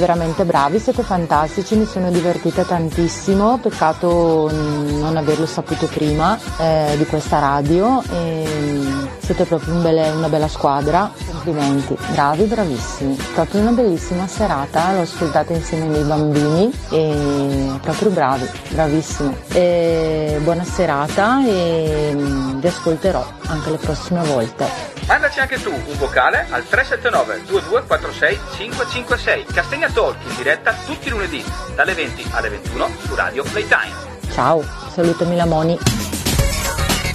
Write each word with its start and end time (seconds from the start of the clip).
veramente 0.00 0.44
bravi, 0.44 0.80
siete 0.80 1.02
fantastici, 1.02 1.76
mi 1.76 1.84
sono 1.84 2.10
divertita 2.10 2.64
tantissimo, 2.64 3.58
peccato 3.58 4.50
non 4.50 5.16
averlo 5.16 5.46
saputo 5.46 5.86
prima 5.86 6.36
eh, 6.58 6.94
di 6.96 7.06
questa 7.06 7.38
radio 7.38 8.02
e 8.10 8.82
siete 9.18 9.44
proprio 9.44 9.74
un 9.74 9.82
belle- 9.82 10.10
una 10.10 10.28
bella 10.28 10.48
squadra, 10.48 11.12
complimenti, 11.40 11.96
bravi, 12.12 12.44
bravissimi, 12.44 13.16
proprio 13.32 13.62
una 13.62 13.70
bellissima 13.70 14.26
serata, 14.26 14.92
l'ho 14.92 15.00
ascoltata 15.00 15.54
insieme 15.54 15.84
ai 15.84 15.90
miei 15.90 16.04
bambini 16.04 16.70
e 16.90 17.78
proprio 17.80 18.10
bravi, 18.10 18.46
bravissimi. 18.68 19.34
E 19.52 20.38
buona 20.42 20.64
serata 20.64 21.42
e 21.46 22.12
mm, 22.14 22.60
vi 22.60 22.66
ascolterò 22.66 23.26
anche 23.46 23.70
le 23.70 23.76
prossime 23.78 24.22
volte. 24.24 24.68
Mandaci 25.06 25.40
anche 25.40 25.60
tu 25.60 25.70
un 25.70 25.96
vocale 25.98 26.46
al 26.50 26.68
379 26.68 27.42
2246 27.46 28.38
556 28.56 29.44
Castegna 29.52 29.88
Talk 29.88 30.16
in 30.28 30.36
diretta 30.36 30.74
tutti 30.84 31.08
i 31.08 31.10
lunedì 31.10 31.42
dalle 31.74 31.94
20 31.94 32.26
alle 32.32 32.48
21 32.50 32.88
su 33.06 33.14
Radio 33.14 33.42
Playtime. 33.44 34.08
Ciao, 34.30 34.62
salutami 34.92 35.36
la 35.36 35.46
Moni. 35.46 35.78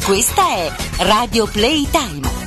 Questa 0.04 0.42
è 0.42 0.72
Radio 0.98 1.46
Playtime. 1.46 2.45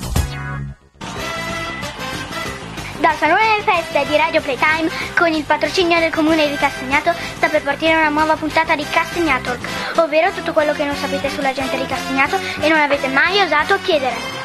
Dal 2.99 3.15
Salone 3.15 3.43
delle 3.47 3.63
Feste 3.63 4.07
di 4.07 4.17
Radio 4.17 4.41
Playtime, 4.41 4.91
con 5.17 5.33
il 5.33 5.45
patrocinio 5.45 6.01
del 6.01 6.13
Comune 6.13 6.49
di 6.49 6.57
Castagnato, 6.57 7.13
sta 7.37 7.49
per 7.49 7.63
partire 7.63 7.95
una 7.95 8.09
nuova 8.09 8.35
puntata 8.35 8.75
di 8.75 8.85
Castagnatalk, 8.91 9.99
ovvero 9.99 10.33
tutto 10.33 10.53
quello 10.53 10.73
che 10.73 10.85
non 10.85 10.97
sapete 10.97 11.31
sulla 11.31 11.53
gente 11.53 11.77
di 11.77 11.87
Castagnato 11.87 12.41
e 12.61 12.69
non 12.69 12.79
avete 12.79 13.07
mai 13.07 13.41
osato 13.41 13.79
chiedere. 13.83 14.38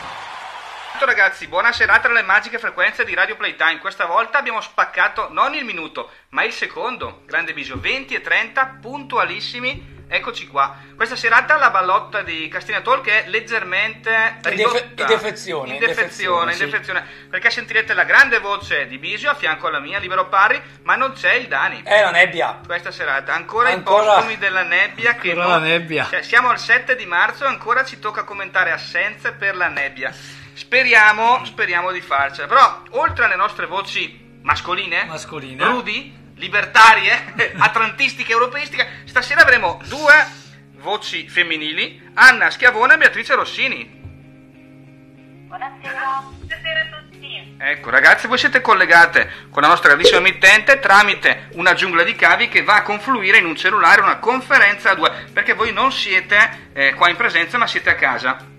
Ciao 1.03 1.11
ragazzi, 1.11 1.47
buona 1.47 1.73
serata 1.73 2.07
alle 2.07 2.21
magiche 2.21 2.57
frequenze 2.57 3.03
di 3.03 3.13
Radio 3.13 3.35
Playtime. 3.35 3.79
Questa 3.79 4.05
volta 4.05 4.37
abbiamo 4.37 4.61
spaccato 4.61 5.27
non 5.33 5.53
il 5.53 5.65
minuto, 5.65 6.09
ma 6.29 6.45
il 6.45 6.53
secondo. 6.53 7.23
Grande 7.25 7.51
bisio, 7.51 7.77
20 7.77 8.13
e 8.13 8.21
30, 8.21 8.77
puntualissimi. 8.81 10.05
Eccoci 10.07 10.47
qua. 10.47 10.77
Questa 10.95 11.17
serata 11.17 11.57
la 11.57 11.71
ballotta 11.71 12.21
di 12.21 12.47
Castina 12.47 12.79
Talk 12.79 13.05
è 13.09 13.23
leggermente 13.27 14.37
In 14.45 14.49
ridotta. 14.49 14.79
defe- 14.79 15.01
in 15.01 15.05
defezione, 15.07 15.73
In 15.73 15.79
defezione, 15.79 16.51
in 16.53 16.57
defezione, 16.57 17.05
sì. 17.05 17.25
Perché 17.27 17.49
sentirete 17.49 17.93
la 17.93 18.05
grande 18.05 18.39
voce 18.39 18.87
di 18.87 18.97
Bisio 18.97 19.29
a 19.29 19.35
fianco 19.35 19.67
alla 19.67 19.79
mia, 19.79 19.99
libero 19.99 20.29
pari, 20.29 20.61
ma 20.83 20.95
non 20.95 21.11
c'è 21.11 21.33
il 21.33 21.47
Dani. 21.49 21.81
È 21.83 21.99
la 22.01 22.11
nebbia. 22.11 22.61
Questa 22.65 22.91
serata, 22.91 23.33
ancora, 23.33 23.67
Ancora- 23.71 24.03
i 24.03 24.05
postumi 24.05 24.37
della 24.37 24.63
nebbia 24.63 25.15
che 25.15 25.31
Ancora 25.31 25.47
non- 25.49 25.61
la 25.63 25.67
nebbia. 25.67 26.07
Cioè, 26.09 26.21
siamo 26.21 26.47
al 26.47 26.59
7 26.59 26.95
di 26.95 27.05
marzo 27.05 27.43
e 27.43 27.47
ancora 27.47 27.83
ci 27.83 27.99
tocca 27.99 28.23
commentare 28.23 28.71
assenze 28.71 29.33
per 29.33 29.57
la 29.57 29.67
nebbia. 29.67 30.13
Speriamo, 30.53 31.43
speriamo 31.45 31.91
di 31.91 32.01
farcela. 32.01 32.47
Però, 32.47 32.83
oltre 32.91 33.25
alle 33.25 33.35
nostre 33.35 33.65
voci 33.65 34.39
mascoline, 34.41 35.05
Mascoline. 35.05 35.63
rudi, 35.63 36.13
libertarie, 36.35 37.53
atlantistiche, 37.57 38.31
europeistiche, 38.31 39.03
stasera 39.05 39.41
avremo 39.41 39.79
due 39.85 40.41
voci 40.77 41.27
femminili, 41.27 42.11
Anna 42.13 42.49
Schiavone 42.49 42.93
e 42.93 42.97
Beatrice 42.97 43.35
Rossini. 43.35 44.01
Buonasera. 45.47 46.23
Buonasera 46.39 46.79
a 46.81 46.99
tutti. 46.99 47.55
Ecco, 47.57 47.89
ragazze, 47.89 48.27
voi 48.27 48.37
siete 48.37 48.59
collegate 48.59 49.47
con 49.49 49.61
la 49.61 49.69
nostra 49.69 49.89
grandissima 49.89 50.19
emittente 50.19 50.79
tramite 50.79 51.49
una 51.53 51.73
giungla 51.73 52.03
di 52.03 52.15
cavi 52.15 52.49
che 52.49 52.63
va 52.63 52.75
a 52.75 52.81
confluire 52.81 53.37
in 53.37 53.45
un 53.45 53.55
cellulare, 53.55 54.01
una 54.01 54.17
conferenza 54.17 54.91
a 54.91 54.95
due, 54.95 55.11
perché 55.31 55.53
voi 55.53 55.71
non 55.71 55.91
siete 55.91 56.71
eh, 56.73 56.93
qua 56.95 57.09
in 57.09 57.15
presenza, 57.15 57.57
ma 57.57 57.67
siete 57.67 57.89
a 57.89 57.95
casa. 57.95 58.51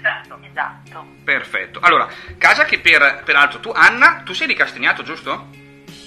Esatto. 0.00 0.38
Esatto. 0.42 1.06
Perfetto. 1.24 1.78
Allora, 1.82 2.08
casa 2.38 2.64
che 2.64 2.80
per, 2.80 3.22
peraltro 3.24 3.60
tu, 3.60 3.70
Anna, 3.74 4.22
tu 4.24 4.32
sei 4.32 4.46
di 4.46 4.54
Castagnato, 4.54 5.02
giusto? 5.02 5.48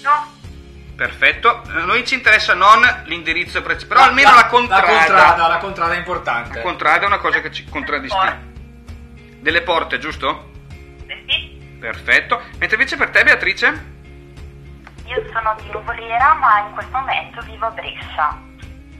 No. 0.02 0.32
Perfetto. 0.96 1.62
Eh, 1.64 1.82
Noi 1.84 2.04
ci 2.04 2.14
interessa 2.14 2.54
non 2.54 2.80
l'indirizzo 3.06 3.62
preciso, 3.62 3.86
però 3.86 4.02
almeno 4.02 4.34
la, 4.34 4.46
contrada. 4.46 4.86
La 4.86 4.98
contrada, 4.98 5.48
la 5.48 5.58
contrada 5.58 5.94
è 5.94 5.96
importante. 5.96 6.56
La 6.56 6.62
contrada 6.62 7.04
è 7.04 7.06
una 7.06 7.18
cosa 7.18 7.40
che 7.40 7.52
ci 7.52 7.64
contraddistingue. 7.64 8.52
Delle 9.40 9.62
porte, 9.62 9.98
giusto? 9.98 10.50
Sì. 11.06 11.76
Perfetto. 11.78 12.40
Mentre 12.58 12.76
invece 12.76 12.96
per 12.96 13.10
te, 13.10 13.22
Beatrice? 13.22 13.92
Io 15.06 15.22
sono 15.32 15.54
di 15.60 15.70
Nuvolera, 15.70 16.34
ma 16.34 16.66
in 16.66 16.72
questo 16.74 16.96
momento 16.96 17.40
vivo 17.42 17.66
a 17.66 17.70
Brescia. 17.70 18.40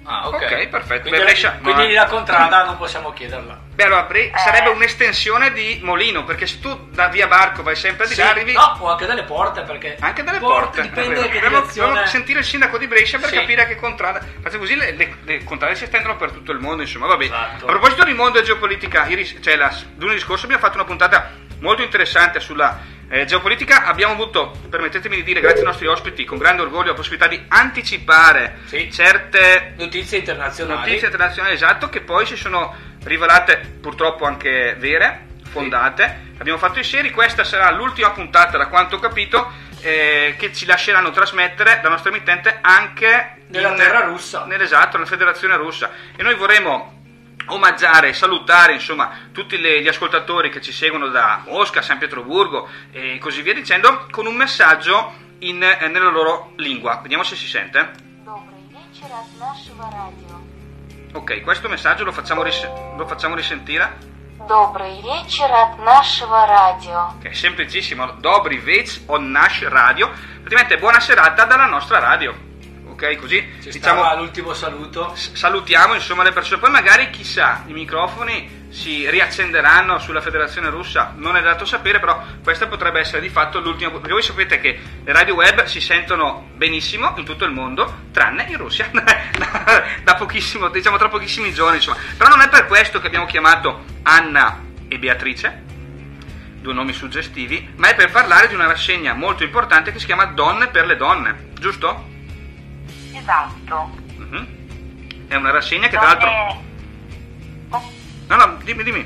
Ah, 0.04 0.28
ok. 0.28 0.34
Ok, 0.34 0.68
perfetto. 0.68 1.00
Quindi, 1.02 1.18
Beh, 1.18 1.24
Brescia- 1.24 1.58
quindi 1.62 1.86
no. 1.88 1.92
la 1.94 2.06
contrada 2.06 2.64
non 2.64 2.76
possiamo 2.76 3.12
chiederla. 3.12 3.63
Beh, 3.74 3.84
allora 3.84 4.02
Bre- 4.04 4.30
Eh. 4.30 4.38
sarebbe 4.38 4.68
un'estensione 4.68 5.52
di 5.52 5.80
Molino, 5.82 6.22
perché 6.24 6.46
se 6.46 6.60
tu 6.60 6.88
da 6.90 7.08
via 7.08 7.26
Barco 7.26 7.62
vai 7.62 7.74
sempre 7.74 8.06
di 8.06 8.14
Sì, 8.14 8.20
là, 8.20 8.30
arrivi 8.30 8.52
No, 8.52 8.76
o 8.80 8.88
anche 8.90 9.04
dalle 9.06 9.24
porte 9.24 9.62
perché... 9.62 9.96
anche 9.98 10.22
dalle 10.22 10.38
porte. 10.38 10.82
Dipende 10.82 11.10
è 11.10 11.14
vero. 11.14 11.20
da 11.20 11.28
che 11.28 11.40
dovremmo 11.40 12.06
sentire 12.06 12.38
il 12.38 12.44
sindaco 12.44 12.78
di 12.78 12.86
Brescia 12.86 13.18
per 13.18 13.30
Sì. 13.30 13.34
capire 13.36 13.66
che 13.66 13.74
contrada. 13.76 14.20
Infatti 14.36 14.58
così 14.58 14.76
le, 14.76 14.92
le- 14.92 15.16
le 15.24 15.42
contrade 15.44 15.74
si 15.74 15.84
estendono 15.84 16.16
per 16.16 16.30
tutto 16.30 16.52
il 16.52 16.60
mondo, 16.60 16.82
insomma, 16.82 17.06
vabbè. 17.06 17.24
Esatto. 17.24 17.64
A 17.64 17.68
proposito 17.68 18.04
di 18.04 18.12
mondo 18.12 18.38
e 18.38 18.42
geopolitica, 18.42 19.06
ieri, 19.06 19.42
cioè 19.42 19.56
la, 19.56 19.74
lunedì 19.98 20.20
scorso 20.20 20.44
abbiamo 20.44 20.62
fatto 20.62 20.76
una 20.76 20.84
puntata 20.86 21.32
molto 21.64 21.82
interessante 21.82 22.38
sulla 22.40 22.78
eh, 23.08 23.24
geopolitica. 23.24 23.84
Abbiamo 23.84 24.12
avuto, 24.12 24.52
permettetemi 24.68 25.16
di 25.16 25.22
dire, 25.22 25.40
grazie 25.40 25.60
ai 25.60 25.66
nostri 25.66 25.86
ospiti, 25.86 26.24
con 26.24 26.36
grande 26.36 26.62
orgoglio 26.62 26.88
la 26.88 26.94
possibilità 26.94 27.26
di 27.26 27.42
anticipare 27.48 28.58
Sì. 28.66 28.92
certe 28.92 29.72
Notizie 29.76 30.18
internazionali. 30.18 30.78
notizie 30.80 31.06
internazionali 31.06 31.54
esatto 31.54 31.88
che 31.88 32.02
poi 32.02 32.26
si 32.26 32.36
sono 32.36 32.74
rivelate 33.04 33.56
purtroppo 33.80 34.26
anche 34.26 34.76
vere, 34.78 35.26
fondate. 35.50 36.32
Abbiamo 36.38 36.58
fatto 36.58 36.78
i 36.80 36.84
seri, 36.84 37.10
questa 37.10 37.44
sarà 37.44 37.70
l'ultima 37.70 38.10
puntata 38.10 38.58
da 38.58 38.66
quanto 38.68 38.96
ho 38.96 38.98
capito 38.98 39.50
eh, 39.80 40.34
che 40.38 40.52
ci 40.52 40.66
lasceranno 40.66 41.10
trasmettere 41.10 41.80
la 41.82 41.88
nostra 41.88 42.10
emittente 42.10 42.58
anche 42.60 43.36
Nella 43.48 43.72
terra 43.74 44.00
russa. 44.00 44.44
Nell'esatto, 44.46 44.96
nella 44.96 45.08
federazione 45.08 45.56
russa. 45.56 45.90
E 46.16 46.22
noi 46.22 46.34
vorremmo 46.34 47.03
omaggiare, 47.47 48.13
salutare 48.13 48.73
insomma 48.73 49.09
tutti 49.31 49.57
le- 49.59 49.81
gli 49.81 49.87
ascoltatori 49.87 50.49
che 50.49 50.61
ci 50.61 50.71
seguono 50.71 51.07
da 51.07 51.41
Mosca, 51.47 51.81
San 51.81 51.97
Pietroburgo 51.97 52.67
e 52.91 53.17
così 53.19 53.41
via 53.41 53.53
dicendo 53.53 54.05
con 54.11 54.25
un 54.27 54.35
messaggio 54.35 55.13
in- 55.39 55.63
eh, 55.63 55.87
nella 55.87 56.09
loro 56.09 56.51
lingua. 56.57 56.99
Vediamo 57.01 57.23
se 57.23 57.35
si 57.35 57.47
sente. 57.47 57.79
Добрый 58.23 58.61
вечер 58.69 59.09
от 59.11 59.39
нашего 59.39 59.89
радио. 59.89 60.37
Ok, 61.13 61.41
questo 61.41 61.67
messaggio 61.69 62.03
lo 62.03 62.11
facciamo, 62.11 62.43
ris- 62.43 62.67
lo 62.97 63.07
facciamo 63.07 63.33
risentire. 63.35 63.97
Добрый 64.47 65.01
вечер 65.01 65.49
от 65.51 65.79
нашего 65.79 66.45
радио. 66.45 67.15
che 67.19 67.29
è 67.29 67.33
semplicissimo, 67.33 68.11
Dobri 68.19 68.57
Vec 68.59 69.01
on 69.07 69.31
Nash 69.31 69.63
Radio, 69.67 70.09
praticamente 70.41 70.77
buona 70.77 70.99
serata 70.99 71.45
dalla 71.45 71.65
nostra 71.65 71.97
radio, 71.99 72.33
ok? 72.94 73.16
Così 73.16 73.46
Ci 73.60 73.70
diciamo, 73.70 74.14
l'ultimo 74.16 74.54
saluto. 74.54 75.14
salutiamo 75.14 75.94
insomma 75.94 76.22
le 76.22 76.32
persone, 76.32 76.60
poi 76.60 76.70
magari 76.70 77.10
chissà, 77.10 77.64
i 77.66 77.72
microfoni 77.72 78.62
si 78.70 79.08
riaccenderanno 79.08 79.98
sulla 79.98 80.20
federazione 80.20 80.68
russa, 80.68 81.12
non 81.16 81.36
è 81.36 81.42
dato 81.42 81.64
sapere, 81.64 82.00
però 82.00 82.20
questa 82.42 82.66
potrebbe 82.66 82.98
essere 82.98 83.20
di 83.20 83.28
fatto 83.28 83.60
l'ultima, 83.60 83.90
perché 83.90 84.12
voi 84.12 84.22
sapete 84.22 84.58
che 84.58 84.80
le 85.04 85.12
radio 85.12 85.34
web 85.34 85.64
si 85.64 85.80
sentono 85.80 86.50
benissimo 86.54 87.14
in 87.16 87.24
tutto 87.24 87.44
il 87.44 87.52
mondo, 87.52 88.06
tranne 88.10 88.46
in 88.48 88.56
Russia, 88.56 88.90
da 90.02 90.14
pochissimo, 90.16 90.68
diciamo 90.70 90.96
tra 90.96 91.08
pochissimi 91.08 91.52
giorni, 91.52 91.76
insomma, 91.76 91.98
però 92.16 92.30
non 92.30 92.40
è 92.40 92.48
per 92.48 92.66
questo 92.66 93.00
che 93.00 93.06
abbiamo 93.06 93.26
chiamato 93.26 93.84
Anna 94.02 94.60
e 94.88 94.98
Beatrice, 94.98 95.62
due 96.60 96.72
nomi 96.72 96.92
suggestivi, 96.92 97.74
ma 97.76 97.88
è 97.88 97.94
per 97.94 98.10
parlare 98.10 98.48
di 98.48 98.54
una 98.54 98.66
rassegna 98.66 99.14
molto 99.14 99.44
importante 99.44 99.92
che 99.92 100.00
si 100.00 100.06
chiama 100.06 100.24
Donne 100.24 100.66
per 100.68 100.86
le 100.86 100.96
donne, 100.96 101.50
giusto? 101.60 102.12
Esatto. 103.24 103.90
Mhm. 104.16 105.26
È 105.28 105.34
una 105.34 105.50
rassegna 105.50 105.88
che 105.88 105.96
tra 105.96 106.06
l'altro... 106.08 106.28
Donne... 106.28 106.62
Oh, 107.70 107.82
No, 108.28 108.36
no, 108.36 108.56
dimmi, 108.62 108.82
dimmi. 108.82 109.04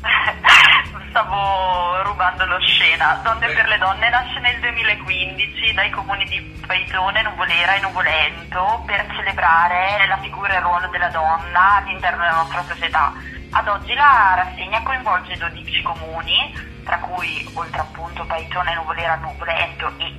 Stavo 1.10 2.02
rubando 2.02 2.46
lo 2.46 2.58
scena. 2.60 3.20
Donne 3.22 3.48
per 3.48 3.68
le 3.68 3.76
donne 3.78 4.08
nasce 4.08 4.40
nel 4.40 4.58
2015 4.60 5.72
dai 5.74 5.90
comuni 5.90 6.24
di 6.26 6.40
Paitone, 6.66 7.22
Nuvolera 7.22 7.74
e 7.74 7.80
Nuvolento 7.80 8.82
per 8.86 9.06
celebrare 9.14 10.06
la 10.06 10.18
figura 10.18 10.54
e 10.54 10.56
il 10.56 10.62
ruolo 10.62 10.88
della 10.88 11.08
donna 11.08 11.76
all'interno 11.76 12.22
della 12.22 12.36
nostra 12.36 12.62
società. 12.64 13.12
Ad 13.50 13.68
oggi 13.68 13.94
la 13.94 14.34
rassegna 14.36 14.82
coinvolge 14.82 15.36
12 15.36 15.82
comuni, 15.82 16.54
tra 16.84 16.98
cui 16.98 17.48
oltre 17.54 17.80
appunto 17.80 18.24
Paitone, 18.24 18.74
Nuvolera, 18.74 19.16
Nuvolento 19.16 19.92
e 19.96 20.14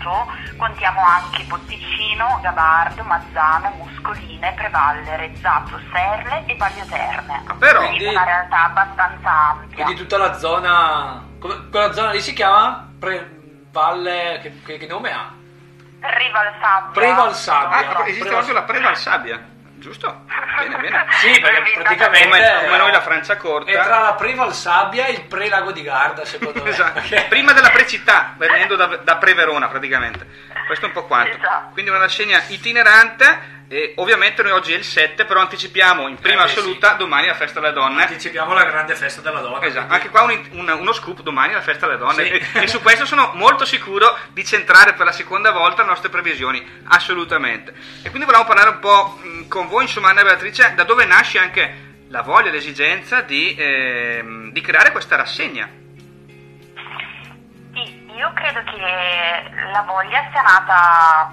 Castagnato, 0.00 0.26
contiamo 0.56 1.00
anche 1.04 1.44
Botticino, 1.44 2.38
Gabardo, 2.42 3.04
Mazzano, 3.04 3.70
Muscoline, 3.76 4.52
Prevalle, 4.54 5.16
Rezzato, 5.16 5.78
Serle 5.92 6.44
e 6.46 6.54
Baglio 6.56 6.84
Terme. 6.86 7.42
Ah, 7.46 7.54
però- 7.54 7.86
Quindi 7.86 8.06
una 8.06 8.24
realtà 8.24 8.64
abbastanza 8.64 9.30
ampia. 9.50 9.84
Quindi 9.84 10.00
tutta 10.02 10.16
la 10.16 10.32
zona... 10.34 11.22
come- 11.38 11.68
quella 11.70 11.92
zona 11.92 12.10
lì 12.12 12.20
si 12.20 12.32
chiama? 12.32 12.88
Pre- 12.98 13.38
Valle... 13.70 14.38
Che, 14.42 14.62
che- 14.64 14.78
che 14.78 14.86
nome 14.86 15.12
ha? 15.12 15.30
Prevalsabbia. 16.00 16.90
Prevalsabbia. 16.92 17.96
Ah, 17.98 18.06
esiste 18.08 18.28
proprio 18.28 18.54
la 18.54 18.62
Prevalsabbia, 18.62 19.40
giusto? 19.80 20.24
Bene, 20.58 20.76
bene. 20.76 21.06
Sì, 21.20 21.40
perché 21.40 21.72
praticamente... 21.74 22.24
Come, 22.28 22.60
come 22.66 22.76
noi 22.76 22.92
la 22.92 23.00
Francia 23.00 23.36
corta. 23.36 23.70
È 23.70 23.74
tra 23.82 23.98
la 23.98 24.14
Prevalsabbia 24.14 25.06
e 25.06 25.12
il 25.12 25.22
Pre-Lago 25.22 25.72
di 25.72 25.82
Garda, 25.82 26.24
secondo 26.24 26.62
me. 26.62 26.70
Esatto. 26.70 27.00
Perché- 27.00 27.26
Prima 27.28 27.52
della 27.52 27.70
precittà, 27.70 28.34
venendo 28.36 28.76
da, 28.76 28.86
da 28.86 29.16
Preverona 29.16 29.66
praticamente. 29.68 30.26
Questo 30.66 30.84
è 30.84 30.88
un 30.88 30.94
po' 30.94 31.06
quanto. 31.06 31.36
Esatto. 31.36 31.70
Quindi 31.72 31.90
una 31.90 32.00
rassegna 32.00 32.40
itinerante. 32.46 33.58
E 33.72 33.92
ovviamente 33.98 34.42
noi 34.42 34.50
oggi 34.50 34.72
è 34.72 34.76
il 34.76 34.82
7, 34.82 35.24
però 35.26 35.38
anticipiamo 35.42 36.08
in 36.08 36.16
prima 36.16 36.42
Eh, 36.42 36.46
beh, 36.46 36.50
assoluta 36.50 36.94
domani 36.94 37.28
la 37.28 37.34
festa 37.34 37.60
delle 37.60 37.72
donne. 37.72 38.02
Anticipiamo 38.02 38.52
la 38.52 38.64
grande 38.64 38.96
festa 38.96 39.20
della 39.20 39.38
donna. 39.38 39.62
Esatto, 39.64 39.86
quindi- 39.86 39.94
anche 39.94 40.08
qua 40.08 40.22
un- 40.22 40.48
un- 40.68 40.76
uno 40.80 40.92
scoop 40.92 41.20
domani 41.20 41.52
la 41.52 41.60
festa 41.60 41.86
delle 41.86 41.98
donne 41.98 42.24
Sì. 42.24 42.30
e, 42.58 42.62
e 42.62 42.66
su 42.66 42.82
questo 42.82 43.06
sono 43.06 43.30
molto 43.34 43.64
sicuro 43.64 44.18
di 44.32 44.44
centrare 44.44 44.94
per 44.94 45.06
la 45.06 45.12
seconda 45.12 45.52
volta 45.52 45.82
le 45.82 45.88
nostre 45.88 46.08
previsioni, 46.08 46.82
assolutamente. 46.88 47.70
E 48.02 48.08
quindi 48.10 48.24
volevamo 48.24 48.44
parlare 48.48 48.70
un 48.70 48.78
po' 48.80 49.20
con 49.46 49.68
voi, 49.68 49.82
insomma 49.84 50.08
Anna 50.08 50.24
Beatrice, 50.24 50.72
da 50.74 50.82
dove 50.82 51.04
nasce 51.04 51.38
anche 51.38 51.88
la 52.08 52.22
voglia, 52.22 52.50
l'esigenza 52.50 53.20
di, 53.20 53.54
ehm, 53.56 54.50
di 54.50 54.60
creare 54.62 54.90
questa 54.90 55.14
rassegna. 55.14 55.68
Sì, 57.72 58.02
io 58.16 58.32
credo 58.34 58.62
che 58.64 58.80
la 59.72 59.82
voglia 59.86 60.28
sia 60.32 60.42
nata 60.42 61.32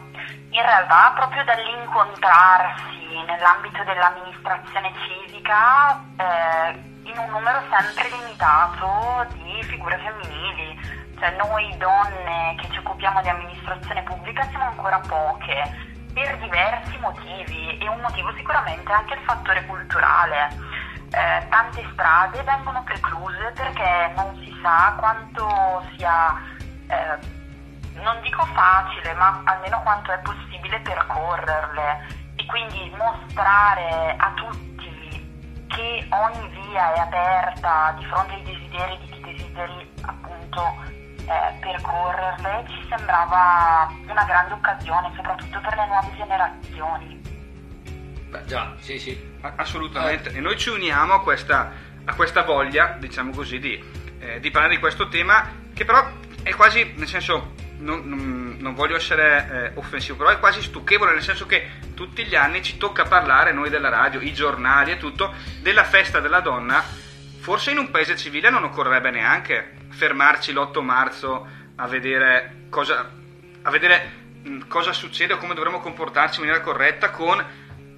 in 0.57 0.65
realtà 0.65 1.13
proprio 1.15 1.43
dall'incontrarsi 1.43 3.23
nell'ambito 3.27 3.83
dell'amministrazione 3.83 4.91
civica 5.05 6.01
eh, 6.17 6.71
in 7.03 7.17
un 7.17 7.29
numero 7.29 7.61
sempre 7.69 8.09
limitato 8.09 9.27
di 9.33 9.61
figure 9.63 9.97
femminili. 9.99 11.05
Cioè 11.19 11.35
noi 11.37 11.75
donne 11.77 12.55
che 12.59 12.69
ci 12.71 12.79
occupiamo 12.79 13.21
di 13.21 13.29
amministrazione 13.29 14.01
pubblica 14.03 14.43
siamo 14.49 14.65
ancora 14.65 14.99
poche 14.99 15.95
per 16.13 16.37
diversi 16.39 16.97
motivi 16.99 17.77
e 17.77 17.87
un 17.87 17.99
motivo 18.01 18.33
sicuramente 18.35 18.91
è 18.91 18.95
anche 18.95 19.13
il 19.13 19.21
fattore 19.25 19.63
culturale. 19.65 20.49
Eh, 21.11 21.47
tante 21.49 21.87
strade 21.93 22.41
vengono 22.41 22.83
precluse 22.83 23.51
perché 23.55 24.11
non 24.15 24.35
si 24.43 24.59
sa 24.61 24.95
quanto 24.97 25.85
sia, 25.95 26.35
eh, 26.87 27.17
non 28.01 28.21
dico 28.21 28.45
facile, 28.53 29.13
ma 29.13 29.41
almeno 29.45 29.81
quanto 29.81 30.11
è 30.11 30.19
possibile 30.19 30.79
percorrerle 30.79 32.07
e 32.35 32.45
quindi 32.45 32.91
mostrare 32.95 34.15
a 34.17 34.31
tutti 34.35 34.75
che 35.67 36.07
ogni 36.09 36.49
via 36.49 36.93
è 36.93 36.99
aperta 36.99 37.93
di 37.97 38.05
fronte 38.05 38.33
ai 38.33 38.43
desideri 38.43 38.97
di 38.99 39.09
chi 39.09 39.21
desideri 39.21 39.91
appunto 40.01 40.61
eh, 41.27 41.53
percorrerle 41.59 42.65
ci 42.67 42.85
sembrava 42.89 43.91
una 44.07 44.23
grande 44.23 44.53
occasione, 44.53 45.11
soprattutto 45.15 45.59
per 45.59 45.75
le 45.75 45.85
nuove 45.87 46.15
generazioni. 46.15 47.21
Beh, 48.29 48.45
già, 48.45 48.73
sì, 48.79 48.97
sì. 48.99 49.35
Assolutamente, 49.41 50.31
e 50.31 50.39
noi 50.39 50.57
ci 50.57 50.69
uniamo 50.69 51.13
a 51.13 51.21
questa, 51.21 51.71
a 52.05 52.13
questa 52.15 52.43
voglia, 52.43 52.95
diciamo 52.99 53.31
così, 53.31 53.59
di, 53.59 53.83
eh, 54.19 54.39
di 54.39 54.51
parlare 54.51 54.75
di 54.75 54.79
questo 54.79 55.07
tema 55.09 55.47
che 55.73 55.85
però 55.85 56.05
è 56.43 56.53
quasi, 56.55 56.93
nel 56.97 57.07
senso, 57.07 57.53
non, 57.79 58.07
non- 58.07 58.57
non 58.59 58.73
voglio 58.73 58.95
essere 58.95 59.71
eh, 59.73 59.79
offensivo, 59.79 60.17
però 60.17 60.29
è 60.29 60.39
quasi 60.39 60.61
stucchevole, 60.61 61.13
nel 61.13 61.21
senso 61.21 61.45
che 61.45 61.67
tutti 61.93 62.25
gli 62.25 62.35
anni 62.35 62.61
ci 62.61 62.77
tocca 62.77 63.03
parlare, 63.05 63.51
noi 63.51 63.69
della 63.69 63.89
radio, 63.89 64.19
i 64.19 64.33
giornali 64.33 64.91
e 64.91 64.97
tutto, 64.97 65.33
della 65.61 65.83
festa 65.83 66.19
della 66.19 66.39
donna. 66.39 66.83
Forse 67.39 67.71
in 67.71 67.77
un 67.77 67.91
paese 67.91 68.17
civile 68.17 68.49
non 68.49 68.63
occorrerebbe 68.63 69.09
neanche 69.11 69.73
fermarci 69.89 70.51
l'8 70.51 70.81
marzo 70.81 71.47
a 71.75 71.87
vedere 71.87 72.65
cosa, 72.69 73.09
a 73.61 73.69
vedere 73.69 74.11
mh, 74.43 74.67
cosa 74.67 74.91
succede 74.91 75.33
o 75.33 75.37
come 75.37 75.53
dovremmo 75.53 75.79
comportarci 75.79 76.39
in 76.39 76.45
maniera 76.45 76.63
corretta 76.63 77.11
con 77.11 77.43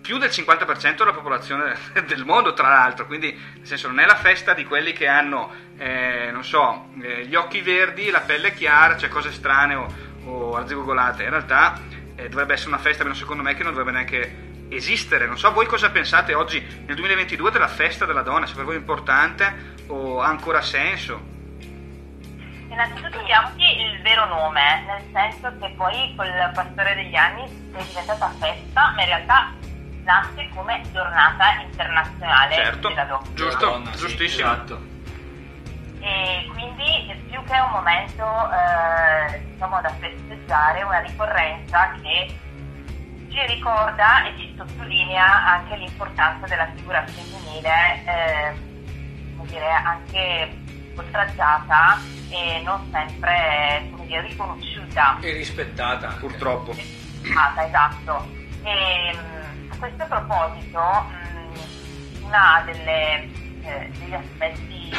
più 0.01 0.17
del 0.17 0.29
50% 0.29 0.97
della 0.97 1.13
popolazione 1.13 1.75
del 2.07 2.25
mondo, 2.25 2.53
tra 2.53 2.69
l'altro, 2.69 3.05
quindi 3.05 3.31
nel 3.31 3.65
senso 3.65 3.87
non 3.87 3.99
è 3.99 4.05
la 4.05 4.15
festa 4.15 4.53
di 4.53 4.65
quelli 4.65 4.93
che 4.93 5.07
hanno, 5.07 5.51
eh, 5.77 6.29
non 6.31 6.43
so, 6.43 6.89
eh, 7.01 7.25
gli 7.25 7.35
occhi 7.35 7.61
verdi, 7.61 8.09
la 8.09 8.21
pelle 8.21 8.53
chiara, 8.53 8.97
cioè 8.97 9.09
cose 9.09 9.31
strane 9.31 9.75
o, 9.75 9.93
o 10.25 10.55
arzigogolate, 10.55 11.23
in 11.23 11.29
realtà 11.29 11.79
eh, 12.15 12.29
dovrebbe 12.29 12.53
essere 12.53 12.69
una 12.69 12.79
festa, 12.79 13.11
secondo 13.13 13.43
me, 13.43 13.55
che 13.55 13.63
non 13.63 13.71
dovrebbe 13.71 13.91
neanche 13.91 14.47
esistere. 14.69 15.25
Non 15.25 15.37
so 15.37 15.51
voi 15.51 15.65
cosa 15.65 15.89
pensate 15.89 16.33
oggi, 16.33 16.59
nel 16.85 16.95
2022, 16.95 17.51
della 17.51 17.67
festa 17.67 18.05
della 18.05 18.21
donna, 18.21 18.45
se 18.45 18.55
per 18.55 18.65
voi 18.65 18.75
è 18.75 18.79
importante 18.79 19.75
o 19.87 20.21
ha 20.21 20.27
ancora 20.27 20.61
senso? 20.61 21.37
Innanzitutto 22.69 23.21
diamoci 23.23 23.63
il 23.81 24.01
vero 24.03 24.25
nome, 24.25 24.83
nel 24.85 25.01
senso 25.11 25.51
che 25.59 25.73
poi 25.75 26.13
col 26.15 26.51
passare 26.53 26.95
degli 26.95 27.15
anni 27.15 27.43
è 27.73 27.83
diventata 27.83 28.31
festa, 28.39 28.93
ma 28.95 29.01
in 29.01 29.07
realtà 29.07 29.53
nasce 30.03 30.49
come 30.55 30.81
giornata 30.91 31.61
internazionale 31.61 32.55
Certo, 32.55 32.87
della 32.89 33.03
donna. 33.05 33.27
giusto, 33.33 33.65
Donna, 33.65 33.91
sì, 33.93 33.97
giustissimo. 33.99 34.51
esatto. 34.51 34.81
E 36.01 36.49
quindi 36.53 37.13
più 37.29 37.43
che 37.43 37.59
un 37.59 37.71
momento 37.71 38.23
eh, 38.51 39.39
diciamo, 39.51 39.81
da 39.81 39.89
festeggiare, 39.99 40.83
una 40.83 40.99
ricorrenza 40.99 41.91
che 42.01 42.35
ci 43.29 43.45
ricorda 43.47 44.23
e 44.25 44.33
ci 44.37 44.53
sottolinea 44.57 45.45
anche 45.45 45.75
l'importanza 45.75 46.47
della 46.47 46.67
figura 46.75 47.05
femminile, 47.05 48.03
eh, 48.05 48.53
come 49.37 49.49
dire, 49.49 49.69
anche 49.71 50.57
oltraggiata 50.95 51.97
e 52.29 52.61
non 52.63 52.89
sempre 52.91 53.87
come 53.91 54.05
dire, 54.07 54.21
riconosciuta. 54.21 55.17
E 55.19 55.31
rispettata. 55.33 56.15
Purtroppo. 56.19 56.73
Ah, 57.35 57.61
esatto. 57.63 58.27
E, 58.63 59.13
mh, 59.13 59.17
a 59.17 59.38
questo 59.79 60.05
proposito, 60.05 60.79
mh, 60.79 62.23
una 62.25 62.61
delle, 62.65 63.23
eh, 63.63 63.89
degli 63.97 64.13
aspetti 64.13 64.89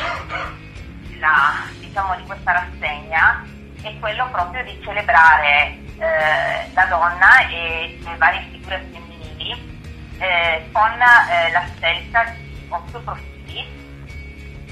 della- 1.09 1.67
diciamo, 1.79 2.17
di 2.17 2.23
questa 2.25 2.53
rassegna 2.53 3.45
è 3.83 3.99
quello 3.99 4.29
proprio 4.31 4.63
di 4.65 4.79
celebrare 4.83 5.79
eh, 5.99 6.73
la 6.73 6.85
donna 6.87 7.49
e 7.49 7.99
le 8.03 8.17
varie 8.17 8.47
figure 8.51 8.87
femminili 8.91 9.79
eh, 10.19 10.69
con 10.73 10.91
eh, 10.93 11.51
la 11.53 11.65
scelta 11.77 12.25
di 12.25 12.67
otto 12.69 12.99
profili 13.01 13.79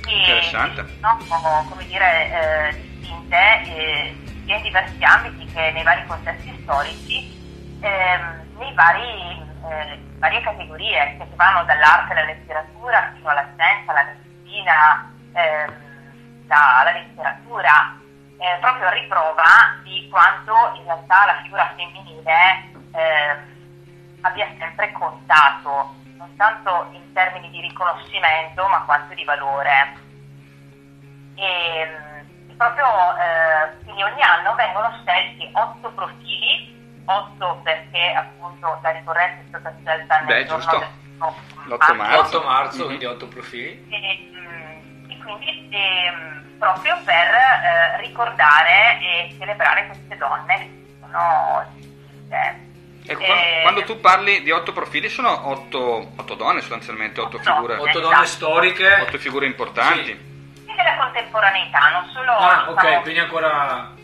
che 0.04 0.40
sono 1.28 1.66
come 1.68 1.86
dire, 1.86 2.70
eh, 2.70 2.80
distinte 2.98 4.14
sia 4.44 4.56
in 4.56 4.62
diversi 4.62 5.04
ambiti 5.04 5.44
che 5.52 5.70
nei 5.72 5.82
vari 5.82 6.06
contesti 6.06 6.58
storici, 6.62 7.78
ehm, 7.80 8.46
nei 8.58 8.72
vari, 8.74 9.42
eh, 9.70 9.98
varie 10.18 10.40
categorie 10.42 11.16
che 11.18 11.26
vanno 11.34 11.64
dall'arte 11.64 12.12
alla 12.12 12.24
letteratura 12.24 13.12
fino 13.14 13.28
alla 13.28 13.48
scienza, 13.56 13.92
alla 13.92 14.04
medicina, 14.04 15.12
ehm, 15.32 15.74
alla 16.48 16.92
letteratura, 16.92 17.96
eh, 18.38 18.58
proprio 18.60 18.86
a 18.86 18.90
riprova 18.90 19.44
di 19.82 20.08
quanto 20.10 20.52
in 20.76 20.84
realtà 20.84 21.24
la 21.26 21.40
figura 21.42 21.72
femminile 21.76 22.70
ehm, 22.92 23.38
abbia 24.22 24.48
sempre 24.58 24.92
contato, 24.92 25.94
non 26.16 26.34
tanto 26.36 26.88
in 26.92 27.12
termini 27.12 27.50
di 27.50 27.60
riconoscimento, 27.60 28.66
ma 28.68 28.82
quanto 28.84 29.14
di 29.14 29.24
valore. 29.24 30.06
E, 31.34 31.86
mm, 31.86 32.56
proprio 32.56 32.86
eh, 33.16 33.84
quindi 33.84 34.02
ogni 34.02 34.22
anno 34.22 34.54
vengono 34.54 34.92
scelti 35.02 35.48
otto 35.52 35.90
profili, 35.90 36.77
otto 37.12 37.60
perché 37.64 38.12
appunto 38.12 38.78
la 38.82 38.90
ricorrenza 38.90 39.40
è 39.42 39.48
stata 39.48 39.74
scelta 39.82 40.16
nel 40.18 40.26
Beh, 40.26 40.44
giorno 40.46 40.62
giusto. 40.62 40.78
del- 40.78 40.96
L'8 41.68 41.94
marzo. 41.94 42.38
8 42.38 42.46
marzo, 42.46 42.78
Mhm. 42.80 42.86
quindi 42.86 43.04
8 43.06 43.26
profili. 43.26 43.86
e, 43.90 44.28
mm, 44.32 45.10
e 45.10 45.18
quindi 45.24 45.68
ehm, 45.70 46.56
proprio 46.58 46.96
per 47.04 47.14
eh, 47.34 47.96
ricordare 47.98 48.98
e 49.00 49.34
celebrare 49.38 49.86
queste 49.86 50.16
donne 50.16 50.56
che 50.58 50.70
sono 51.00 51.64
eh, 52.30 52.66
Ecco, 53.10 53.22
eh, 53.22 53.60
quando, 53.62 53.84
tu 53.84 54.00
parli 54.00 54.42
di 54.42 54.50
otto 54.50 54.72
profili 54.72 55.08
sono 55.08 55.48
otto, 55.48 56.12
otto 56.14 56.34
donne 56.34 56.60
sostanzialmente, 56.60 57.20
otto 57.22 57.36
Otto 57.36 57.50
figure. 57.54 57.76
8 57.76 58.00
donne 58.00 58.26
storiche. 58.26 59.00
otto 59.00 59.16
figure 59.18 59.46
importanti. 59.46 60.10
e 60.10 60.74
della 60.74 60.96
contemporaneità, 60.98 61.88
non 61.88 62.06
solo 62.12 62.32
Ah, 62.32 62.66
ok, 62.68 62.80
diciamo, 62.80 63.00
quindi 63.00 63.20
ancora... 63.20 63.94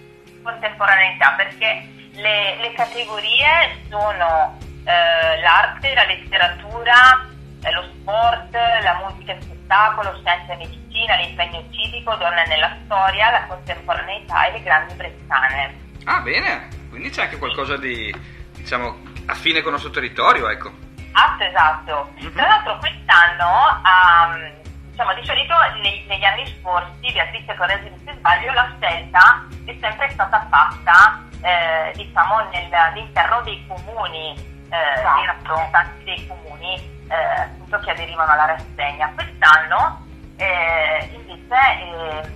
contemporaneità, 0.43 1.33
perché 1.37 1.87
le, 2.15 2.57
le 2.61 2.73
categorie 2.73 3.83
sono 3.89 4.59
eh, 4.85 5.41
l'arte, 5.41 5.95
la 5.95 6.05
letteratura, 6.05 7.27
eh, 7.63 7.73
lo 7.73 7.83
sport, 7.83 8.53
la 8.53 9.03
musica 9.05 9.33
e 9.33 9.41
spettacolo, 9.41 10.21
scienza 10.23 10.53
e 10.53 10.57
medicina, 10.57 11.17
l'impegno 11.17 11.65
civico, 11.71 12.15
donne 12.17 12.47
nella 12.47 12.77
storia, 12.85 13.31
la 13.31 13.45
contemporaneità 13.47 14.47
e 14.47 14.53
le 14.53 14.63
grandi 14.63 14.95
bresciane. 14.95 15.81
Ah, 16.05 16.21
bene, 16.21 16.69
quindi 16.91 17.11
c'è 17.11 17.23
anche 17.23 17.39
qualcosa 17.39 17.77
di, 17.77 18.15
diciamo, 18.53 18.97
affine 19.27 19.61
con 19.61 19.69
il 19.69 19.73
nostro 19.73 19.91
territorio, 19.91 20.49
ecco. 20.49 20.71
Ah, 21.13 21.37
esatto. 21.39 22.13
Tra 22.35 22.47
l'altro 22.47 22.79
quest'anno, 22.79 23.81
ehm, 23.85 24.64
diciamo 24.95 25.13
di 25.15 25.25
solito 25.27 25.55
nei- 25.83 26.05
negli 26.07 26.25
anni 26.25 26.47
scorsi, 26.61 27.11
Beatrice 27.13 27.55
Corresi 27.57 27.91
se 28.05 28.13
sbaglio, 28.17 28.53
la 28.53 28.73
scelta 28.79 29.45
è 29.65 29.77
sempre 29.81 30.09
stata 30.11 30.47
fatta 30.49 31.21
eh, 31.43 31.93
diciamo 31.97 32.49
nel- 32.53 32.73
all'interno 32.73 33.43
dei 33.43 33.65
comuni, 33.67 34.35
eh, 34.71 34.95
dei 34.95 35.27
rappresentanti 35.27 36.05
dei 36.05 36.27
comuni 36.29 36.77
eh, 37.11 37.41
appunto 37.43 37.79
che 37.81 37.91
aderivano 37.91 38.31
alla 38.33 38.47
rassegna. 38.47 39.11
Quest'anno 39.15 40.07
eh, 40.37 41.11
invece 41.13 41.57
eh, 41.81 42.33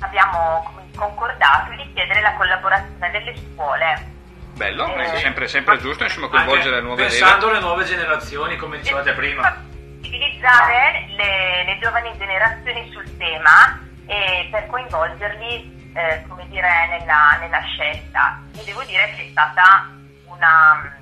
abbiamo 0.00 0.70
concordato 0.94 1.70
di 1.76 1.92
chiedere 1.94 2.20
la 2.20 2.34
collaborazione 2.34 3.10
delle 3.10 3.34
scuole. 3.36 4.08
Bello, 4.54 4.94
Eh, 4.96 5.12
è 5.12 5.16
sempre, 5.16 5.48
sempre 5.48 5.78
giusto, 5.78 6.02
insomma, 6.04 6.28
coinvolgere 6.28 6.76
le 6.76 6.82
nuove 6.82 7.04
Pensando 7.06 7.46
leve. 7.46 7.56
alle 7.56 7.66
nuove 7.66 7.84
generazioni, 7.84 8.56
come 8.56 8.76
dicevate 8.78 9.14
prima. 9.14 9.68
Sensibilizzare 10.10 11.06
le, 11.16 11.64
le 11.64 11.78
giovani 11.80 12.10
generazioni 12.18 12.90
sul 12.92 13.16
tema 13.16 13.78
e 14.06 14.48
per 14.50 14.66
coinvolgerli 14.66 15.92
eh, 15.94 16.24
come 16.28 16.46
dire, 16.48 16.68
nella, 16.88 17.38
nella 17.40 17.60
scelta. 17.62 18.42
E 18.58 18.64
devo 18.64 18.82
dire 18.82 19.12
che 19.14 19.26
è 19.26 19.28
stata 19.30 19.88
una, 20.26 20.92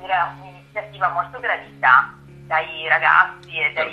dire, 0.00 0.14
un'iniziativa 0.40 1.08
molto 1.10 1.38
gradita 1.38 2.12
dai 2.46 2.88
ragazzi 2.88 3.56
e 3.56 3.72
dai, 3.72 3.90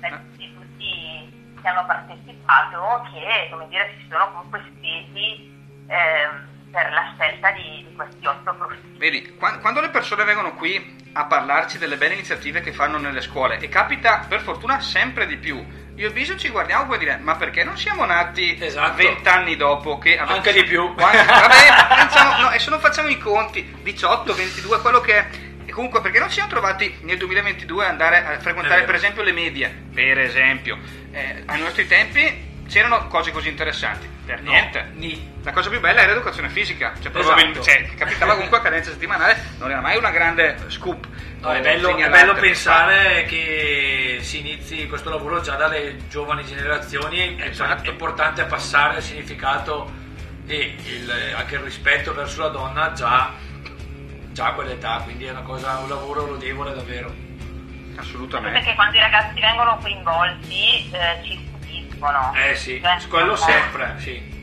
dai 0.00 0.20
istituti 0.30 1.56
che 1.60 1.68
hanno 1.68 1.86
partecipato 1.86 3.02
che 3.12 3.48
come 3.50 3.68
dire, 3.68 3.94
si 3.98 4.06
sono 4.08 4.30
comunque 4.32 4.62
spesi 4.68 5.52
ehm, 5.88 6.46
per 6.70 6.92
la 6.92 7.12
scelta 7.14 7.50
di, 7.52 7.84
di 7.88 7.94
questi 7.96 8.26
otto 8.26 8.54
profili. 8.54 8.96
Vedi, 8.98 9.36
qua- 9.36 9.58
quando 9.58 9.80
le 9.80 9.90
persone 9.90 10.24
vengono 10.24 10.54
qui 10.54 11.07
a 11.18 11.24
parlarci 11.24 11.78
delle 11.78 11.96
belle 11.96 12.14
iniziative 12.14 12.60
che 12.60 12.72
fanno 12.72 12.96
nelle 12.96 13.20
scuole, 13.20 13.58
e 13.58 13.68
capita 13.68 14.24
per 14.28 14.40
fortuna 14.40 14.80
sempre 14.80 15.26
di 15.26 15.36
più, 15.36 15.64
io 15.96 16.06
e 16.06 16.10
Viso 16.10 16.36
ci 16.36 16.48
guardiamo 16.48 16.84
e 16.84 16.86
puoi 16.86 16.98
dire, 16.98 17.16
ma 17.20 17.34
perché 17.34 17.64
non 17.64 17.76
siamo 17.76 18.04
nati 18.04 18.56
Esatto. 18.60 18.94
vent'anni 19.02 19.56
dopo? 19.56 19.98
Che 19.98 20.16
Anche 20.16 20.52
di 20.52 20.62
più. 20.62 20.94
Quando- 20.94 21.24
vabbè, 21.24 21.86
pensiamo, 21.96 22.42
no, 22.42 22.50
e 22.52 22.60
se 22.60 22.70
non 22.70 22.78
facciamo 22.78 23.08
i 23.08 23.18
conti, 23.18 23.68
18, 23.82 24.32
22, 24.32 24.80
quello 24.80 25.00
che 25.00 25.16
è. 25.18 25.26
E 25.66 25.72
comunque, 25.72 26.00
perché 26.00 26.20
non 26.20 26.28
ci 26.28 26.34
siamo 26.34 26.48
trovati 26.50 26.98
nel 27.02 27.18
2022 27.18 27.84
ad 27.84 27.90
andare 27.90 28.24
a 28.24 28.38
frequentare, 28.38 28.84
per 28.84 28.94
esempio, 28.94 29.22
le 29.24 29.32
medie? 29.32 29.68
Per 29.92 30.18
esempio, 30.20 30.78
Eh, 31.10 31.42
ai 31.46 31.60
nostri 31.60 31.86
tempi 31.88 32.46
c'erano 32.68 33.06
cose 33.08 33.30
così 33.32 33.48
interessanti. 33.48 34.08
Per 34.26 34.42
No, 34.42 34.50
niente. 34.50 34.90
ni. 34.94 35.36
La 35.42 35.52
cosa 35.52 35.70
più 35.70 35.80
bella 35.80 36.00
era 36.02 36.08
l'educazione 36.12 36.48
fisica, 36.50 36.92
cioè, 37.00 37.10
Esatto. 37.16 37.62
cioè, 37.62 37.88
capitava 37.96 38.34
comunque 38.36 38.58
a 38.58 38.60
cadenza 38.60 38.90
settimanale, 38.90 39.42
non 39.58 39.70
era 39.70 39.80
mai 39.80 39.96
una 39.96 40.10
grande 40.10 40.56
scoop. 40.68 41.06
No, 41.40 41.50
è 41.52 41.58
o 41.58 41.62
bello, 41.62 41.96
è 41.96 42.08
bello 42.10 42.34
pensare 42.34 43.24
che 43.24 44.18
si 44.20 44.40
inizi 44.40 44.86
questo 44.88 45.08
lavoro 45.08 45.40
già 45.40 45.54
dalle 45.54 45.96
giovani 46.08 46.44
generazioni, 46.44 47.36
è- 47.36 47.46
Esatto. 47.48 47.84
è 47.84 47.88
importante 47.88 48.44
passare 48.44 48.98
il 48.98 49.02
significato 49.02 49.90
e 50.46 50.74
il- 50.84 51.34
anche 51.36 51.54
il 51.54 51.60
rispetto 51.62 52.12
verso 52.12 52.42
la 52.42 52.48
donna 52.48 52.92
già, 52.92 53.32
già 54.32 54.46
a 54.48 54.52
quell'età, 54.52 55.00
quindi 55.04 55.24
è 55.26 55.30
una 55.30 55.42
cosa, 55.42 55.78
un 55.78 55.88
lavoro 55.88 56.26
lodevole 56.26 56.74
davvero. 56.74 57.14
Assolutamente. 57.96 58.58
Perché 58.58 58.74
quando 58.74 58.96
i 58.96 59.00
ragazzi 59.00 59.40
vengono 59.40 59.76
coinvolti 59.80 60.90
eh, 60.92 61.22
ci 61.24 61.48
stupiscono. 61.98 62.32
Eh 62.34 62.54
sì, 62.54 62.80
Cioè, 62.80 63.08
quello 63.08 63.36
sempre, 63.36 63.94
sì. 63.98 64.36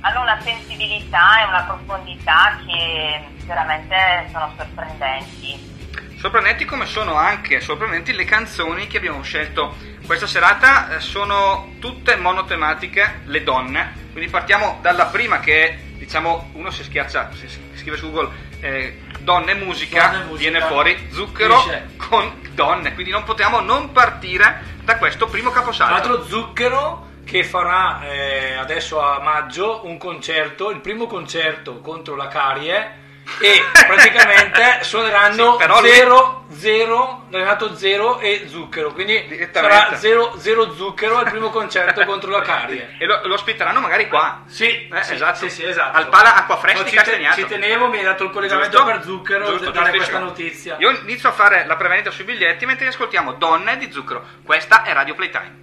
Hanno 0.00 0.22
una 0.22 0.40
sensibilità 0.40 1.42
e 1.42 1.48
una 1.48 1.62
profondità 1.62 2.58
che 2.66 3.24
veramente 3.44 4.28
sono 4.32 4.52
sorprendenti. 4.56 5.70
Sorprendenti 6.16 6.64
come 6.64 6.86
sono 6.86 7.14
anche 7.14 7.60
sorprendenti 7.60 8.12
le 8.12 8.24
canzoni 8.24 8.86
che 8.86 8.96
abbiamo 8.96 9.22
scelto 9.22 9.76
questa 10.06 10.26
serata, 10.26 10.96
eh, 10.96 11.00
sono 11.00 11.74
tutte 11.78 12.16
monotematiche, 12.16 13.22
le 13.24 13.42
donne, 13.42 13.92
quindi 14.12 14.30
partiamo 14.30 14.78
dalla 14.80 15.06
prima 15.06 15.40
che 15.40 15.68
è, 15.68 15.78
diciamo, 15.96 16.50
uno 16.54 16.70
si 16.70 16.84
schiaccia, 16.84 17.30
si 17.32 17.48
si 17.48 17.60
scrive 17.82 17.96
su 17.96 18.10
Google 18.10 18.30
eh, 18.60 19.00
donne 19.20 19.54
musica, 19.54 20.08
Donne, 20.08 20.24
musica, 20.24 20.50
viene 20.50 20.60
fuori 20.66 21.08
zucchero 21.10 21.58
finisce. 21.58 21.88
con 21.96 22.40
donne, 22.54 22.94
quindi 22.94 23.12
non 23.12 23.24
potevamo 23.24 23.60
non 23.60 23.92
partire 23.92 24.70
da 24.82 24.96
questo 24.96 25.26
primo 25.26 25.50
caposaldo. 25.50 25.92
l'altro 25.92 26.24
Zucchero 26.26 27.10
che 27.24 27.44
farà 27.44 28.02
eh, 28.04 28.54
adesso 28.54 29.00
a 29.00 29.20
maggio 29.20 29.82
un 29.84 29.96
concerto, 29.98 30.70
il 30.70 30.80
primo 30.80 31.06
concerto 31.06 31.80
contro 31.80 32.16
la 32.16 32.28
carie 32.28 33.00
e 33.40 33.64
praticamente 33.86 34.78
suoneranno 34.84 35.52
Sì, 35.52 35.56
però 35.58 35.80
lui- 35.80 35.90
0, 35.90 36.44
0, 36.52 37.26
Renato 37.30 37.74
0 37.76 38.18
e 38.20 38.44
zucchero, 38.48 38.92
quindi 38.92 39.48
sarà 39.52 39.96
0, 39.96 40.34
0 40.38 40.74
zucchero 40.74 41.16
al 41.18 41.30
primo 41.30 41.50
concerto 41.50 42.04
contro 42.06 42.30
la 42.30 42.42
carie. 42.42 42.96
E 42.98 43.06
lo, 43.06 43.20
lo 43.24 43.34
ospiteranno 43.34 43.80
magari 43.80 44.08
qua. 44.08 44.42
Sì, 44.46 44.88
Eh, 44.92 45.02
sì, 45.02 45.14
esatto. 45.14 45.38
sì, 45.38 45.50
sì, 45.50 45.64
esatto. 45.64 45.96
Al 45.96 46.08
Pala 46.08 46.34
Acqua 46.36 46.56
Fresca 46.58 46.82
No, 46.82 46.88
ci, 46.88 46.96
te- 46.96 47.28
ci 47.34 47.44
tenevo, 47.46 47.88
mi 47.88 47.98
hai 47.98 48.04
dato 48.04 48.24
il 48.24 48.30
collegamento 48.30 48.76
Giusto? 48.76 48.92
per 48.92 49.02
zucchero 49.02 49.44
Giusto, 49.46 49.70
per 49.70 49.72
dare 49.72 49.92
giustissimo. 49.92 50.18
questa 50.18 50.18
notizia. 50.42 50.76
Io 50.78 50.90
inizio 50.90 51.28
a 51.28 51.32
fare 51.32 51.64
la 51.66 51.76
prevendita 51.76 52.10
sui 52.10 52.24
biglietti 52.24 52.66
mentre 52.66 52.86
ascoltiamo 52.88 53.32
Donne 53.34 53.78
di 53.78 53.90
Zucchero. 53.90 54.24
Questa 54.44 54.82
è 54.82 54.92
Radio 54.92 55.14
Playtime. 55.14 55.58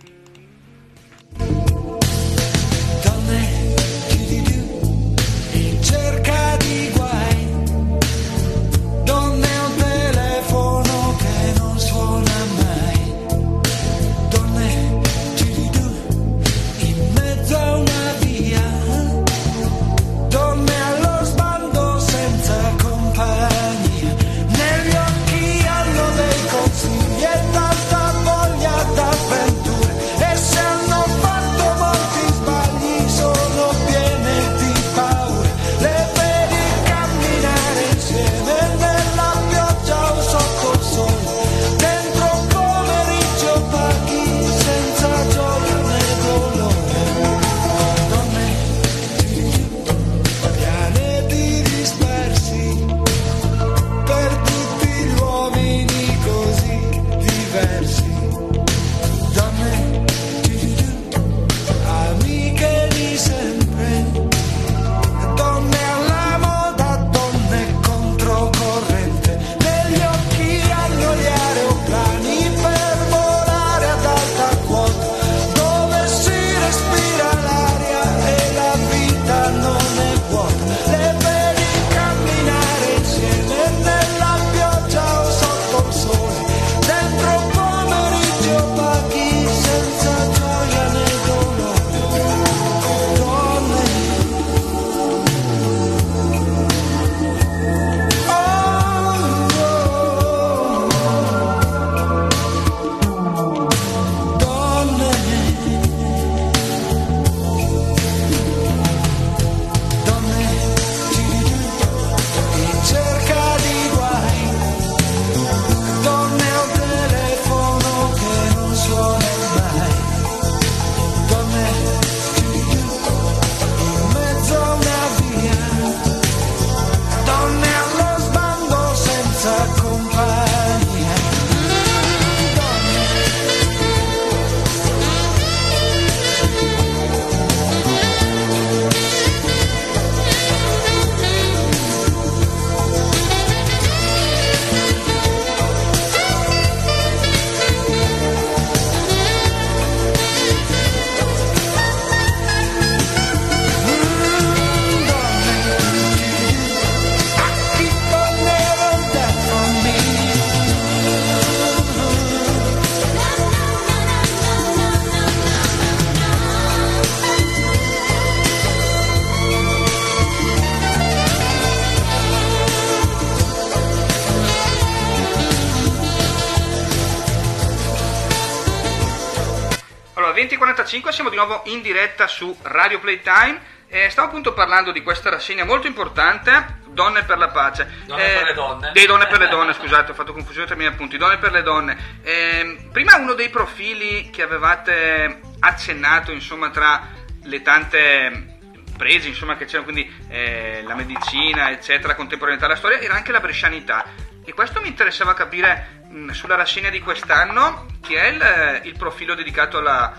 20.45 180.99 181.09
siamo 181.09 181.29
di 181.29 181.35
nuovo 181.35 181.61
in 181.65 181.81
diretta 181.81 182.27
su 182.27 182.55
Radio 182.63 182.99
Playtime. 182.99 183.77
Eh, 183.87 184.09
stavo 184.09 184.27
appunto 184.27 184.53
parlando 184.53 184.91
di 184.91 185.01
questa 185.01 185.29
rassegna 185.29 185.65
molto 185.65 185.87
importante, 185.87 186.77
Donne 186.87 187.23
per 187.23 187.37
la 187.37 187.47
pace. 187.47 187.83
Eh, 188.03 188.05
Donne 188.05 188.23
per 188.23 188.43
le 188.43 188.53
donne. 188.53 188.91
Dei 188.91 189.05
Donne 189.05 189.27
per 189.27 189.39
le 189.39 189.47
donne, 189.47 189.73
scusate, 189.73 190.11
ho 190.11 190.13
fatto 190.13 190.33
confusione 190.33 190.67
tra 190.67 190.75
i 190.75 190.77
miei 190.77 190.91
appunti. 190.91 191.17
Donne 191.17 191.37
per 191.37 191.51
le 191.51 191.63
donne. 191.63 192.19
Eh, 192.21 192.89
prima 192.91 193.15
uno 193.15 193.33
dei 193.33 193.49
profili 193.49 194.29
che 194.29 194.43
avevate 194.43 195.41
accennato, 195.59 196.31
insomma, 196.31 196.69
tra 196.69 197.07
le 197.43 197.61
tante 197.61 198.57
prese, 198.95 199.29
insomma, 199.29 199.55
che 199.55 199.65
c'erano, 199.65 199.85
quindi 199.85 200.13
eh, 200.29 200.83
la 200.85 200.95
medicina, 200.95 201.71
eccetera, 201.71 202.09
la 202.09 202.15
contemporaneità 202.15 202.67
della 202.67 202.77
storia, 202.77 202.99
era 202.99 203.15
anche 203.15 203.31
la 203.31 203.39
brescianità. 203.39 204.05
E 204.43 204.53
questo 204.53 204.81
mi 204.81 204.87
interessava 204.87 205.33
capire 205.33 206.03
mh, 206.09 206.29
sulla 206.31 206.55
rassegna 206.55 206.89
di 206.89 206.99
quest'anno, 206.99 207.85
che 208.05 208.21
è 208.21 208.27
il, 208.27 208.87
il 208.87 208.97
profilo 208.97 209.35
dedicato 209.35 209.77
alla, 209.77 210.13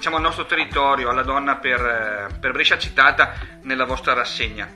diciamo, 0.00 0.16
al 0.16 0.22
nostro 0.22 0.46
territorio, 0.46 1.10
alla 1.10 1.22
donna 1.22 1.56
per, 1.56 1.78
eh, 1.78 2.38
per 2.40 2.52
Brescia 2.52 2.78
citata 2.78 3.32
nella 3.64 3.84
vostra 3.84 4.14
rassegna. 4.14 4.66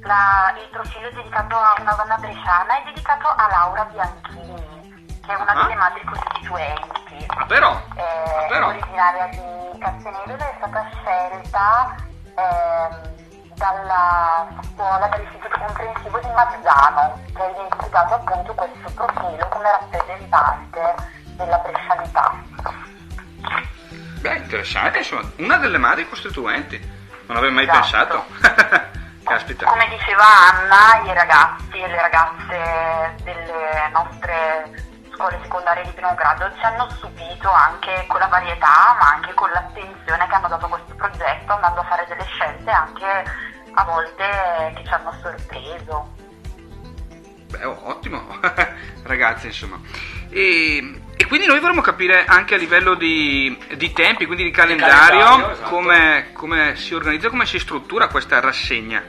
La- 0.00 0.54
il 0.56 0.68
profilo 0.72 1.10
dedicato 1.10 1.54
a 1.54 1.74
una 1.78 1.92
donna 1.92 2.16
bresciana 2.16 2.80
è 2.80 2.82
dedicato 2.86 3.28
a 3.28 3.46
Laura 3.48 3.84
Bianchini, 3.84 5.04
che 5.22 5.32
è 5.32 5.34
una 5.36 5.52
Ah. 5.52 5.62
delle 5.64 5.74
madri 5.74 6.00
costituenti. 6.04 7.26
Ah, 7.28 7.44
però, 7.44 7.76
È 7.94 8.46
però. 8.48 8.68
originaria 8.68 9.26
di 9.26 9.78
Castenello 9.78 10.32
ed 10.32 10.40
è 10.40 10.54
stata 10.56 10.88
scelta 11.02 11.94
ehm, 12.34 13.10
dalla 13.54 14.48
scuola 14.72 15.06
dell'Istituto 15.08 15.58
Comprensivo 15.58 16.18
di 16.20 16.28
Mazzano, 16.30 17.20
che 17.34 17.42
ha 17.42 17.48
identificato 17.50 18.14
appunto 18.14 18.54
questo 18.54 18.90
profilo 18.94 19.46
come 19.50 19.70
rappresentante 19.70 21.20
della 21.44 21.58
brescianità. 21.58 22.42
Beh, 24.20 24.36
interessante, 24.36 24.98
insomma, 24.98 25.30
una 25.36 25.56
delle 25.56 25.78
madri 25.78 26.08
costituenti. 26.08 26.78
Non 27.26 27.36
avevo 27.36 27.52
mai 27.54 27.64
Esatto. 27.68 28.24
pensato. 28.38 28.90
Caspita. 29.24 29.66
Come 29.66 29.88
diceva 29.88 30.24
Anna, 30.24 31.10
i 31.10 31.14
ragazzi 31.14 31.78
e 31.78 31.86
le 31.88 32.00
ragazze 32.00 33.14
delle 33.22 33.88
nostre 33.92 34.90
scuole 35.14 35.38
secondarie 35.42 35.84
di 35.84 35.90
primo 35.92 36.14
grado 36.14 36.50
ci 36.58 36.64
hanno 36.64 36.88
stupito 36.90 37.50
anche 37.50 38.04
con 38.08 38.18
la 38.18 38.26
varietà, 38.26 38.96
ma 38.98 39.10
anche 39.14 39.32
con 39.34 39.50
l'attenzione 39.50 40.26
che 40.26 40.34
hanno 40.34 40.48
dato 40.48 40.66
a 40.66 40.68
questo 40.68 40.94
progetto, 40.94 41.52
andando 41.52 41.80
a 41.80 41.84
fare 41.84 42.04
delle 42.08 42.24
scelte 42.24 42.70
anche 42.70 43.24
a 43.74 43.84
volte 43.84 44.72
che 44.74 44.84
ci 44.84 44.92
hanno 44.92 45.12
sorpreso. 45.22 46.14
Beh, 47.50 47.64
ottimo, 47.64 48.22
ragazzi, 49.04 49.46
insomma. 49.46 49.78
E 50.30 51.01
quindi 51.32 51.48
noi 51.48 51.60
vorremmo 51.60 51.80
capire 51.80 52.26
anche 52.26 52.56
a 52.56 52.58
livello 52.58 52.92
di, 52.92 53.58
di 53.78 53.90
tempi, 53.94 54.26
quindi 54.26 54.44
di 54.44 54.50
calendario, 54.50 55.18
calendario, 55.18 55.50
esatto. 55.52 55.70
come, 55.70 56.30
come 56.34 56.76
si 56.76 56.92
organizza, 56.92 57.30
come 57.30 57.46
si 57.46 57.58
struttura 57.58 58.08
questa 58.08 58.38
rassegna. 58.38 59.02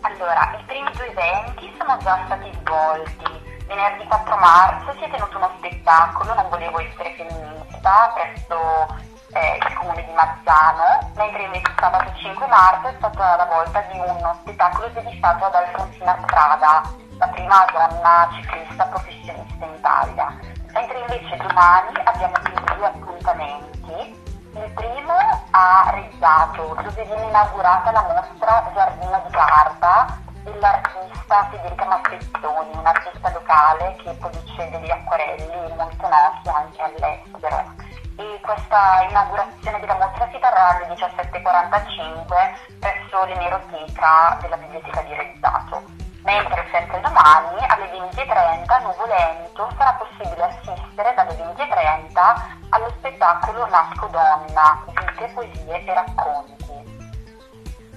Allora, 0.00 0.58
i 0.58 0.64
primi 0.66 0.90
due 0.90 1.06
eventi 1.06 1.72
sono 1.78 1.96
già 1.98 2.20
stati 2.24 2.50
svolti. 2.58 3.30
Venerdì 3.68 4.06
4 4.08 4.36
marzo 4.38 4.92
si 4.98 5.04
è 5.04 5.10
tenuto 5.12 5.36
uno 5.36 5.54
spettacolo, 5.58 6.34
non 6.34 6.48
volevo 6.48 6.80
essere 6.80 7.14
femminista, 7.14 8.12
presso 8.18 8.98
eh, 9.34 9.56
il 9.56 9.74
comune 9.74 10.04
di 10.04 10.12
Mazzano, 10.14 11.12
mentre 11.14 11.44
invece 11.44 11.74
sabato 11.78 12.12
5 12.18 12.46
marzo 12.48 12.88
è 12.88 12.94
stata 12.98 13.36
la 13.36 13.44
volta 13.44 13.86
di 13.92 13.98
uno 14.00 14.36
spettacolo 14.40 14.88
dedicato 14.88 15.44
ad 15.44 15.54
Alfonsina 15.54 16.18
Strada, 16.24 16.82
la 17.18 17.28
prima 17.28 17.64
donna 17.70 18.28
ciclista 18.34 18.82
professionista 18.86 19.64
in 19.64 19.74
Italia. 19.78 20.57
Mentre 20.72 20.98
invece 20.98 21.36
domani 21.36 21.98
abbiamo 22.04 22.34
quindi 22.42 22.74
due 22.76 22.86
appuntamenti. 22.86 24.26
Il 24.52 24.72
primo 24.74 25.14
a 25.50 25.90
Rezzato, 25.94 26.74
dove 26.82 27.04
viene 27.04 27.26
inaugurata 27.26 27.90
la 27.90 28.02
mostra 28.02 28.70
Giardino 28.74 29.22
di 29.24 29.30
Garda 29.30 30.18
dell'artista 30.42 31.48
Federica 31.50 31.84
Macchettoni, 31.84 32.76
un'artista 32.76 33.30
locale 33.32 33.96
che 34.02 34.12
produce 34.14 34.70
degli 34.70 34.90
acquarelli 34.90 35.74
molto 35.76 36.08
noti 36.08 36.48
anche 36.48 36.82
all'estero. 36.82 37.74
E 38.16 38.40
questa 38.42 39.06
inaugurazione 39.08 39.80
della 39.80 39.94
mostra 39.94 40.28
si 40.32 40.38
terrà 40.40 40.68
alle 40.74 40.88
17.45 40.94 42.78
presso 42.80 43.24
l'emeroteca 43.24 44.38
della 44.40 44.56
biblioteca 44.56 45.02
di 45.02 45.14
Rezzato. 45.14 45.97
Mentre 46.28 46.68
sempre 46.70 47.00
domani 47.00 47.56
alle 47.68 47.88
20.30 47.88 48.82
Nuvolento 48.82 49.72
sarà 49.78 49.92
possibile 49.94 50.44
assistere 50.44 51.14
dalle 51.16 51.32
20.30 51.32 52.68
allo 52.68 52.92
spettacolo 52.98 53.66
Nasco 53.68 54.08
Donna, 54.08 54.84
vite, 54.88 55.30
poesie 55.32 55.84
e 55.86 55.94
racconti. 55.94 56.66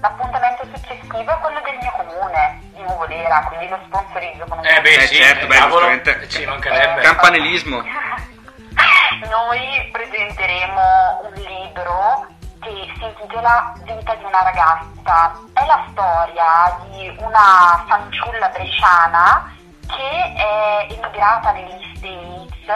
L'appuntamento 0.00 0.64
successivo 0.74 1.30
è 1.30 1.38
quello 1.40 1.60
del 1.60 1.76
mio 1.82 1.92
comune, 1.94 2.62
di 2.72 2.82
Nuvolera, 2.82 3.44
quindi 3.48 3.68
lo 3.68 3.78
sponsorizzo 3.84 4.46
con 4.48 4.58
un 4.58 4.64
Eh 4.64 4.80
beh, 4.80 4.94
Eh, 4.94 5.06
sì, 5.08 5.16
certo, 5.16 5.46
beh, 5.46 5.58
giustamente. 5.58 6.28
ci 6.30 6.46
mancherebbe. 6.46 7.02
Campanilismo. 7.02 7.82
Noi 9.28 9.90
presenteremo 9.92 11.20
un 11.24 11.32
libro 11.34 12.26
che 12.62 12.92
si 12.96 13.04
intitola 13.04 13.72
Vita 13.82 14.14
di 14.14 14.24
una 14.24 14.42
ragazza. 14.42 15.38
È 15.52 15.66
la 15.66 15.84
storia 15.90 16.78
di 16.86 17.14
una 17.18 17.84
fanciulla 17.86 18.48
bresciana 18.48 19.52
che 19.86 20.32
è 20.34 20.86
emigrata 20.90 21.50
negli 21.52 21.94
States, 21.96 22.66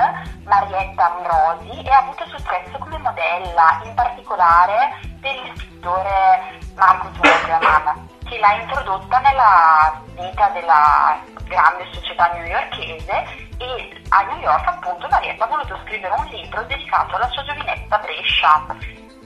Marietta 0.45 1.17
Ambrosi, 1.17 1.83
e 1.83 1.91
ha 1.91 1.99
avuto 1.99 2.27
successo 2.27 2.77
come 2.79 2.99
modella, 2.99 3.81
in 3.85 3.95
particolare 3.95 5.01
per 5.21 5.35
il 5.35 5.53
pittore 5.53 6.59
Marco 6.75 7.09
Zuckerman, 7.15 8.09
che 8.25 8.39
l'ha 8.39 8.53
introdotta 8.55 9.19
nella 9.21 10.03
vita 10.15 10.49
della 10.51 11.19
grande 11.45 11.87
società 11.93 12.31
newyorkese 12.33 13.47
e 13.59 14.03
a 14.09 14.23
New 14.23 14.39
York 14.39 14.67
appunto 14.67 15.09
Marietta 15.09 15.45
ha 15.45 15.49
voluto 15.49 15.79
scrivere 15.85 16.15
un 16.19 16.27
libro 16.27 16.63
dedicato 16.65 17.17
alla 17.17 17.29
sua 17.29 17.45
giovinezza 17.45 17.99
Brescia. 17.99 18.67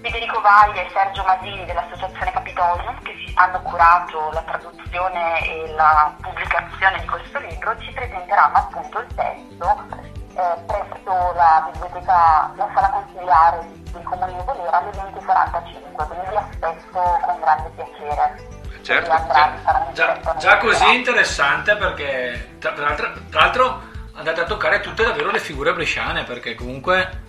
Federico 0.02 0.40
Vaglia 0.40 0.82
e 0.82 0.90
Sergio 0.92 1.22
Masini 1.24 1.64
dell'associazione 1.66 2.32
Capitolium 2.32 3.02
che 3.02 3.14
hanno 3.34 3.60
curato 3.60 4.30
la 4.32 4.42
traduzione 4.42 5.40
e 5.46 5.72
la 5.74 6.14
pubblicazione 6.20 7.00
di 7.00 7.06
questo 7.06 7.38
libro 7.40 7.78
ci 7.80 7.92
presenteranno 7.92 8.56
appunto 8.56 8.98
il 9.00 9.14
testo 9.14 10.08
eh, 10.34 10.62
presso 10.66 11.32
la 11.34 11.68
biblioteca, 11.70 12.52
la 12.56 12.70
sala 12.74 12.90
consigliare 12.90 13.66
del 13.92 14.02
comune 14.02 14.32
di 14.32 14.42
Volera 14.44 14.78
alle 14.78 14.90
20.45 14.90 16.06
quindi 16.06 16.28
vi 16.28 16.36
aspetto 16.36 17.18
con 17.22 17.40
grande 17.40 17.70
piacere. 17.74 18.48
Certo, 18.82 19.10
andrà- 19.10 19.58
Già, 19.92 20.10
evento 20.10 20.34
già 20.38 20.48
molto 20.50 20.66
così 20.66 20.94
interessante 20.94 21.76
perché 21.76 22.56
tra, 22.58 22.72
tra 22.72 22.94
l'altro 23.32 23.82
andate 24.14 24.40
a 24.40 24.44
toccare 24.44 24.80
tutte 24.80 25.04
davvero 25.04 25.30
le 25.30 25.40
figure 25.40 25.74
bresciane 25.74 26.24
perché 26.24 26.54
comunque 26.54 27.28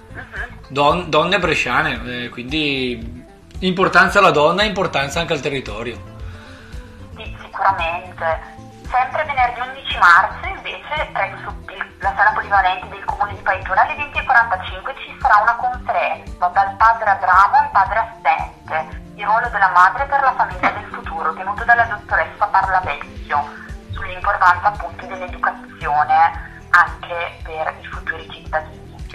don- 0.67 1.10
donne 1.10 1.39
bresciane, 1.39 2.02
eh, 2.06 2.30
quindi 2.30 3.26
importanza 3.60 4.19
alla 4.19 4.32
donna 4.32 4.63
e 4.63 4.67
importanza 4.67 5.19
anche 5.19 5.34
al 5.34 5.39
territorio. 5.39 6.00
Sì, 7.15 7.38
sicuramente. 7.41 8.60
Sempre 8.89 9.24
venerdì 9.24 9.60
11 9.60 9.97
marzo 9.97 10.47
invece 10.47 11.10
presso 11.13 11.62
la 12.02 12.13
sala 12.15 12.32
polivalente 12.32 12.88
del 12.89 13.06
comune 13.06 13.36
di 13.36 13.41
Paitona 13.41 13.82
alle 13.82 13.95
20.45 13.95 14.95
ci 14.97 15.17
sarà 15.21 15.41
una 15.41 15.56
conferenza 15.56 16.47
dal 16.47 16.76
padre 16.76 17.10
Abramo 17.12 17.56
al 17.58 17.69
padre 17.71 18.00
Assente, 18.00 19.02
il 19.15 19.24
ruolo 19.24 19.47
della 19.50 19.69
madre 19.69 20.06
per 20.06 20.19
la 20.21 20.34
famiglia 20.36 20.71
del 20.71 20.89
futuro, 20.91 21.34
tenuto 21.34 21.63
dalla 21.63 21.86
dottoressa 21.86 22.47
Parlavecchio, 22.47 23.50
sull'importanza 23.91 24.67
appunto 24.67 25.06
dell'educazione 25.06 26.50
anche 26.71 27.39
per 27.43 27.74
i 27.80 27.86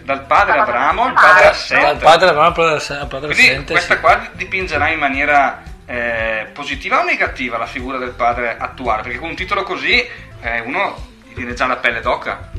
Dal 0.06 0.22
padre 0.22 0.60
Abramo 0.60 1.02
al 1.02 1.12
padre 1.14 1.42
Dal 1.42 1.50
Assente. 1.50 2.04
padre 2.04 2.28
al 2.28 2.52
padre 2.52 2.74
Ass- 2.76 2.90
al 2.90 3.08
padre 3.08 3.34
Quindi 3.34 3.50
Assente, 3.50 3.72
questa 3.72 3.94
sì. 3.94 4.00
qua 4.00 4.28
dipingerà 4.34 4.88
in 4.88 5.00
maniera 5.00 5.62
eh, 5.84 6.48
positiva 6.54 7.00
o 7.00 7.02
negativa 7.02 7.58
la 7.58 7.66
figura 7.66 7.98
del 7.98 8.12
padre 8.12 8.56
attuale? 8.56 9.02
Perché 9.02 9.18
con 9.18 9.30
un 9.30 9.34
titolo 9.34 9.64
così 9.64 9.98
eh, 10.42 10.60
uno 10.60 10.94
gli 11.24 11.34
viene 11.34 11.54
già 11.54 11.66
la 11.66 11.76
pelle 11.76 12.00
d'oca. 12.00 12.50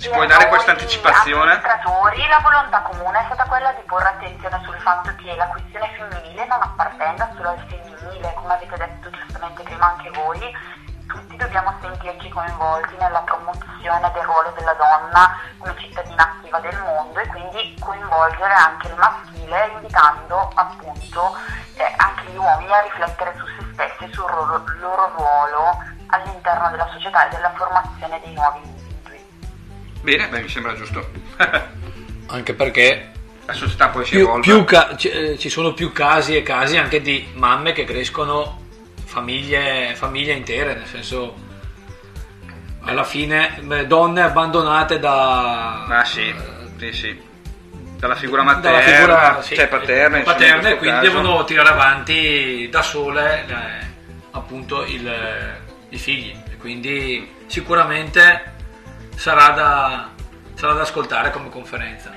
Ci 0.00 0.08
puoi 0.08 0.26
dare 0.26 0.48
questa 0.48 0.70
anticipazione? 0.70 1.60
la 1.60 2.40
volontà 2.42 2.80
comune 2.80 3.20
è 3.20 3.24
stata 3.26 3.44
quella 3.44 3.70
di 3.72 3.82
porre 3.86 4.08
attenzione 4.08 4.58
sul 4.64 4.76
fatto 4.80 5.14
che 5.22 5.34
la 5.36 5.44
questione 5.48 5.90
femminile 5.94 6.46
non 6.46 6.62
appartenga 6.62 7.30
solo 7.36 7.50
al 7.50 7.64
femminile, 7.68 8.32
come 8.34 8.54
avete 8.54 8.76
detto 8.78 9.10
giustamente 9.10 9.62
prima 9.62 9.92
anche 9.92 10.10
voi, 10.10 10.40
tutti 11.12 11.36
dobbiamo 11.36 11.72
sentirci 11.80 12.28
coinvolti 12.28 12.96
nella 12.98 13.20
promozione 13.20 14.10
del 14.12 14.22
ruolo 14.24 14.52
della 14.56 14.74
donna 14.74 15.38
come 15.58 15.74
cittadina 15.78 16.22
attiva 16.22 16.58
del 16.60 16.78
mondo 16.78 17.20
e 17.20 17.26
quindi 17.28 17.76
coinvolgere 17.78 18.52
anche 18.52 18.88
il 18.88 18.94
maschile 18.96 19.70
invitando 19.74 20.50
appunto 20.54 21.36
eh, 21.76 21.94
anche 21.96 22.30
gli 22.30 22.36
uomini 22.36 22.72
a 22.72 22.80
riflettere 22.80 23.34
su 23.36 23.44
se 23.46 23.66
stessi 23.72 24.04
e 24.04 24.10
sul 24.12 24.30
loro, 24.30 24.64
loro 24.80 25.12
ruolo 25.16 25.78
all'interno 26.08 26.70
della 26.70 26.88
società 26.92 27.26
e 27.28 27.34
della 27.34 27.52
formazione 27.56 28.20
dei 28.24 28.32
nuovi 28.34 28.58
individui. 28.62 29.24
Bene, 30.02 30.28
beh, 30.28 30.40
mi 30.40 30.48
sembra 30.48 30.74
giusto. 30.74 31.10
Anche 32.28 32.54
perché 32.54 33.12
La 33.46 33.52
società 33.52 33.88
poi 33.88 34.04
si 34.04 34.10
più, 34.12 34.20
evolve. 34.20 34.40
più 34.42 34.64
ca- 34.64 34.96
ci, 34.96 35.08
eh, 35.10 35.38
ci 35.38 35.48
sono 35.50 35.72
più 35.74 35.92
casi 35.92 36.36
e 36.36 36.42
casi 36.42 36.76
anche 36.78 37.00
di 37.00 37.30
mamme 37.34 37.72
che 37.72 37.84
crescono 37.84 38.60
famiglie, 39.16 39.94
famiglie 39.94 40.32
intere, 40.32 40.74
nel 40.74 40.86
senso 40.86 41.36
alla 42.84 43.04
fine 43.04 43.60
donne 43.86 44.22
abbandonate 44.22 44.98
da, 44.98 45.84
Ah 45.84 46.04
sì, 46.04 46.34
sì, 46.78 46.92
sì. 46.92 47.30
Dalla 47.98 48.14
figura 48.16 48.42
materna, 48.42 48.70
dalla 48.80 48.80
figura 48.80 49.42
sì, 49.42 49.54
cioè 49.54 49.68
paterna, 49.68 50.16
insomma, 50.18 50.36
paterna, 50.36 50.68
e 50.70 50.76
quindi 50.78 50.96
caso. 51.06 51.10
devono 51.12 51.44
tirare 51.44 51.68
avanti 51.68 52.68
da 52.70 52.82
sole 52.82 53.44
eh, 53.46 53.86
appunto 54.32 54.84
il- 54.86 55.60
i 55.90 55.98
figli 55.98 56.34
e 56.50 56.56
quindi 56.56 57.32
sicuramente 57.46 58.54
sarà 59.14 59.48
da, 59.50 60.08
sarà 60.54 60.72
da 60.72 60.80
ascoltare 60.80 61.30
come 61.30 61.48
conferenza 61.50 62.10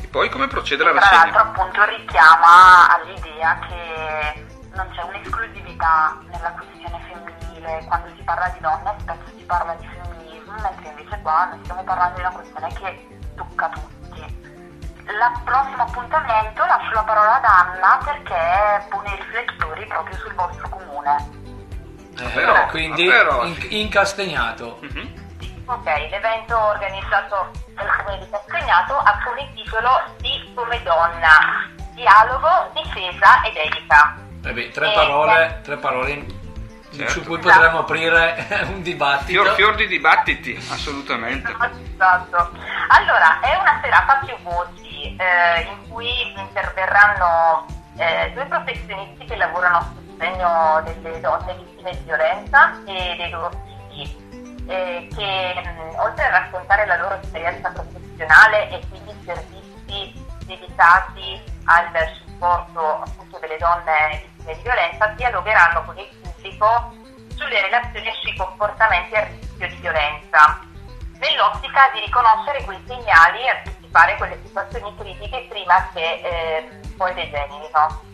E 0.00 0.06
poi 0.06 0.30
come 0.30 0.46
procede 0.46 0.82
la 0.84 0.92
Tra 0.92 1.00
l'altro 1.00 1.18
rassegna? 1.18 1.40
appunto 1.42 1.84
richiama 1.84 2.88
all'idea 2.94 3.58
che 3.68 4.44
non 4.74 4.88
c'è 4.90 5.02
un'esclusività 5.02 6.18
nella 6.30 6.50
questione 6.52 7.00
femminile, 7.08 7.84
quando 7.86 8.08
si 8.16 8.22
parla 8.22 8.48
di 8.48 8.60
donne 8.60 8.94
spesso 9.00 9.36
si 9.36 9.44
parla 9.44 9.74
di 9.74 9.86
femminismo, 9.86 10.52
mentre 10.60 10.88
invece 10.88 11.18
qua 11.22 11.46
noi 11.46 11.60
stiamo 11.62 11.82
parlando 11.84 12.14
di 12.14 12.20
una 12.20 12.30
questione 12.32 12.72
che 12.74 13.08
tocca 13.36 13.68
tutti. 13.68 14.52
Il 15.06 15.40
prossimo 15.44 15.82
appuntamento 15.82 16.64
lascio 16.64 16.92
la 16.94 17.02
parola 17.02 17.34
ad 17.36 17.44
Anna 17.44 18.00
perché 18.04 18.86
pone 18.88 19.10
i 19.12 19.16
riflettori 19.16 19.86
proprio 19.86 20.16
sul 20.16 20.34
vostro 20.34 20.68
comune. 20.70 21.42
Eh, 22.18 22.28
Però, 22.30 22.66
quindi 22.68 23.06
però, 23.06 23.42
in- 23.44 23.54
sì. 23.56 23.80
incastagnato 23.80 24.78
Mhm. 24.82 25.22
Ok, 25.66 25.84
l'evento 26.10 26.56
organizzato 26.58 27.50
dal 27.74 27.88
Comune 27.96 28.18
di 28.18 28.30
Castagnato 28.30 28.96
ha 28.98 29.18
come 29.24 29.50
titolo 29.54 29.88
Di 30.18 30.52
come 30.54 30.80
donna, 30.82 31.70
dialogo, 31.94 32.70
difesa 32.74 33.42
ed 33.44 33.56
etica. 33.56 34.14
Vabbè, 34.44 34.70
tre 34.70 34.90
Eh, 34.90 34.92
parole, 34.94 35.60
tre 35.62 35.76
parole 35.76 36.10
in- 36.10 36.42
Certo. 36.94 37.10
su 37.12 37.22
cui 37.24 37.38
potremmo 37.40 37.80
aprire 37.80 38.46
un 38.70 38.80
dibattito. 38.82 39.42
Fior, 39.42 39.54
fior 39.56 39.74
di 39.74 39.86
dibattiti, 39.88 40.54
assolutamente. 40.70 41.52
Esatto. 41.94 42.50
Allora, 42.88 43.40
è 43.40 43.56
una 43.56 43.80
serata 43.82 44.20
a 44.20 44.24
più 44.24 44.36
voti 44.42 45.16
eh, 45.16 45.60
in 45.62 45.88
cui 45.88 46.10
interverranno 46.36 47.66
eh, 47.96 48.30
due 48.34 48.44
professionisti 48.46 49.24
che 49.24 49.36
lavorano 49.36 49.76
a 49.78 49.92
sostegno 49.94 50.82
delle 50.84 51.20
donne 51.20 51.54
vittime 51.54 51.90
di 51.92 52.02
violenza 52.04 52.72
e 52.84 53.14
dei 53.16 53.30
loro 53.30 53.50
figli, 53.88 54.16
eh, 54.68 55.08
che 55.14 55.54
mh, 55.64 55.98
oltre 56.00 56.24
a 56.26 56.30
raccontare 56.30 56.84
la 56.86 56.96
loro 56.96 57.18
esperienza 57.22 57.70
professionale 57.70 58.70
e 58.70 58.80
quindi 58.88 59.10
i 59.10 59.24
servizi 59.24 60.22
dedicati 60.46 61.40
al 61.66 61.90
supporto 62.24 63.02
appunto 63.02 63.38
delle 63.38 63.56
donne 63.56 64.22
vittime 64.44 64.54
di 64.54 64.62
violenza, 64.62 65.06
dialogheranno 65.16 65.82
con 65.84 65.98
il 65.98 66.08
pubblico 66.20 66.92
sulle 67.36 67.60
relazioni 67.62 68.06
e 68.06 68.12
sui 68.20 68.36
comportamenti 68.36 69.14
a 69.16 69.24
rischio 69.24 69.68
di 69.68 69.76
violenza, 69.76 70.60
nell'ottica 71.18 71.90
di 71.92 72.00
riconoscere 72.00 72.62
quei 72.64 72.80
segnali 72.86 73.42
e 73.42 73.48
anticipare 73.48 74.16
quelle 74.16 74.38
situazioni 74.44 74.94
critiche 74.96 75.46
prima 75.48 75.88
che 75.92 76.20
eh, 76.22 76.68
poi 76.96 77.14
degenerino. 77.14 78.12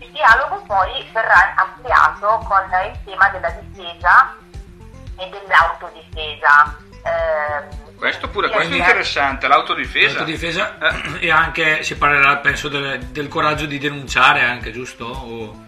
Il 0.00 0.10
dialogo 0.10 0.62
poi 0.66 1.08
verrà 1.12 1.54
ampliato 1.56 2.44
con 2.46 2.62
il 2.86 2.98
tema 3.04 3.28
della 3.30 3.50
difesa 3.50 4.36
e 5.16 5.28
dell'autodifesa. 5.28 6.76
Eh, 7.02 7.96
Questo 7.96 8.28
pure, 8.28 8.48
questo 8.48 8.74
è 8.74 8.76
eh, 8.76 8.78
interessante, 8.78 9.48
l'autodifesa. 9.48 10.18
L'autodifesa 10.18 10.78
e 11.18 11.30
anche 11.30 11.82
si 11.82 11.96
parlerà 11.96 12.36
penso 12.36 12.68
del, 12.68 13.00
del 13.06 13.28
coraggio 13.28 13.66
di 13.66 13.78
denunciare 13.78 14.44
anche, 14.44 14.70
giusto? 14.70 15.06
O 15.06 15.66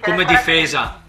come 0.00 0.24
difesa. 0.24 1.02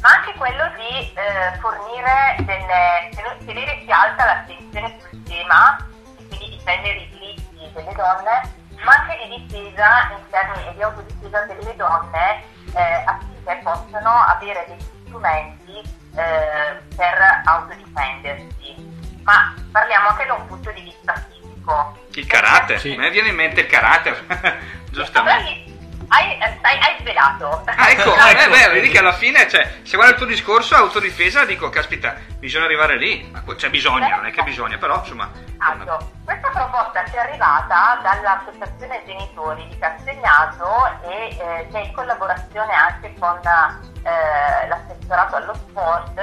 Ma 0.00 0.08
anche 0.08 0.32
quello 0.36 0.68
di 0.76 1.12
eh, 1.14 1.58
fornire 1.60 2.36
delle, 2.40 3.10
ten- 3.14 3.46
tenere 3.46 3.78
più 3.84 3.92
alta 3.92 4.24
l'attenzione 4.24 4.98
sul 5.08 5.22
tema 5.22 5.76
e 6.18 6.26
quindi 6.26 6.56
difendere 6.56 6.94
i 6.96 7.08
diritti 7.10 7.70
delle 7.72 7.92
donne, 7.92 8.52
ma 8.84 8.92
anche 8.94 9.28
di 9.28 9.46
difesa 9.46 10.10
in 10.10 10.28
termini 10.30 10.68
e 10.68 10.74
di 10.74 10.82
autodifesa 10.82 11.44
delle 11.44 11.76
donne 11.76 12.42
eh, 12.74 13.02
affinché 13.06 13.60
possano 13.62 14.10
avere 14.26 14.64
degli 14.68 14.84
strumenti 15.04 15.78
eh, 16.16 16.80
per 16.96 17.42
autodifendersi. 17.44 19.20
Ma 19.22 19.54
parliamo 19.70 20.08
anche 20.08 20.26
da 20.26 20.34
un 20.34 20.46
punto 20.48 20.70
di 20.72 20.80
vista 20.80 21.14
fisico. 21.30 21.96
Il 22.14 22.26
karate, 22.26 22.78
Sì. 22.80 22.92
a 22.94 22.98
me 22.98 23.10
viene 23.10 23.28
in 23.28 23.36
mente 23.36 23.60
il 23.60 23.66
karate, 23.68 24.26
giustamente. 24.90 25.70
Hai, 26.12 26.38
hai, 26.38 26.78
hai 26.78 26.96
svelato. 27.00 27.62
Ah, 27.64 27.88
ecco, 27.90 28.14
eh, 28.14 28.48
beh, 28.48 28.68
vedi 28.68 28.90
che 28.90 28.98
alla 28.98 29.14
fine, 29.14 29.48
cioè, 29.48 29.78
se 29.82 29.96
guarda 29.96 30.12
il 30.12 30.18
tuo 30.18 30.26
discorso 30.26 30.74
autodifesa, 30.74 31.46
dico, 31.46 31.70
caspita, 31.70 32.16
bisogna 32.38 32.66
arrivare 32.66 32.98
lì. 32.98 33.32
Cioè, 33.56 33.70
bisogna, 33.70 34.16
non 34.16 34.26
è 34.26 34.30
che 34.30 34.42
bisogna, 34.42 34.76
però, 34.76 34.98
insomma. 34.98 35.30
Esatto. 35.32 36.10
Questa 36.22 36.50
proposta 36.50 37.02
ci 37.06 37.16
è 37.16 37.18
arrivata 37.18 37.98
dall'Associazione 38.02 39.02
Genitori 39.06 39.66
di 39.68 39.78
Castagnato 39.78 41.00
e 41.08 41.28
eh, 41.28 41.68
che 41.70 41.78
in 41.78 41.92
collaborazione 41.94 42.74
anche 42.74 43.14
con 43.18 43.40
eh, 43.42 44.68
l'assessorato 44.68 45.36
allo 45.36 45.54
sport 45.54 46.20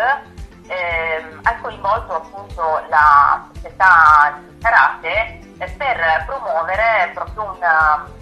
ehm, 0.69 1.39
ha 1.43 1.55
coinvolto 1.61 2.15
appunto 2.15 2.85
la 2.89 3.47
società 3.53 4.39
di 4.39 4.57
karate 4.61 5.39
eh, 5.57 5.69
per 5.77 6.23
promuovere 6.25 7.11
proprio 7.13 7.43
un, 7.43 7.57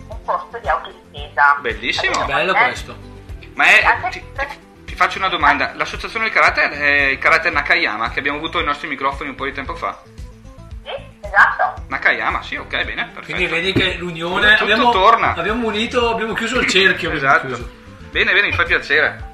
un 0.08 0.26
corso 0.26 0.58
di 0.60 0.68
autodifesa. 0.68 1.58
Bellissimo. 1.62 2.26
Bello 2.26 2.54
Eh, 2.54 2.64
questo. 2.64 2.96
Ma 3.54 3.66
è, 3.66 4.10
ti, 4.10 4.24
ti- 4.36 4.66
ti 4.86 4.96
faccio 4.96 5.18
una 5.20 5.30
domanda. 5.30 5.72
L'associazione 5.76 6.26
del 6.26 6.34
karate 6.34 6.70
è 6.70 6.90
il 7.12 7.18
karate 7.20 7.50
Nakayama, 7.50 8.10
che 8.10 8.20
abbiamo 8.20 8.38
avuto 8.38 8.58
ai 8.60 8.66
nostri 8.66 8.88
microfoni 8.88 9.30
un 9.30 9.36
po' 9.36 9.46
di 9.46 9.52
tempo 9.54 9.76
fa. 9.76 9.98
Esatto. 11.22 11.84
Nakayama, 11.88 12.42
sì, 12.42 12.56
ok, 12.56 12.70
bene, 12.86 13.04
perfetto. 13.14 13.22
Quindi 13.26 13.48
vedi 13.48 13.74
che 13.74 13.96
l'unione 13.96 14.52
Tutto 14.52 14.64
abbiamo, 14.64 14.92
torna. 14.92 15.34
abbiamo 15.36 15.68
unito, 15.68 16.12
abbiamo 16.12 16.34
chiuso 16.34 16.60
il 16.60 16.68
cerchio. 16.68 17.12
Esatto. 17.12 17.48
chiuso. 17.48 17.70
Bene, 18.12 18.32
bene, 18.34 18.48
mi 18.48 18.54
fa 18.54 18.64
piacere. 18.64 19.27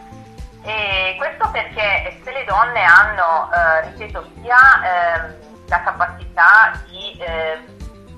E 0.63 1.15
questo 1.17 1.49
perché 1.51 2.19
se 2.23 2.31
le 2.31 2.45
donne 2.45 2.83
hanno, 2.83 3.51
eh, 3.51 3.81
ripeto, 3.89 4.29
sia 4.41 4.57
ehm, 4.83 5.35
la 5.67 5.81
capacità 5.83 6.71
di 6.85 7.17
ehm, 7.19 7.65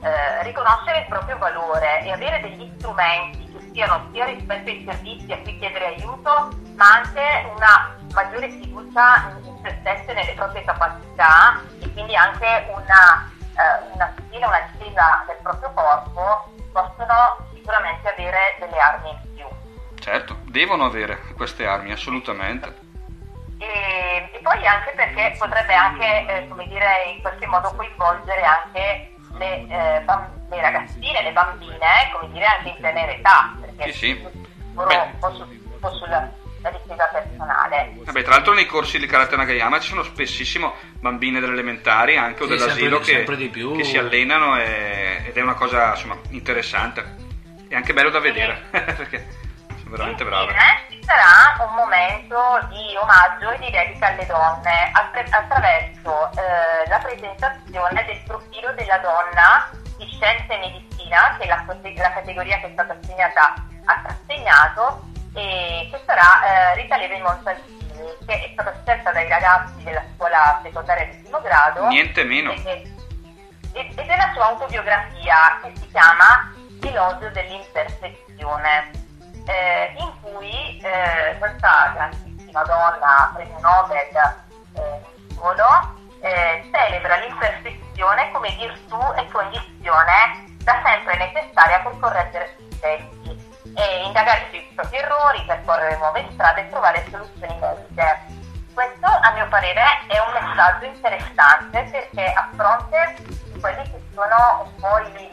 eh, 0.04 0.44
riconoscere 0.44 1.00
il 1.00 1.06
proprio 1.08 1.38
valore 1.40 2.04
e 2.04 2.12
avere 2.12 2.40
degli 2.42 2.72
strumenti 2.78 3.52
che 3.52 3.72
siano 3.74 4.08
sia 4.12 4.26
rispetto 4.26 4.70
ai 4.70 4.86
servizi 4.88 5.32
a 5.32 5.40
cui 5.40 5.58
chiedere 5.58 5.96
aiuto, 5.96 6.50
ma 6.76 6.92
anche 6.94 7.52
una 7.56 7.96
maggiore 8.14 8.50
fiducia 8.50 9.34
in 9.44 9.58
se 9.64 9.78
stesse 9.82 10.14
nelle 10.14 10.34
proprie 10.34 10.64
capacità 10.64 11.60
e 11.82 11.92
quindi 11.94 12.16
anche 12.16 12.68
una, 12.70 13.28
eh, 13.58 13.94
una 13.94 14.14
stima, 14.28 14.48
una 14.48 14.70
difesa 14.72 15.24
del 15.26 15.38
proprio 15.42 15.72
corpo, 15.74 16.52
possono 16.72 17.38
sicuramente 17.54 18.08
avere 18.08 18.56
delle 18.60 18.78
armi. 18.78 19.34
Certo, 20.06 20.38
devono 20.44 20.86
avere 20.86 21.18
queste 21.36 21.65
armi, 21.65 21.91
assolutamente. 21.91 22.72
E, 23.58 24.30
e 24.34 24.39
poi 24.44 24.63
anche 24.68 24.91
perché 24.96 25.36
potrebbe 25.39 25.74
anche, 25.74 26.26
eh, 26.28 26.48
come 26.48 26.68
dire, 26.68 26.86
in 27.15 27.22
qualche 27.22 27.48
modo 27.48 27.74
coinvolgere 27.76 28.44
anche 28.44 29.10
le, 29.39 29.62
eh, 29.68 30.02
bam- 30.02 30.48
le 30.52 30.62
ragazzine, 30.62 31.24
le 31.24 31.32
bambine, 31.32 31.88
come 32.13 32.32
dire, 32.32 32.46
anche 32.46 32.70
in 32.70 32.76
tenera 32.80 33.12
età, 33.12 33.56
perché 33.60 33.91
Sì, 33.94 33.98
sì. 33.98 34.28
loro 34.76 34.88
Beh. 34.89 34.96
un 34.96 35.18
po' 35.18 35.34
su- 35.34 35.41
un 35.41 35.80
po' 35.80 35.89
sulla 35.96 36.32
la 36.62 36.70
difesa 36.70 37.06
personale. 37.12 37.91
Vabbè, 38.04 38.22
tra 38.22 38.32
l'altro 38.36 38.54
nei 38.54 38.65
corsi 38.68 39.00
di 39.00 39.08
karate 39.08 39.36
Nakayama 39.36 39.80
ci 39.80 39.89
sono 39.89 40.04
spessissimo 40.04 40.74
bambine 41.00 41.39
delle 41.39 41.54
elementari 41.54 42.15
anche 42.18 42.44
o 42.44 42.46
Sì, 42.48 42.56
dell'asilo 42.58 43.02
sempre- 43.04 43.38
che, 43.38 43.50
sempre 43.52 43.78
che 43.78 43.84
si 43.84 43.98
allenano 43.98 44.56
e- 44.60 45.24
ed 45.26 45.36
è 45.36 45.41
una 45.41 45.54
cosa 45.56 45.91
insomma 45.91 46.18
interessante 46.30 47.15
e 47.68 47.76
anche 47.76 47.94
bello 47.94 48.10
da 48.12 48.20
vedere 48.20 48.63
perché 48.72 49.44
veramente 49.89 50.24
brave. 50.24 50.52
Infine, 50.52 50.86
ci 50.89 51.04
sarà 51.04 51.63
un 51.65 51.74
momento 51.76 52.67
di 52.69 52.95
omaggio 52.98 53.52
e 53.52 53.60
di 53.60 53.69
dedica 53.71 54.08
alle 54.08 54.26
donne 54.26 54.91
attra- 54.93 55.38
attraverso 55.38 56.32
eh, 56.34 56.88
la 56.88 56.98
presentazione 57.00 58.06
del 58.06 58.21
profilo 58.26 58.71
della 58.74 58.98
donna 59.00 59.69
di 59.98 60.06
scienze 60.08 60.54
e 60.54 60.58
medicina, 60.58 61.36
che 61.38 61.43
è 61.43 61.48
la, 61.48 61.63
la 61.65 62.13
categoria 62.13 62.60
che 62.60 62.67
è 62.67 62.71
stata 62.71 62.98
assegnata 63.00 63.54
a 63.86 64.02
Castagnato, 64.02 65.04
e 65.34 65.89
che 65.91 66.02
sarà 66.06 66.71
eh, 66.71 66.76
Rita 66.76 66.98
Levi 66.98 67.21
Montalcini, 67.21 67.84
che 68.26 68.34
è 68.34 68.50
stata 68.54 68.74
scelta 68.84 69.12
dai 69.12 69.30
ragazzi 69.30 69.84
della 69.84 70.04
scuola 70.15 70.60
secondaria 70.63 71.06
di 71.06 71.17
primo 71.17 71.41
grado. 71.41 71.88
Niente 71.88 72.24
meno. 72.24 72.52
E- 72.52 72.91
e- 73.74 73.91
ed 73.95 74.10
è 74.10 74.15
la 74.17 74.32
sua 74.34 74.45
autobiografia 74.48 75.60
che 75.62 75.71
si 75.76 75.88
chiama 75.91 76.54
Elogio 76.82 77.30
dell'imperfezione, 77.30 78.91
eh, 79.46 79.94
in 79.98 80.12
cui 80.22 80.80
eh, 80.82 81.38
questa 81.38 81.92
grandissima 81.94 82.64
donna, 82.64 83.32
premio 83.34 83.60
Nobel 83.60 84.36
eh, 84.74 85.02
solo, 85.34 85.66
eh, 86.22 86.70
celebra 86.72 87.18
l'imperfezione 87.18 88.32
come 88.32 88.50
virtù 88.58 89.00
e 89.16 89.28
condizione 89.32 90.54
da 90.64 90.82
sempre 90.84 91.18
necessaria 91.18 91.80
per 91.80 92.00
correggere 92.00 92.56
se 92.58 92.76
stessi 92.76 93.54
e 93.76 94.04
indagare 94.06 94.48
sui 94.50 94.66
propri 94.74 94.98
errori, 94.98 95.44
percorrere 95.46 95.98
nuove 95.98 96.26
strade 96.32 96.62
e 96.62 96.70
trovare 96.70 97.06
soluzioni 97.10 97.56
mediche. 97.60 98.44
Questo, 98.74 99.06
a 99.06 99.32
mio 99.34 99.48
parere, 99.48 99.82
è 100.08 100.18
un 100.20 100.34
messaggio 100.34 100.86
interessante 100.86 101.84
perché 101.92 102.34
a 102.34 102.50
fronte 102.56 103.16
di 103.52 103.60
quelli 103.60 103.84
che 103.84 104.02
sono 104.14 104.64
un 104.66 104.76
po' 104.82 104.98
i, 105.00 105.30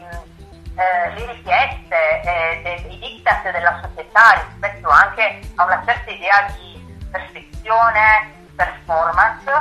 eh, 0.75 1.13
le 1.13 1.25
richieste 1.33 2.21
eh, 2.21 2.81
dei 2.87 2.99
diktat 2.99 3.51
della 3.51 3.79
società 3.81 4.43
rispetto 4.47 4.89
anche 4.89 5.39
a 5.55 5.65
una 5.65 5.83
certa 5.85 6.09
idea 6.09 6.51
di 6.55 6.97
perfezione, 7.11 8.33
performance, 8.55 9.51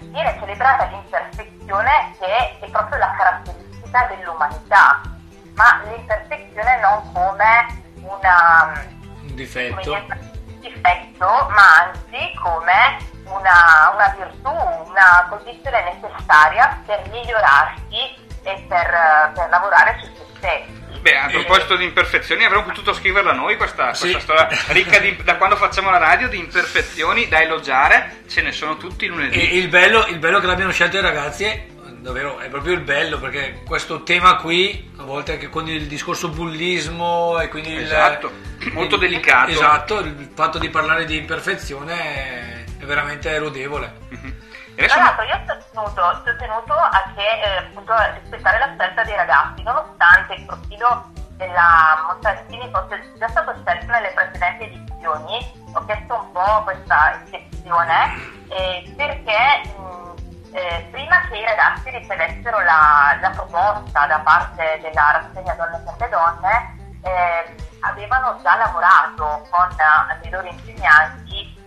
viene 0.00 0.36
celebrata 0.38 0.84
l'imperfezione 0.86 2.14
che 2.18 2.58
è 2.60 2.68
proprio 2.70 2.98
la 2.98 3.14
caratteristica 3.16 4.06
dell'umanità, 4.14 5.00
ma 5.54 5.80
l'imperfezione 5.84 6.80
non 6.80 7.12
come 7.12 7.82
una 8.02 8.72
Un 9.22 9.28
come 9.28 9.34
difetto. 9.34 9.92
un 9.92 10.60
difetto, 10.60 11.26
ma 11.50 11.84
anzi 11.84 12.34
come 12.42 12.98
una, 13.24 13.92
una 13.94 14.14
virtù, 14.16 14.50
una 14.50 15.26
condizione 15.28 15.94
necessaria 15.94 16.80
per 16.86 17.08
migliorarsi 17.10 18.26
e 18.48 18.64
per, 18.68 19.32
per 19.34 19.48
lavorare 19.50 19.98
su 20.00 20.06
se 20.16 20.24
stessi. 20.38 20.76
Beh, 21.00 21.16
a 21.16 21.26
proposito 21.28 21.76
di 21.76 21.84
imperfezioni, 21.84 22.44
avremmo 22.44 22.64
potuto 22.64 22.92
scriverla 22.92 23.32
noi 23.32 23.56
questa, 23.56 23.94
Sì. 23.94 24.10
questa 24.10 24.20
storia 24.20 24.48
ricca 24.68 24.98
di, 24.98 25.16
da 25.22 25.36
quando 25.36 25.54
facciamo 25.56 25.90
la 25.90 25.98
radio 25.98 26.28
di 26.28 26.38
imperfezioni 26.38 27.28
da 27.28 27.40
elogiare, 27.40 28.22
ce 28.28 28.42
ne 28.42 28.50
sono 28.50 28.76
tutti 28.76 29.04
i 29.04 29.06
E 29.06 29.10
lunedì. 29.10 29.56
il 29.56 29.68
bello, 29.68 30.06
il 30.06 30.18
bello 30.18 30.40
che 30.40 30.46
l'abbiano 30.46 30.72
scelto 30.72 30.96
i 30.96 31.00
ragazzi 31.00 31.44
è, 31.44 31.66
davvero, 32.00 32.38
è 32.40 32.48
proprio 32.48 32.74
il 32.74 32.80
bello 32.80 33.18
perché 33.20 33.62
questo 33.64 34.02
tema 34.02 34.36
qui, 34.36 34.90
a 34.98 35.04
volte 35.04 35.32
anche 35.32 35.48
con 35.48 35.68
il 35.68 35.86
discorso 35.86 36.30
bullismo 36.30 37.38
e 37.40 37.48
quindi 37.48 37.70
il- 37.74 37.82
Esatto, 37.82 38.32
molto 38.72 38.96
delicato. 38.96 39.50
Esatto, 39.52 40.00
il 40.00 40.30
fatto 40.34 40.58
di 40.58 40.68
parlare 40.68 41.04
di 41.04 41.16
imperfezione 41.16 41.94
è, 41.94 42.64
è 42.80 42.84
veramente 42.84 43.38
lodevole. 43.38 43.92
Adesso 44.78 44.94
Tra 44.94 45.02
l'altro 45.02 45.24
io 45.24 45.34
ho 45.34 45.58
tenuto, 45.72 46.02
ho 46.02 46.36
tenuto 46.36 46.72
a, 46.72 47.10
che, 47.16 47.42
eh, 47.42 47.56
appunto, 47.56 47.94
rispettare 48.22 48.58
la 48.60 48.74
scelta 48.76 49.02
dei 49.02 49.16
ragazzi, 49.16 49.62
nonostante 49.64 50.34
il 50.34 50.44
profilo 50.44 51.10
della 51.36 52.04
Montalcini 52.06 52.70
fosse 52.70 53.12
già 53.18 53.28
stato 53.28 53.56
scelto 53.64 53.90
nelle 53.90 54.12
precedenti 54.12 54.64
edizioni, 54.64 55.52
ho 55.74 55.84
chiesto 55.84 56.14
un 56.14 56.30
po' 56.30 56.62
questa 56.62 57.20
eccezione 57.24 58.14
eh, 58.50 58.94
perché 58.96 59.62
mh, 59.66 60.54
eh, 60.54 60.88
prima 60.92 61.26
che 61.28 61.38
i 61.38 61.44
ragazzi 61.44 61.90
ricevessero 61.90 62.60
la, 62.60 63.18
la 63.20 63.30
proposta 63.30 64.06
da 64.06 64.18
parte 64.20 64.78
della 64.80 65.10
rassegna 65.10 65.54
Donne 65.54 65.82
per 65.84 65.94
le 65.98 66.08
Donne, 66.08 66.76
eh, 67.02 67.54
avevano 67.80 68.38
già 68.42 68.54
lavorato 68.56 69.44
con 69.50 69.68
i 70.22 70.30
loro 70.30 70.46
insegnanti 70.46 71.57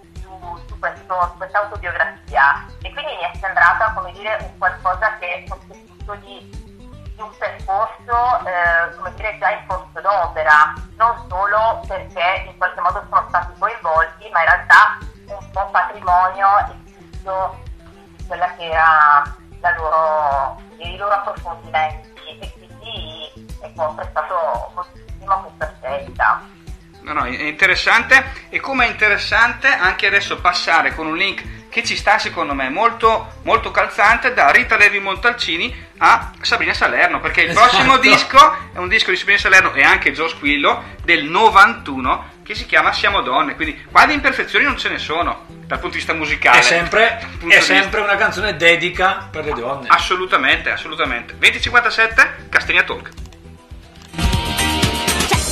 questo- 0.80 1.30
su 1.32 1.38
questa 1.38 1.60
autobiografia. 1.60 2.66
E 2.82 2.92
quindi 2.92 3.16
mi 3.16 3.24
è 3.32 3.38
sembrata 3.40 3.94
come 3.94 4.12
dire 4.14 4.38
un 4.42 4.58
qualcosa 4.58 5.18
che 5.20 5.46
fosse 5.48 5.80
frutto 5.86 6.16
di, 6.16 6.50
di 7.16 7.22
un 7.22 7.32
percorso 7.38 8.46
eh, 8.46 8.96
come 8.96 9.14
dire 9.16 9.38
già 9.38 9.52
in 9.52 9.66
corso 9.68 10.02
d'opera, 10.02 10.74
non 10.98 11.26
solo 11.30 11.82
perché 11.88 12.44
in 12.48 12.58
qualche 12.58 12.82
modo 12.82 13.06
sono 13.10 13.26
stati 13.30 13.54
coinvolti, 13.60 14.30
ma 14.32 14.40
in 14.44 14.50
realtà 14.50 14.98
un 15.28 15.52
po' 15.52 15.70
patrimonio 15.72 16.48
e 16.60 16.92
frutto 16.92 17.60
di 17.92 18.26
quella 18.28 18.54
che 18.56 18.70
era 18.70 19.24
la 19.62 19.76
loro, 19.76 20.62
i 20.78 20.98
loro 20.98 21.14
approfondimenti. 21.14 22.10
E 22.40 22.52
quindi 22.54 23.50
è 23.62 23.72
stato 23.74 24.72
moltissimo 24.74 25.42
questa 25.44 25.74
scelta. 25.80 26.42
No, 27.02 27.14
no, 27.14 27.24
è 27.26 27.44
interessante 27.44 28.32
e 28.50 28.60
come 28.60 28.86
è 28.86 28.90
interessante 28.90 29.68
anche 29.68 30.08
adesso 30.08 30.40
passare 30.40 30.94
con 30.94 31.08
un 31.08 31.18
link 31.18 31.42
che 31.70 31.84
ci 31.84 31.96
sta 31.96 32.20
secondo 32.20 32.54
me 32.54 32.70
molto, 32.70 33.36
molto 33.44 33.72
calzante 33.72 34.34
da 34.34 34.52
Rita 34.52 34.76
Levi 34.78 35.00
Montalcini 35.00 35.88
a 35.98 36.32
Sabrina 36.42 36.74
Salerno 36.74 37.20
perché 37.20 37.42
il 37.42 37.50
Esatto. 37.52 37.70
prossimo 37.70 37.98
disco 37.98 38.58
è 38.74 38.78
un 38.78 38.88
disco 38.88 39.10
di 39.10 39.18
Sabrina 39.18 39.40
Salerno 39.40 39.74
e 39.74 39.82
anche 39.82 40.12
Gio 40.12 40.28
Squillo 40.28 40.84
del 41.04 41.24
91 41.26 42.30
che 42.44 42.56
si 42.56 42.66
chiama 42.66 42.92
Siamo 42.92 43.22
Donne 43.22 43.56
quindi 43.56 43.84
qua 43.90 44.06
di 44.06 44.14
imperfezioni 44.14 44.66
non 44.66 44.78
ce 44.78 44.90
ne 44.90 44.98
sono 44.98 45.46
dal 45.48 45.80
punto 45.80 45.94
di 45.96 45.98
vista 46.04 46.14
musicale 46.14 46.60
È 46.60 46.62
sempre, 46.62 47.26
è 47.48 47.60
sempre 47.62 48.02
una 48.02 48.16
canzone 48.18 48.58
dedica 48.58 49.30
per 49.32 49.46
le 49.46 49.54
donne. 49.54 49.88
Assolutamente, 49.90 50.70
assolutamente. 50.70 51.38
2057, 51.38 52.48
Castagna 52.50 52.84
Talk. 52.84 53.10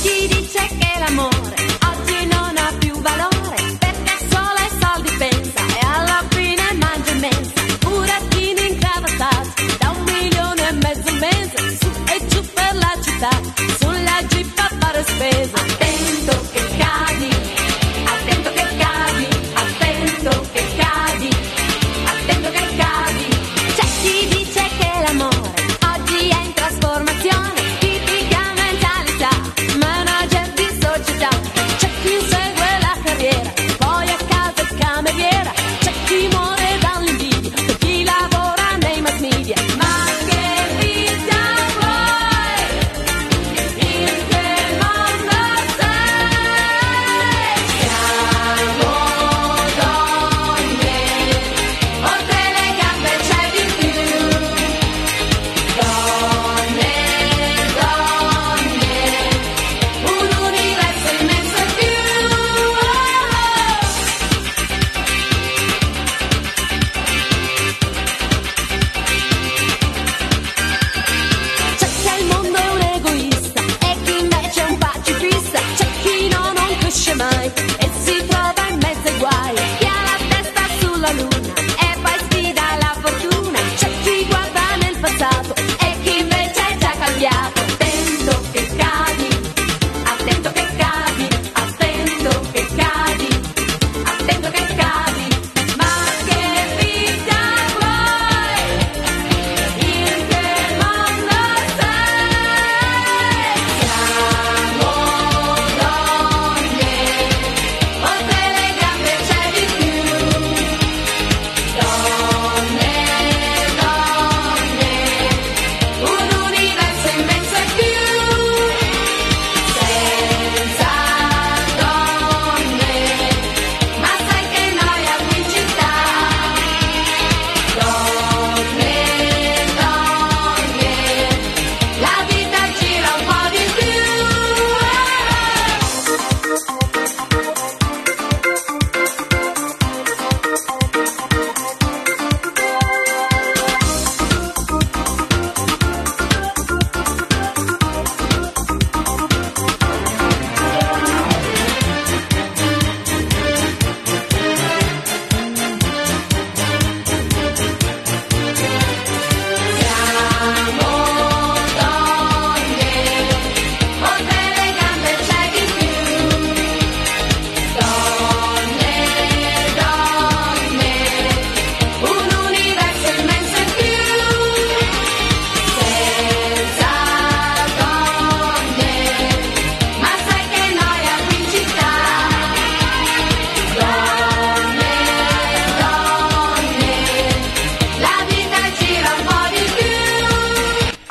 Chi 0.02 0.26
dice 0.28 0.66
che 0.78 0.98
l'amore 0.98 1.56
oggi 1.90 2.26
non 2.26 2.56
ha 2.56 2.72
più 2.78 2.94
valore? 3.00 3.56
Perché 3.78 4.16
solo 4.30 4.56
ai 4.56 4.70
soldi 4.80 5.10
pensa 5.18 5.60
e 5.66 5.86
alla 5.86 6.24
fine 6.30 6.72
mangia 6.78 7.14
mensa. 7.14 7.60
Burattini 7.80 8.68
incravastati 8.70 9.76
da 9.78 9.90
un 9.90 10.02
milione 10.04 10.68
e 10.68 10.72
mezzo 10.72 11.08
al 11.08 11.18
mese 11.18 11.76
su 11.78 11.88
e 12.14 12.26
giù 12.28 12.42
per 12.54 12.74
la 12.76 12.96
città 13.02 13.30
sulla 13.78 14.22
jeep 14.28 14.58
a 14.58 14.70
fare 14.78 15.04
spesa 15.04 15.89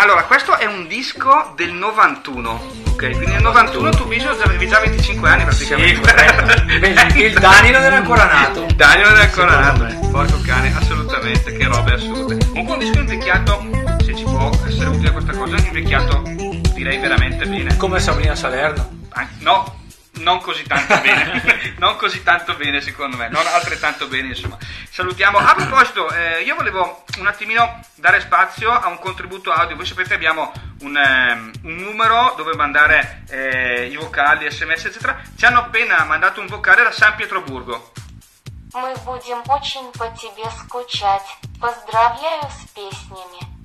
Allora, 0.02 0.24
questo 0.24 0.58
è 0.58 0.66
un 0.66 0.88
disco 0.88 1.52
del 1.58 1.74
91. 1.74 2.52
Ok, 2.88 3.10
quindi 3.12 3.26
nel 3.34 3.42
91 3.42 3.90
tu 3.90 4.06
Biso 4.06 4.30
avevi 4.30 4.66
già 4.66 4.80
25 4.80 5.30
anni 5.30 5.44
praticamente. 5.44 7.12
Sì, 7.12 7.20
il 7.28 7.34
Dani 7.38 7.70
non 7.72 7.82
era 7.82 7.98
ancora 7.98 8.24
nato. 8.24 8.64
Il 8.64 8.76
Dani 8.76 9.02
non 9.02 9.12
era 9.12 9.24
ancora 9.24 9.60
nato. 9.60 10.08
Porco 10.10 10.40
cane, 10.46 10.74
assolutamente, 10.74 11.52
che 11.52 11.66
robe 11.66 11.94
assurde. 11.96 12.38
Comunque 12.48 12.74
un 12.76 12.80
disco 12.80 13.00
invecchiato, 13.00 13.70
se 14.02 14.16
ci 14.16 14.24
può 14.24 14.50
essere 14.66 14.88
utile 14.88 15.12
questa 15.12 15.34
cosa, 15.34 15.58
invecchiato 15.58 16.24
direi 16.74 16.98
veramente 16.98 17.46
bene. 17.46 17.76
Come 17.76 18.00
Sabrina 18.00 18.36
Salerno. 18.36 18.90
Ah, 19.10 19.28
No, 19.40 19.79
non 20.19 20.41
così 20.41 20.63
tanto 20.65 20.99
bene, 21.01 21.75
non 21.79 21.97
così 21.97 22.23
tanto 22.23 22.55
bene 22.55 22.81
secondo 22.81 23.17
me, 23.17 23.29
non 23.29 23.47
altrettanto 23.47 24.07
bene 24.07 24.29
insomma. 24.29 24.57
Salutiamo. 24.91 25.39
A 25.39 25.55
proposito, 25.55 26.11
eh, 26.13 26.43
io 26.43 26.55
volevo 26.55 27.05
un 27.19 27.27
attimino 27.27 27.81
dare 27.97 28.21
spazio 28.21 28.71
a 28.71 28.87
un 28.89 28.99
contributo 28.99 29.51
audio. 29.51 29.77
Voi 29.77 29.87
sapete 29.87 30.15
abbiamo 30.15 30.53
un, 30.81 30.97
ehm, 30.97 31.53
un 31.63 31.77
numero 31.77 32.35
dove 32.37 32.55
mandare 32.55 33.25
eh, 33.29 33.87
i 33.87 33.97
vocali, 33.97 34.51
sms 34.51 34.85
eccetera. 34.85 35.21
Ci 35.37 35.45
hanno 35.45 35.59
appena 35.59 36.05
mandato 36.05 36.41
un 36.41 36.47
vocale 36.47 36.83
da 36.83 36.93
San 36.93 37.15
Pietroburgo. 37.17 37.93
Мы 38.75 38.93
будем 39.05 39.41
очень 39.47 39.93
по 39.93 40.09
тебе 40.19 40.51
скучать. 40.51 41.23
Поздравляю 41.61 42.43
с 42.51 42.69
песнями. 42.75 43.58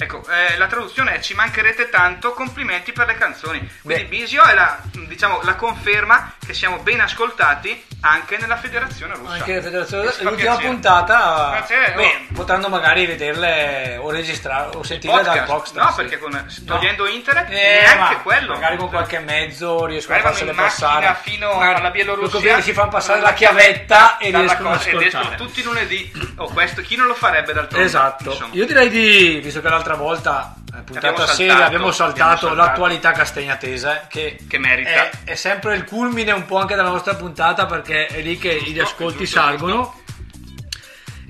Ecco, 0.00 0.24
eh, 0.28 0.56
la 0.56 0.68
traduzione 0.68 1.16
è 1.16 1.20
ci 1.20 1.34
mancherete 1.34 1.88
tanto, 1.88 2.32
complimenti 2.32 2.92
per 2.92 3.08
le 3.08 3.14
canzoni. 3.14 3.68
Quindi 3.82 4.04
Bisio 4.04 4.44
è 4.44 4.54
la, 4.54 4.80
diciamo, 5.08 5.42
la 5.42 5.56
conferma 5.56 6.34
che 6.48 6.54
siamo 6.54 6.78
ben 6.78 6.98
ascoltati 6.98 7.84
anche 8.00 8.38
nella 8.38 8.56
federazione 8.56 9.14
russa. 9.16 9.32
Anche 9.34 9.56
la 9.56 9.60
federazione 9.62 10.04
fa 10.10 10.22
l'ultima 10.22 10.50
piacere. 10.52 10.68
puntata 10.68 11.48
Grazie, 11.52 11.92
beh, 11.94 12.26
oh. 12.30 12.34
potranno 12.34 12.68
magari 12.68 13.04
vederle 13.04 13.98
o 14.00 14.10
registrare 14.10 14.74
o 14.76 14.82
sentirle 14.82 15.22
dal 15.22 15.44
Podcast. 15.44 15.74
podcast. 15.74 15.76
No, 15.76 15.88
sì. 15.90 15.94
perché 15.96 16.18
con, 16.18 16.46
togliendo 16.64 17.06
internet 17.06 17.50
Eh, 17.50 17.54
neanche 17.82 18.14
ma 18.14 18.20
quello. 18.22 18.54
Magari 18.54 18.76
con 18.78 18.88
qualche 18.88 19.18
mezzo 19.18 19.84
riescono 19.84 20.16
a 20.18 20.20
farsele 20.22 20.52
passare. 20.54 21.16
fino 21.20 21.52
Magari 21.52 21.80
alla 21.80 21.90
Bielorussia. 21.90 22.60
si 22.62 22.72
fanno 22.72 22.88
passare 22.88 23.20
la 23.20 23.34
chiavetta 23.34 24.16
e 24.16 24.30
riescono 24.30 24.70
ad 24.70 24.76
cosa- 24.78 24.88
escono 24.88 25.02
ascoltare. 25.06 25.36
tutti 25.36 25.60
i 25.60 25.62
lunedì. 25.64 26.12
Oh, 26.38 26.48
questo, 26.48 26.80
chi 26.80 26.96
non 26.96 27.06
lo 27.08 27.14
farebbe 27.14 27.52
d'altronde? 27.52 27.84
Esatto. 27.86 28.30
Insomma. 28.30 28.54
Io 28.54 28.64
direi 28.64 28.88
di, 28.88 29.40
visto 29.42 29.60
che 29.60 29.68
l'altra 29.68 29.96
volta, 29.96 30.54
eh, 30.78 30.82
puntata 30.82 31.08
Abbiamo 31.08 31.26
seria, 31.26 31.52
saltato, 31.52 31.66
abbiamo 31.66 31.90
saltato 31.92 32.46
abbiamo 32.46 32.54
l'attualità 32.54 33.12
castagnatese, 33.12 34.06
che, 34.08 34.38
Che 34.46 34.58
merita. 34.58 35.10
È, 35.10 35.10
è 35.24 35.34
sempre 35.34 35.76
il 35.76 35.84
culmine 35.84 36.32
un 36.32 36.46
po' 36.46 36.58
anche 36.58 36.74
della 36.74 36.88
nostra 36.88 37.14
puntata, 37.14 37.66
perché 37.66 38.06
è 38.06 38.20
lì 38.20 38.38
che 38.38 38.62
gli 38.62 38.78
ascolti 38.78 39.24
giusto, 39.24 39.40
salgono. 39.40 40.02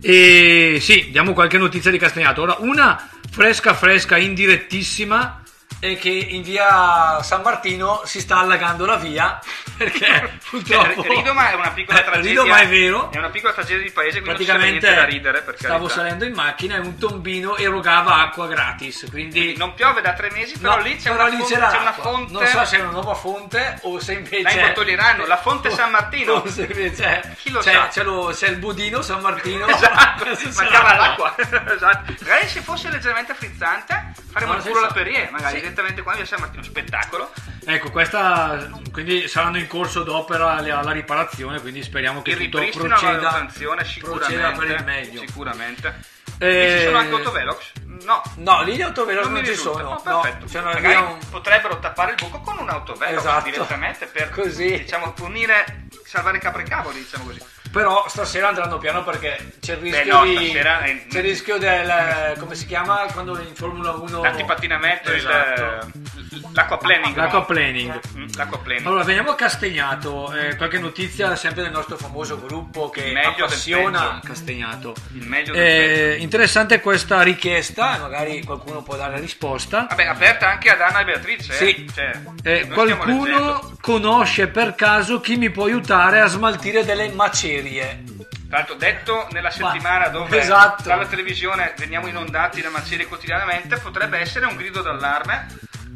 E 0.00 0.78
sì, 0.80 1.10
diamo 1.10 1.32
qualche 1.32 1.58
notizia 1.58 1.90
di 1.90 1.98
Castagnato. 1.98 2.42
Ora, 2.42 2.56
una 2.60 3.08
fresca 3.30 3.74
fresca, 3.74 4.16
indirettissima, 4.16 5.42
è 5.80 5.96
che 5.98 6.08
in 6.10 6.42
via 6.42 7.22
San 7.22 7.42
Martino 7.42 8.02
si 8.04 8.20
sta 8.20 8.38
allagando 8.38 8.84
la 8.84 8.96
via, 8.96 9.38
perché 9.78 10.38
purtroppo... 10.48 11.02
Cioè, 11.02 11.14
rido 11.16 11.32
ma 11.34 11.50
è 11.50 11.54
una 11.54 11.70
piccola 11.70 12.00
Eh, 12.00 12.04
tragedia. 12.04 12.30
rido, 12.42 12.46
ma 12.46 12.58
è 12.60 12.68
vero. 12.68 13.10
È 13.12 13.18
una 13.18 13.30
piccola 13.30 13.52
tragedia 13.52 13.82
di 13.84 13.90
paese, 13.90 14.20
quindi 14.20 14.28
non 14.28 14.36
c'è 14.38 14.44
Praticamente 14.44 14.86
niente 14.86 15.00
da 15.00 15.04
ridere 15.06 15.42
per 15.42 15.56
stavo 15.58 15.86
carità. 15.86 15.94
salendo 15.94 16.24
in 16.24 16.32
macchina 16.34 16.76
e 16.76 16.78
un 16.80 16.98
tombino 16.98 17.56
erogava 17.56 18.16
acqua 18.16 18.46
gratis, 18.48 19.06
quindi 19.10 19.56
Non 19.56 19.74
piove 19.74 20.00
da 20.00 20.12
tre 20.14 20.30
mesi, 20.32 20.58
però 20.58 20.76
No, 20.76 20.82
lì 20.82 20.96
c'è, 20.96 21.10
però 21.10 21.26
una, 21.26 21.30
lì 21.30 21.36
fonte, 21.38 21.54
c'è 21.54 21.78
una 21.78 21.92
fonte. 21.92 22.32
Non 22.32 22.46
so 22.46 22.64
se 22.64 22.76
è 22.76 22.80
una 22.80 22.90
nuova 22.90 23.14
fonte 23.14 23.78
o 23.82 24.00
se 24.00 24.12
invece 24.14 24.42
La 24.42 24.50
imbottoglieranno, 24.52 25.26
la 25.26 25.36
fonte 25.36 25.70
San 25.70 25.90
Martino. 25.90 26.32
o 26.42 26.46
se 26.48 26.62
invece 26.62 27.34
Chi 27.38 27.50
lo 27.50 27.60
c'è, 27.60 27.72
sa? 27.72 27.88
c'è, 27.88 28.02
lo- 28.02 28.32
c'è 28.34 28.48
il 28.48 28.56
budino 28.56 29.00
San 29.02 29.20
Martino. 29.20 29.66
Esatto, 29.78 30.24
mancava 30.56 30.94
l'acqua. 30.96 31.34
esatto. 31.38 32.14
Magari 32.20 32.48
se 32.48 32.60
fosse 32.60 32.90
leggermente 32.90 33.32
frizzante, 33.34 34.12
faremo 34.30 34.52
Non 34.52 34.60
il 34.60 34.66
culo 34.68 34.78
alla 34.84 34.92
Perie, 34.92 35.28
magari 35.30 35.60
Sì. 35.60 35.66
Direttamente 35.68 36.02
qua 36.02 36.14
via 36.14 36.24
San 36.24 36.40
Martino, 36.40 36.62
spettacolo. 36.62 37.32
Ecco, 37.64 37.90
questa 37.90 38.68
quindi 38.92 39.28
saranno 39.28 39.58
in 39.58 39.66
corso 39.66 40.02
d'opera 40.02 40.60
la, 40.60 40.82
la 40.82 40.92
riparazione, 40.92 41.60
quindi 41.60 41.82
speriamo 41.82 42.22
che 42.22 42.30
Il 42.30 42.48
tutto 42.48 42.58
proceda, 42.58 43.48
proceda 43.48 43.84
sicuramente. 43.84 44.66
per 44.66 44.76
il 44.78 44.84
meglio. 44.84 45.20
Sicuramente. 45.20 46.16
Eh, 46.40 46.66
Lì 46.72 46.78
ci 46.78 46.84
sono 46.84 46.98
anche 46.98 47.14
autovelox? 47.14 47.72
No. 48.04 48.22
No, 48.36 48.62
lì 48.62 48.76
gli 48.76 48.82
autovelox 48.82 49.24
non, 49.24 49.32
mi 49.32 49.44
ci 49.44 49.50
risulta. 49.50 49.78
sono. 49.80 49.90
Oh, 49.90 50.02
no, 50.04 50.20
perfetto. 50.20 50.46
c'è 50.46 50.60
una 50.60 50.72
Magari 50.72 50.94
un- 50.96 51.18
potrebbero 51.30 51.78
tappare 51.80 52.10
il 52.12 52.16
buco 52.16 52.40
con 52.40 52.58
un 52.58 52.68
autovelox 52.68 53.18
Esatto. 53.18 53.44
direttamente 53.50 54.06
per 54.06 54.30
Così. 54.30 54.78
diciamo 54.78 55.12
unire 55.20 55.86
salvare 56.04 56.38
capre 56.38 56.62
e 56.62 56.68
cavoli, 56.68 56.98
diciamo 56.98 57.24
così. 57.24 57.42
Però 57.70 58.08
stasera 58.08 58.48
andranno 58.48 58.78
piano 58.78 59.04
perché 59.04 59.52
c'è 59.60 59.72
il 59.74 59.78
rischio 59.80 60.12
no, 60.14 60.24
di 60.24 60.34
stasera 60.36 60.80
è- 60.80 61.06
c'è 61.08 61.18
il 61.18 61.24
rischio 61.24 61.58
del 61.58 62.34
come 62.38 62.54
si 62.54 62.66
chiama 62.66 63.06
quando 63.12 63.38
in 63.40 63.54
Formula 63.54 63.92
1 63.92 64.22
L'antipattinamento, 64.22 65.10
il- 65.10 65.16
Esatto. 65.18 65.90
L'acquaplaning. 66.58 67.16
L'acquaplaning. 67.16 68.00
Mm, 68.16 68.26
L'acquaplaning. 68.36 68.86
Allora, 68.86 69.04
veniamo 69.04 69.30
a 69.30 69.34
Castagnato, 69.34 70.32
eh, 70.34 70.56
qualche 70.56 70.78
notizia 70.78 71.34
sempre 71.36 71.62
del 71.62 71.70
nostro 71.70 71.96
famoso 71.96 72.38
gruppo 72.40 72.90
che 72.90 73.12
meglio 73.12 73.44
appassiona 73.44 74.14
peggio. 74.20 74.26
Castagnato. 74.26 74.94
Il 75.14 75.26
meglio 75.26 75.52
del 75.52 75.62
Eh, 75.62 76.16
interessante 76.18 76.80
questa 76.80 77.22
richiesta, 77.22 77.98
magari 77.98 78.42
qualcuno 78.44 78.82
può 78.82 78.96
dare 78.96 79.20
risposta. 79.20 79.86
Vabbè, 79.88 80.04
aperta 80.06 80.48
anche 80.50 80.70
ad 80.70 80.80
Anna 80.80 81.00
e 81.00 81.04
Beatrice. 81.04 81.52
Sì. 81.52 81.84
Eh? 81.84 81.86
Cioè, 81.94 82.20
Eh, 82.42 82.68
qualcuno 82.68 83.76
conosce 83.80 84.48
per 84.48 84.74
caso 84.74 85.20
chi 85.20 85.36
mi 85.36 85.50
può 85.50 85.64
aiutare 85.64 86.20
a 86.20 86.26
smaltire 86.26 86.84
delle 86.84 87.08
macerie? 87.10 88.02
Tra 88.48 88.58
l'altro, 88.58 88.74
detto 88.76 89.28
nella 89.32 89.50
settimana 89.50 90.08
dove 90.08 90.38
esatto. 90.40 90.88
dalla 90.88 91.04
televisione 91.06 91.74
veniamo 91.76 92.06
inondati 92.06 92.62
da 92.62 92.70
macerie 92.70 93.06
quotidianamente, 93.06 93.76
potrebbe 93.76 94.18
essere 94.18 94.46
un 94.46 94.56
grido 94.56 94.80
d'allarme 94.80 95.46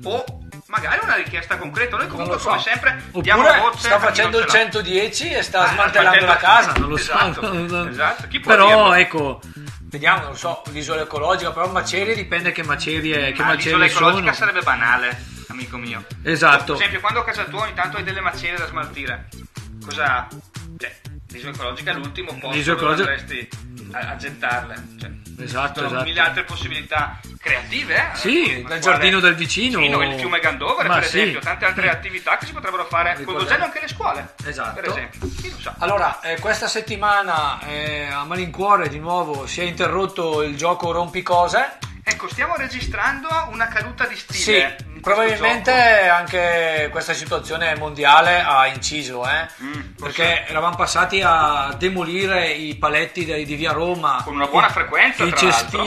o 0.05 0.25
magari 0.73 1.01
una 1.03 1.15
richiesta 1.17 1.59
concreta. 1.59 1.97
Noi 1.99 2.07
comunque, 2.09 2.39
so. 2.39 2.49
come 2.49 2.61
sempre, 2.61 3.03
diamo 3.21 3.43
Oppure 3.43 3.59
voce 3.61 3.79
sta 3.79 3.99
facendo 3.99 4.39
il 4.39 4.47
ce 4.47 4.57
l'ha. 4.57 4.63
110 4.65 5.31
e 5.33 5.43
sta 5.43 5.61
Ah, 5.65 5.67
smantellando 5.69 6.25
la 6.25 6.37
casa, 6.37 6.73
non 6.79 6.89
lo 6.89 6.97
Esatto, 6.97 7.69
so. 7.69 7.89
esatto. 7.89 8.27
Chi 8.29 8.41
può 8.41 8.53
Però 8.53 8.67
dirlo? 8.67 8.95
ecco, 8.95 9.41
vediamo, 9.83 10.23
non 10.25 10.37
so, 10.37 10.63
l'isola 10.71 11.03
ecologica, 11.03 11.53
però 11.53 11.69
macerie 11.71 12.15
dipende 12.15 12.53
che 12.53 12.63
macerie, 12.65 13.33
che 13.33 13.43
Ma 13.43 13.49
macerie 13.49 13.77
l'isola 13.79 13.85
ecologica 13.85 14.33
sono. 14.33 14.47
sarebbe 14.47 14.63
banale, 14.63 15.25
amico 15.49 15.77
mio. 15.77 16.05
Esatto. 16.23 16.65
Per 16.73 16.75
esempio, 16.77 17.01
quando 17.01 17.21
a 17.21 17.25
casa 17.25 17.45
tua 17.45 17.61
ogni 17.65 17.75
tanto 17.75 17.99
hai 17.99 18.03
delle 18.03 18.21
macerie 18.21 18.57
da 18.57 18.67
smaltire, 18.67 19.29
cosa... 19.85 20.27
Cioè, 20.79 21.01
l'isola 21.29 21.53
ecologica 21.53 21.91
è 21.91 21.95
l'ultimo 21.95 22.29
posto 22.39 22.49
dove 22.49 22.73
ecologica- 22.73 23.09
andresti 23.11 23.49
a, 23.91 23.99
a 24.11 24.17
gettarle. 24.17 24.75
Cioè, 25.01 25.11
Esatto, 25.39 25.75
sono 25.81 25.87
esatto. 25.87 26.05
mille 26.05 26.21
altre 26.21 26.45
possibilità 26.45 27.19
creative. 27.39 27.95
eh, 27.97 28.17
Sì, 28.17 28.61
con 28.61 28.69
dal 28.69 28.79
giardino 28.81 29.19
del 29.19 29.35
vicino. 29.35 29.81
Sì, 29.81 29.89
no, 29.89 30.03
il 30.03 30.15
fiume 30.19 30.39
Gandovere, 30.41 30.89
Ma 30.89 30.95
per 30.97 31.05
sì. 31.07 31.19
esempio, 31.21 31.41
tante 31.41 31.65
altre 31.65 31.89
attività 31.89 32.37
che 32.37 32.47
si 32.47 32.53
potrebbero 32.53 32.85
fare, 32.85 33.17
Ricordiamo. 33.17 33.39
coinvolgendo 33.39 33.65
anche 33.65 33.81
le 33.81 33.89
scuole. 33.89 34.35
Esatto. 34.45 34.75
Per 34.81 34.89
esempio, 34.91 35.29
chi 35.41 35.51
lo 35.51 35.59
sa. 35.59 35.75
Allora, 35.79 36.21
eh, 36.21 36.39
questa 36.39 36.69
settimana 36.69 37.61
eh, 37.67 38.07
a 38.13 38.25
malincuore 38.25 38.89
di 38.89 38.99
nuovo 38.99 39.47
si 39.47 39.61
è 39.63 39.65
interrotto 39.65 40.43
il 40.43 40.57
gioco 40.57 40.93
Rompicose. 40.93 41.79
Ecco, 42.05 42.29
stiamo 42.29 42.57
registrando 42.57 43.29
una 43.51 43.69
caduta 43.69 44.07
di 44.07 44.17
Sì, 44.17 44.41
stile. 44.41 44.77
questo 44.77 45.01
probabilmente 45.01 45.71
anche 46.09 46.89
questa 46.91 47.13
situazione 47.13 47.77
mondiale 47.77 48.41
ha 48.41 48.67
inciso, 48.67 49.25
eh? 49.29 49.47
Mm, 49.63 49.81
perché 50.01 50.47
eravamo 50.49 50.75
passati 50.75 51.23
a 51.25 51.73
demolire 51.79 52.49
i 52.49 52.75
paletti 52.77 53.25
di, 53.25 53.45
di 53.45 53.55
via 53.55 53.73
Roma 53.73 54.21
Con 54.25 54.35
una 54.35 54.47
buona 54.47 54.69
frequenza, 54.69 55.23
i 55.25 55.31
tra 55.31 55.49
l'altro. 55.49 55.83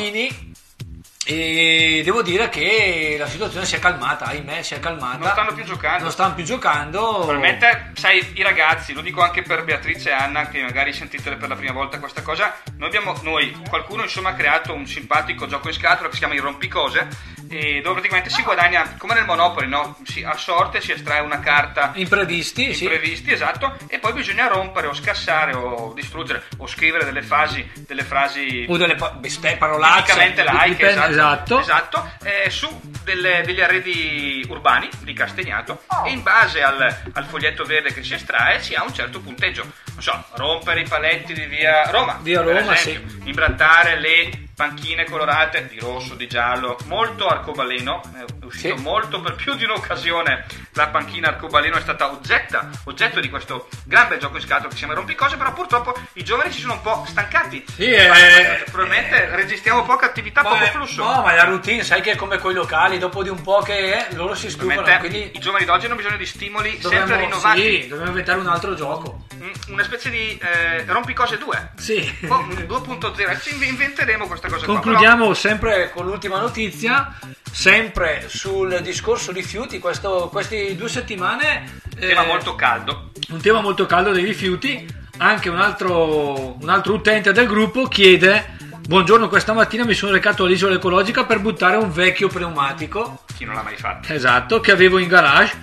E 1.27 2.01
devo 2.03 2.21
dire 2.21 2.49
che 2.49 3.15
la 3.17 3.25
situazione 3.27 3.65
si 3.65 3.75
è 3.75 3.79
calmata, 3.79 4.25
ahimè, 4.25 4.61
si 4.61 4.75
è 4.75 4.79
calmata. 4.79 5.17
Non 5.17 5.29
stanno 5.31 5.53
più 5.53 5.63
giocando. 5.63 6.03
Non 6.03 6.11
stanno 6.11 6.33
più 6.35 6.43
giocando. 6.43 7.01
Probabilmente, 7.15 7.91
sai, 7.95 8.31
i 8.35 8.43
ragazzi, 8.43 8.93
lo 8.93 9.01
dico 9.01 9.21
anche 9.23 9.41
per 9.41 9.63
Beatrice 9.63 10.09
e 10.09 10.13
Anna, 10.13 10.47
che 10.49 10.61
magari 10.61 10.93
sentite 10.93 11.35
per 11.35 11.49
la 11.49 11.55
prima 11.55 11.73
volta 11.73 11.97
questa 11.99 12.21
cosa, 12.21 12.55
noi 12.77 12.87
abbiamo, 12.89 13.17
noi, 13.23 13.51
qualcuno 13.67 14.03
insomma 14.03 14.29
ha 14.29 14.33
creato 14.35 14.73
un 14.73 14.85
simpatico 14.85 15.47
gioco 15.47 15.67
in 15.67 15.73
scatola 15.73 16.07
che 16.09 16.13
si 16.13 16.19
chiama 16.19 16.35
il 16.35 16.41
rompicose, 16.41 17.07
e 17.49 17.79
dove 17.81 17.95
praticamente 17.95 18.29
si 18.29 18.41
guadagna, 18.43 18.95
come 18.97 19.13
nel 19.15 19.25
Monopoli, 19.25 19.67
no? 19.67 19.97
Si- 20.03 20.23
a 20.23 20.35
sorte 20.35 20.79
si 20.81 20.91
estrae 20.91 21.21
una 21.21 21.39
carta 21.39 21.91
Imprevisti, 21.95 22.73
sì. 22.73 22.83
imprevisti, 22.83 23.31
esatto, 23.31 23.77
e 23.87 23.97
poi 23.99 24.13
bisogna 24.13 24.47
rompere 24.47 24.87
o 24.87 24.93
scassare 24.93 25.53
o 25.55 25.91
distruggere 25.95 26.43
o 26.57 26.67
scrivere 26.67 27.03
delle 27.05 27.21
fasi, 27.23 27.67
delle 27.87 28.03
frasi 28.03 28.65
O 28.67 28.77
delle 28.77 28.95
pa- 28.95 29.11
beste, 29.11 29.55
parolacce. 29.57 30.03
tipicamente 30.13 30.43
laiche, 30.43 30.89
esatto, 30.89 31.13
esatto. 31.19 31.59
esatto, 31.59 32.11
eh, 32.23 32.49
su 32.49 32.81
delle- 33.03 33.41
degli 33.45 33.61
arredi 33.61 34.45
urbani 34.47 34.89
di 34.99 35.13
Castagnato 35.13 35.83
e 36.05 36.11
in 36.11 36.23
base 36.23 36.61
al, 36.63 36.95
al 37.13 37.25
foglietto 37.25 37.63
verde 37.65 37.93
che 37.93 38.03
si 38.03 38.13
estrae 38.13 38.61
si 38.61 38.73
ha 38.73 38.83
un 38.83 38.93
certo 38.93 39.19
punteggio. 39.21 39.63
Non 39.93 40.01
so, 40.01 40.25
rompere 40.33 40.81
i 40.81 40.87
paletti 40.87 41.33
di 41.33 41.45
via 41.45 41.89
Roma, 41.89 42.19
Via 42.21 42.41
Roma, 42.41 42.73
esempio, 42.73 43.25
imbrattare 43.25 43.99
le 43.99 44.29
panchine 44.55 45.03
colorate 45.05 45.67
di 45.67 45.79
rosso, 45.79 46.15
di 46.15 46.27
giallo, 46.27 46.77
molto 46.85 47.27
arcobaleno, 47.27 48.01
è 48.15 48.45
uscito 48.45 48.75
Sì. 48.77 48.81
molto 48.81 49.19
per 49.21 49.35
più 49.35 49.53
di 49.55 49.63
un'occasione 49.65 50.45
la 50.73 50.87
panchina 50.87 51.27
arcobaleno 51.29 51.77
è 51.77 51.81
stata 51.81 52.09
oggetta, 52.11 52.69
oggetto 52.85 53.19
di 53.19 53.29
questo 53.29 53.67
gran 53.83 54.07
bel 54.07 54.19
gioco 54.19 54.37
in 54.37 54.41
scatola 54.43 54.67
che 54.69 54.73
si 54.73 54.79
chiama 54.79 54.93
Rompicose, 54.93 55.35
però 55.37 55.51
purtroppo 55.53 55.93
i 56.13 56.23
giovani 56.23 56.51
si 56.51 56.61
sono 56.61 56.73
un 56.73 56.81
po' 56.81 57.05
stancati. 57.07 57.63
Sì, 57.75 57.91
eh, 57.91 58.63
probabilmente 58.71 59.35
registriamo 59.35 59.83
poca 59.83 60.05
attività, 60.05 60.41
Ma 60.41 60.49
poco 60.49 60.65
flusso. 60.65 61.03
No, 61.03 61.21
ma 61.21 61.33
la 61.33 61.43
routine, 61.43 61.83
sai 61.83 62.01
che 62.01 62.11
è 62.11 62.15
come 62.15 62.37
con 62.37 62.51
i 62.51 62.55
locali, 62.55 62.97
dopo 62.97 63.23
di 63.23 63.29
un 63.29 63.41
po' 63.41 63.61
che 63.61 64.07
eh, 64.07 64.15
loro 64.15 64.35
si 64.35 64.49
stufano, 64.49 64.83
quindi 64.99 65.31
I 65.33 65.39
giovani 65.39 65.65
d'oggi 65.65 65.85
hanno 65.87 65.95
bisogno 65.95 66.17
di 66.17 66.25
stimoli 66.25 66.71
sempre 66.81 66.99
dobbiamo, 66.99 67.21
rinnovati. 67.21 67.61
sì, 67.61 67.87
dobbiamo 67.87 68.09
inventare 68.09 68.39
un 68.39 68.47
altro 68.47 68.73
gioco. 68.75 69.25
Mm, 69.35 69.51
Una 69.69 69.83
specie 69.83 70.09
di 70.09 70.37
eh, 70.41 70.85
rompicose 70.85 71.37
2. 71.37 71.71
Sì. 71.77 72.17
Oh, 72.27 72.45
2.0. 72.45 73.23
Adesso 73.29 73.49
inv- 73.49 73.63
inventeremo 73.63 74.27
questa 74.27 74.44
cosa 74.49 74.65
qua. 74.65 74.73
Concludiamo 74.73 75.33
sempre 75.33 75.91
con 75.93 76.05
l'ultima 76.05 76.39
notizia, 76.39 77.17
sempre 77.51 78.25
sul 78.27 78.79
discorso 78.81 79.31
rifiuti, 79.31 79.79
questo, 79.79 80.29
queste 80.31 80.75
due 80.75 80.89
settimane... 80.89 81.81
Però, 81.95 82.07
tema 82.07 82.23
eh, 82.23 82.27
molto 82.27 82.55
caldo. 82.55 83.11
un 83.29 83.41
tema 83.41 83.61
molto 83.61 83.85
caldo 83.85 84.11
dei 84.11 84.25
rifiuti, 84.25 84.85
anche 85.17 85.49
un 85.49 85.59
altro, 85.59 86.57
un 86.61 86.69
altro 86.69 86.93
utente 86.93 87.31
del 87.31 87.47
gruppo 87.47 87.87
chiede 87.87 88.53
Buongiorno, 88.87 89.29
questa 89.29 89.53
mattina 89.53 89.83
mi 89.83 89.95
sono 89.95 90.11
recato 90.11 90.43
all'isola 90.43 90.75
ecologica 90.75 91.23
per 91.25 91.39
buttare 91.39 91.75
un 91.75 91.91
vecchio 91.91 92.27
pneumatico, 92.27 93.23
Chi 93.35 93.43
non 93.43 93.55
l'ha 93.55 93.63
mai 93.63 93.75
fatto? 93.77 94.13
esatto, 94.13 94.59
che 94.59 94.71
avevo 94.71 94.99
in 94.99 95.07
garage, 95.07 95.59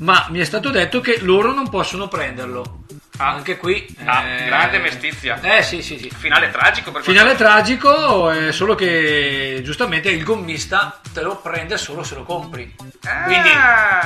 ma 0.00 0.26
mi 0.28 0.40
è 0.40 0.44
stato 0.44 0.68
detto 0.68 1.00
che 1.00 1.20
loro 1.22 1.54
non 1.54 1.70
possono 1.70 2.06
prenderlo. 2.06 2.84
Anche 3.18 3.56
qui. 3.56 3.86
Ah, 4.04 4.24
eh, 4.26 4.44
grande 4.46 4.78
mestizia. 4.78 5.40
Eh 5.40 5.62
sì, 5.62 5.82
sì, 5.82 5.98
sì. 5.98 6.10
Finale 6.16 6.50
tragico 6.50 6.90
per 6.92 7.02
Finale 7.02 7.34
quanto- 7.34 7.42
tragico, 7.44 8.30
eh, 8.30 8.52
solo 8.52 8.74
che 8.74 9.60
giustamente 9.64 10.10
il 10.10 10.22
gommista 10.22 11.00
te 11.12 11.22
lo 11.22 11.36
prende 11.36 11.78
solo 11.78 12.02
se 12.02 12.14
lo 12.14 12.24
compri. 12.24 12.74
Ah. 13.04 13.22
Quindi 13.24 13.50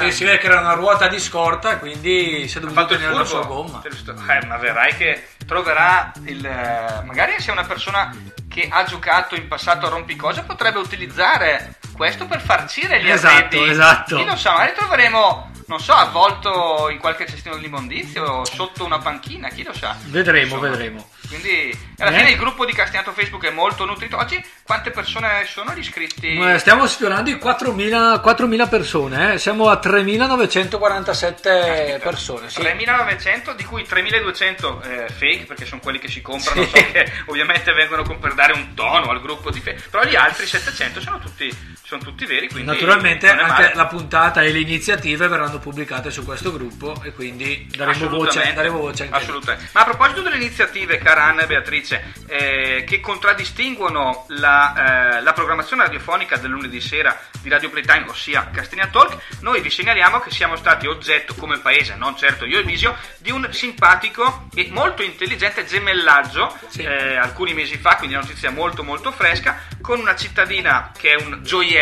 eh, 0.03 0.11
si 0.13 0.25
vede 0.25 0.39
che 0.39 0.47
era 0.47 0.61
una 0.61 0.75
ruota 0.75 1.09
di 1.09 1.19
scorta, 1.19 1.79
quindi 1.79 2.47
si 2.49 2.59
è 2.59 2.61
dovuto 2.61 2.87
tenere 2.87 3.13
la 3.13 3.25
sua 3.25 3.45
gomma. 3.45 3.83
Eh, 3.85 4.47
ma 4.47 4.57
vedrai 4.59 4.95
che 4.97 5.27
troverà 5.51 6.13
il. 6.27 6.47
eh, 6.47 7.03
magari 7.05 7.41
se 7.41 7.51
una 7.51 7.65
persona 7.65 8.15
che 8.49 8.69
ha 8.71 8.85
giocato 8.85 9.35
in 9.35 9.49
passato 9.49 9.87
a 9.87 9.89
rompicosa 9.89 10.43
potrebbe 10.45 10.79
utilizzare 10.79 11.75
questo 11.97 12.27
per 12.27 12.41
farcire 12.41 13.03
gli 13.03 13.11
Esatto, 13.11 13.57
arredi. 13.57 13.71
esatto. 13.71 14.17
Chi 14.17 14.25
lo 14.25 14.37
sa, 14.37 14.53
magari 14.53 14.75
troveremo, 14.77 15.51
non 15.67 15.81
so, 15.81 15.93
avvolto 15.93 16.89
in 16.89 16.99
qualche 16.99 17.27
cestino 17.27 17.57
di 17.57 17.67
immondizio 17.67 18.23
o 18.25 18.45
sotto 18.45 18.85
una 18.85 18.99
panchina, 18.99 19.49
chi 19.49 19.65
lo 19.65 19.75
sa. 19.75 19.97
Vedremo, 20.05 20.55
Insomma, 20.55 20.69
vedremo. 20.69 21.09
Quindi 21.31 21.73
alla 21.99 22.11
Eh? 22.11 22.17
fine 22.19 22.31
il 22.31 22.37
gruppo 22.37 22.65
di 22.67 22.73
Castagnato 22.73 23.13
Facebook 23.13 23.47
è 23.47 23.51
molto 23.51 23.85
nutrito. 23.85 24.17
Oggi 24.17 24.45
quante 24.65 24.91
persone 24.91 25.45
sono 25.47 25.73
gli 25.75 25.79
iscritti? 25.79 26.37
Eh, 26.37 26.59
Stiamo 26.59 26.89
sfiorando 26.89 27.31
i 27.31 27.35
4.000, 27.35 28.21
4.000 28.21 28.69
persone, 28.69 29.35
eh. 29.35 29.39
siamo 29.39 29.69
a 29.69 29.79
3.947 29.81 32.01
persone. 32.01 32.51
Sì. 32.51 32.61
3.900 32.61 33.55
di 33.55 33.65
cui 33.65 33.87
3.200 33.89 34.83
eh, 34.83 35.09
fake 35.09 35.45
perché 35.47 35.65
sono 35.67 35.81
quelli 35.81 36.01
che 36.01 36.09
si 36.09 36.21
comprano 36.21 36.65
Sì. 36.65 36.71
so 36.71 36.85
che 36.93 37.13
ovviamente 37.27 37.73
vengono 37.73 38.03
per 38.19 38.35
dare 38.35 38.53
un 38.55 38.75
tono 38.75 39.09
al 39.11 39.21
gruppo 39.21 39.51
di 39.51 39.61
fake 39.61 39.85
però 39.89 40.03
gli 40.05 40.17
altri 40.17 40.47
700 40.47 41.01
sono 41.01 41.21
tutti, 41.21 41.49
sono 41.91 42.03
tutti 42.03 42.25
veri 42.25 42.49
quindi 42.49 42.71
Naturalmente 42.71 43.29
anche 43.29 43.73
la 43.75 43.87
puntata 43.87 44.43
e 44.43 44.53
le 44.53 44.61
iniziative 44.61 45.27
verranno 45.27 45.59
pubblicate 45.59 46.11
su 46.13 46.25
questo 46.25 46.53
gruppo 46.53 47.01
e 47.03 47.13
quindi 47.13 47.67
daremo 47.75 48.09
voce, 48.09 48.53
daremo 48.55 48.79
voce 48.79 49.05
anche 49.05 49.17
lì. 49.17 49.23
Assolutamente. 49.23 49.71
Ma 49.73 49.81
a 49.81 49.85
proposito 49.85 50.23
delle 50.23 50.37
iniziative, 50.37 50.99
cara 50.99 51.25
Anna 51.25 51.43
e 51.43 51.47
Beatrice, 51.47 52.13
eh, 52.29 52.85
che 52.87 53.01
contraddistinguono 53.01 54.27
la, 54.29 55.17
eh, 55.19 55.23
la 55.23 55.33
programmazione 55.33 55.83
radiofonica 55.83 56.37
del 56.37 56.51
lunedì 56.51 56.81
sera 56.81 57.19
di 57.41 57.49
Radio 57.49 57.71
Playtime, 57.71 58.07
ossia 58.09 58.51
Castagna 58.53 58.87
Talk, 58.87 59.39
noi 59.41 59.61
vi 59.61 59.71
segnaliamo 59.71 60.21
che 60.21 60.31
siamo 60.31 60.57
stati 60.57 60.87
oggetto 60.87 61.35
come 61.35 61.59
paese, 61.59 61.95
non 61.97 62.17
certo 62.17 62.45
io 62.45 62.59
e 62.59 62.63
Visio, 62.63 62.97
di 63.19 63.31
un 63.31 63.49
simpatico 63.51 64.49
e 64.55 64.69
molto 64.71 65.03
intelligente 65.03 65.65
gemellaggio 65.65 66.57
eh, 66.77 67.17
alcuni 67.17 67.55
mesi 67.55 67.77
fa, 67.77 67.97
quindi 67.97 68.15
una 68.15 68.25
notizia 68.25 68.51
molto 68.51 68.83
molto 68.83 69.11
fresca, 69.11 69.59
con 69.81 69.99
una 69.99 70.15
cittadina 70.15 70.93
che 70.97 71.15
è 71.15 71.23
un 71.23 71.41
gioiello, 71.43 71.80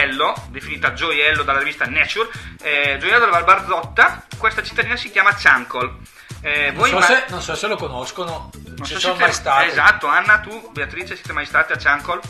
definita 0.50 0.92
gioiello 0.92 1.42
dalla 1.42 1.58
rivista 1.58 1.86
Nature, 1.86 2.28
eh, 2.62 2.96
gioiello 2.98 3.18
della 3.18 3.30
Val 3.32 3.44
Barzotta, 3.44 4.24
questa 4.38 4.62
cittadina 4.62 4.96
si 4.96 5.10
chiama 5.10 5.34
Ciancol. 5.34 5.98
Eh, 6.40 6.70
Non 6.72 6.86
so, 6.86 6.94
ma- 6.98 7.04
se, 7.04 7.24
non 7.28 7.40
so 7.42 7.54
se 7.56 7.66
lo 7.66 7.76
conoscono, 7.76 8.50
non 8.64 8.86
ci 8.86 8.94
so 8.94 9.00
sono 9.00 9.14
se 9.16 9.20
mai 9.22 9.32
stati. 9.32 9.66
Esatto, 9.68 10.06
Anna, 10.06 10.38
tu, 10.38 10.70
Beatrice, 10.72 11.14
siete 11.16 11.32
mai 11.32 11.46
state 11.46 11.72
a 11.72 11.78
Ciancol? 11.78 12.20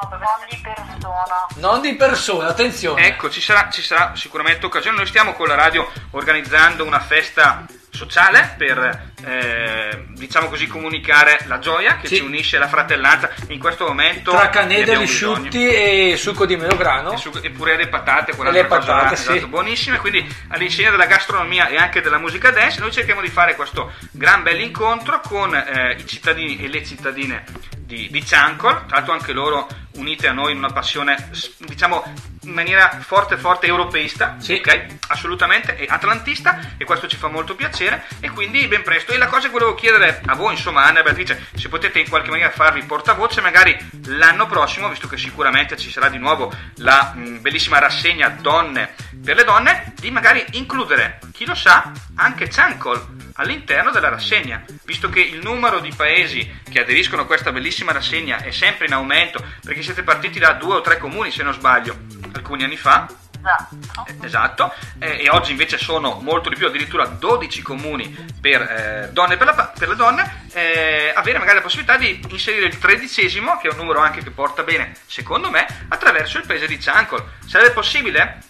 non 0.00 0.46
di 0.48 0.56
persona. 0.62 1.46
Non 1.56 1.80
di 1.80 1.94
persona, 1.96 2.48
attenzione. 2.48 3.06
Ecco, 3.06 3.30
ci 3.30 3.40
sarà, 3.40 3.68
ci 3.70 3.82
sarà 3.82 4.14
sicuramente 4.14 4.66
occasione. 4.66 4.96
Noi 4.98 5.06
stiamo 5.06 5.32
con 5.32 5.48
la 5.48 5.54
radio 5.54 5.90
organizzando 6.10 6.84
una 6.84 7.00
festa 7.00 7.64
sociale 7.98 8.54
per, 8.56 9.12
eh, 9.24 10.04
diciamo 10.14 10.48
così, 10.48 10.66
comunicare 10.68 11.40
la 11.46 11.58
gioia 11.58 11.96
che 11.96 12.06
Sì. 12.06 12.16
ci 12.16 12.22
unisce 12.22 12.56
la 12.58 12.68
fratellanza. 12.68 13.28
In 13.48 13.58
questo 13.58 13.86
momento 13.86 14.30
Tra 14.30 14.48
abbiamo 14.48 15.02
asciutti 15.02 15.66
e 15.68 16.14
succo 16.16 16.46
di 16.46 16.56
melograno. 16.56 17.12
E, 17.12 17.16
su- 17.16 17.32
e 17.42 17.50
pure 17.50 17.76
le 17.76 17.88
patate, 17.88 18.34
quella 18.36 18.50
le 18.52 18.66
cosa 18.66 18.80
patate, 18.80 19.14
esatto, 19.14 19.38
sì. 19.38 19.46
buonissime. 19.46 19.98
Quindi 19.98 20.24
all'insegna 20.48 20.90
della 20.90 21.06
gastronomia 21.06 21.66
e 21.68 21.76
anche 21.76 22.00
della 22.00 22.18
musica 22.18 22.50
dance, 22.50 22.78
noi 22.80 22.92
cerchiamo 22.92 23.20
di 23.20 23.28
fare 23.28 23.56
questo 23.56 23.92
gran 24.12 24.42
bel 24.44 24.60
incontro 24.60 25.20
con 25.20 25.52
eh, 25.54 25.96
i 25.98 26.06
cittadini 26.06 26.56
e 26.62 26.68
le 26.68 26.84
cittadine 26.84 27.44
di, 27.88 28.08
di 28.10 28.24
Ciancol, 28.24 28.84
tra 28.84 28.96
l'altro 28.96 29.14
anche 29.14 29.32
loro 29.32 29.66
unite 29.94 30.28
a 30.28 30.32
noi 30.32 30.52
in 30.52 30.58
una 30.58 30.70
passione, 30.70 31.30
diciamo, 31.56 32.04
in 32.42 32.52
maniera 32.52 32.98
forte 33.00 33.38
forte 33.38 33.66
europeista, 33.66 34.36
ok? 34.38 34.86
Assolutamente, 35.08 35.74
e 35.76 35.86
atlantista, 35.88 36.74
e 36.76 36.84
questo 36.84 37.08
ci 37.08 37.16
fa 37.16 37.28
molto 37.28 37.54
piacere, 37.54 38.04
e 38.20 38.28
quindi 38.28 38.68
ben 38.68 38.82
presto. 38.82 39.12
E 39.12 39.16
la 39.16 39.26
cosa 39.26 39.46
che 39.46 39.52
volevo 39.52 39.74
chiedere 39.74 40.20
a 40.26 40.34
voi, 40.34 40.52
insomma, 40.52 40.84
Anna 40.84 41.00
e 41.00 41.02
Beatrice, 41.02 41.46
se 41.54 41.70
potete 41.70 41.98
in 41.98 42.08
qualche 42.10 42.28
maniera 42.28 42.50
farvi 42.50 42.82
portavoce, 42.82 43.40
magari 43.40 43.74
l'anno 44.04 44.46
prossimo, 44.46 44.90
visto 44.90 45.08
che 45.08 45.16
sicuramente 45.16 45.78
ci 45.78 45.90
sarà 45.90 46.10
di 46.10 46.18
nuovo 46.18 46.52
la 46.76 47.14
mh, 47.14 47.40
bellissima 47.40 47.78
rassegna 47.78 48.28
Donne 48.28 48.94
per 49.24 49.34
le 49.34 49.44
donne, 49.44 49.94
di 49.98 50.10
magari 50.10 50.44
includere, 50.52 51.20
chi 51.32 51.46
lo 51.46 51.54
sa, 51.54 51.90
anche 52.16 52.50
Ciancol 52.50 53.27
all'interno 53.38 53.90
della 53.90 54.08
rassegna, 54.08 54.64
visto 54.84 55.08
che 55.08 55.20
il 55.20 55.40
numero 55.42 55.80
di 55.80 55.92
paesi 55.94 56.60
che 56.70 56.80
aderiscono 56.80 57.22
a 57.22 57.26
questa 57.26 57.52
bellissima 57.52 57.92
rassegna 57.92 58.38
è 58.38 58.50
sempre 58.50 58.86
in 58.86 58.92
aumento, 58.92 59.44
perché 59.62 59.82
siete 59.82 60.02
partiti 60.02 60.38
da 60.38 60.52
due 60.52 60.76
o 60.76 60.80
tre 60.80 60.98
comuni, 60.98 61.30
se 61.30 61.42
non 61.42 61.52
sbaglio, 61.52 61.96
alcuni 62.32 62.64
anni 62.64 62.76
fa. 62.76 63.06
Eh, 63.06 64.16
Esatto, 64.20 64.74
eh, 64.98 65.22
e 65.22 65.30
oggi 65.30 65.52
invece 65.52 65.78
sono 65.78 66.18
molto 66.20 66.48
di 66.48 66.56
più, 66.56 66.66
addirittura 66.66 67.06
12 67.06 67.62
comuni 67.62 68.08
per, 68.40 68.60
eh, 68.60 69.10
donne 69.12 69.36
per, 69.36 69.46
la 69.46 69.72
per 69.78 69.88
le 69.88 69.94
donne, 69.94 70.48
eh, 70.52 71.12
avere 71.14 71.38
magari 71.38 71.56
la 71.56 71.62
possibilità 71.62 71.96
di 71.96 72.20
inserire 72.30 72.66
il 72.66 72.78
tredicesimo, 72.78 73.58
che 73.58 73.68
è 73.68 73.70
un 73.70 73.78
numero 73.78 74.00
anche 74.00 74.22
che 74.22 74.30
porta 74.30 74.64
bene, 74.64 74.94
secondo 75.06 75.50
me, 75.50 75.66
attraverso 75.88 76.38
il 76.38 76.46
paese 76.46 76.66
di 76.66 76.80
Ciancol. 76.80 77.24
Sarebbe 77.46 77.70
possibile? 77.70 78.42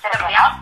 Proviamo. 0.00 0.60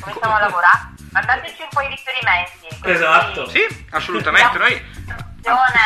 Cominciamo 0.00 0.34
a 0.34 0.40
lavorare. 0.40 0.97
Mandateci 1.12 1.62
un 1.62 1.68
po' 1.70 1.80
i 1.80 1.88
riferimenti. 1.88 2.68
così 2.80 2.94
Esatto. 2.94 3.48
Sì, 3.48 3.86
assolutamente. 3.90 4.58
Noi 4.58 4.82
attenzione 5.08 5.80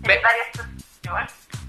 delle 0.00 0.20
varie 0.20 0.50
associazioni. 0.52 1.26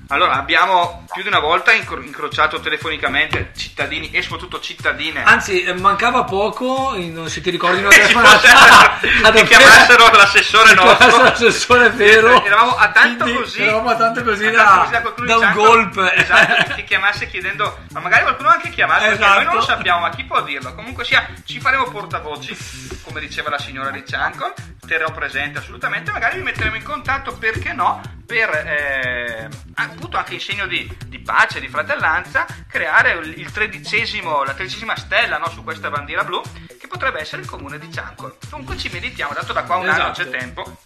Allora, 0.10 0.34
abbiamo 0.36 1.06
più 1.12 1.22
di 1.22 1.28
una 1.28 1.40
volta 1.40 1.74
incro- 1.74 2.02
incrociato 2.02 2.60
telefonicamente 2.62 3.52
cittadini 3.58 4.10
e 4.12 4.22
soprattutto 4.22 4.60
cittadine. 4.62 5.22
Anzi, 5.24 5.64
eh, 5.64 5.74
mancava 5.74 6.24
poco, 6.24 6.94
in- 6.96 7.14
non 7.14 7.28
se 7.30 7.42
ti 7.42 7.50
ricordi 7.50 7.80
una 7.82 7.90
telefonata 7.90 9.00
ad 9.24 9.34
che 9.34 9.44
chiamassero 9.44 10.10
l'assessore 10.12 10.74
nostro. 10.76 11.24
l'assessore 11.24 11.90
vero. 11.90 12.42
Eravamo 12.44 12.78
a 12.78 12.90
tanto 12.92 13.24
Quindi 13.26 13.42
così. 13.42 13.62
Eravamo 13.64 13.90
a 13.90 13.96
tanto 13.96 14.24
così 14.24 14.46
a 14.46 14.52
da, 14.52 14.58
tanto 14.64 14.80
così 14.90 15.02
qualcuno 15.02 15.28
da 15.28 15.38
un 15.38 15.54
golpe. 15.54 16.14
Esatto, 16.16 16.74
che 16.76 16.84
chiamasse 16.86 17.28
chiedendo, 17.28 17.80
ma 17.92 18.00
magari 18.00 18.24
qualcuno 18.24 18.50
ha 18.50 18.54
anche 18.54 18.70
chiamato, 18.70 19.00
perché 19.02 19.16
Esatto. 19.16 19.34
noi 19.36 19.46
non 19.46 19.56
lo 19.56 19.62
sappiamo, 19.62 20.00
ma 20.00 20.10
chi 20.10 20.24
può 20.24 20.42
dirlo? 20.42 20.74
Comunque 20.74 21.04
sia, 21.04 21.28
ci 21.46 21.60
faremo 21.60 21.84
portavoci, 21.90 22.56
come 23.04 23.20
diceva 23.20 23.50
la 23.50 23.60
signora 23.60 23.90
di 23.90 24.04
Ciancol, 24.08 24.54
terrò 24.88 25.12
presente 25.12 25.60
assolutamente, 25.60 26.12
magari 26.12 26.38
vi 26.38 26.44
metteremo 26.44 26.76
in 26.78 26.84
contatto, 26.84 27.34
perché 27.34 27.74
no, 27.74 28.02
per 28.28 28.50
eh, 28.50 29.48
appunto 29.76 30.18
anche 30.18 30.34
in 30.34 30.40
segno 30.42 30.68
di, 30.68 30.88
di 31.08 31.20
pace, 31.20 31.62
di 31.62 31.70
fratellanza, 31.70 32.46
creare 32.70 33.14
il 33.14 33.52
tredicesimo, 33.52 34.44
la 34.44 34.54
tredicesima 34.54 34.96
stella 34.98 35.38
no, 35.38 35.48
su 35.50 35.64
questa 35.64 35.90
bandiera 35.90 36.24
blu, 36.26 36.42
che 36.78 36.88
potrebbe 36.88 37.22
essere 37.22 37.42
il 37.42 37.48
comune 37.48 37.80
di 37.80 37.92
Ciancol. 37.92 38.36
Comunque 38.50 38.76
ci 38.78 38.90
meditiamo, 38.92 39.34
dato 39.34 39.54
da 39.54 39.64
qua 39.64 39.78
un 39.78 39.88
anno 39.88 40.12
Esatto. 40.12 40.24
c'è 40.24 40.30
tempo. 40.30 40.78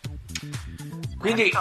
Quindi 1.18 1.52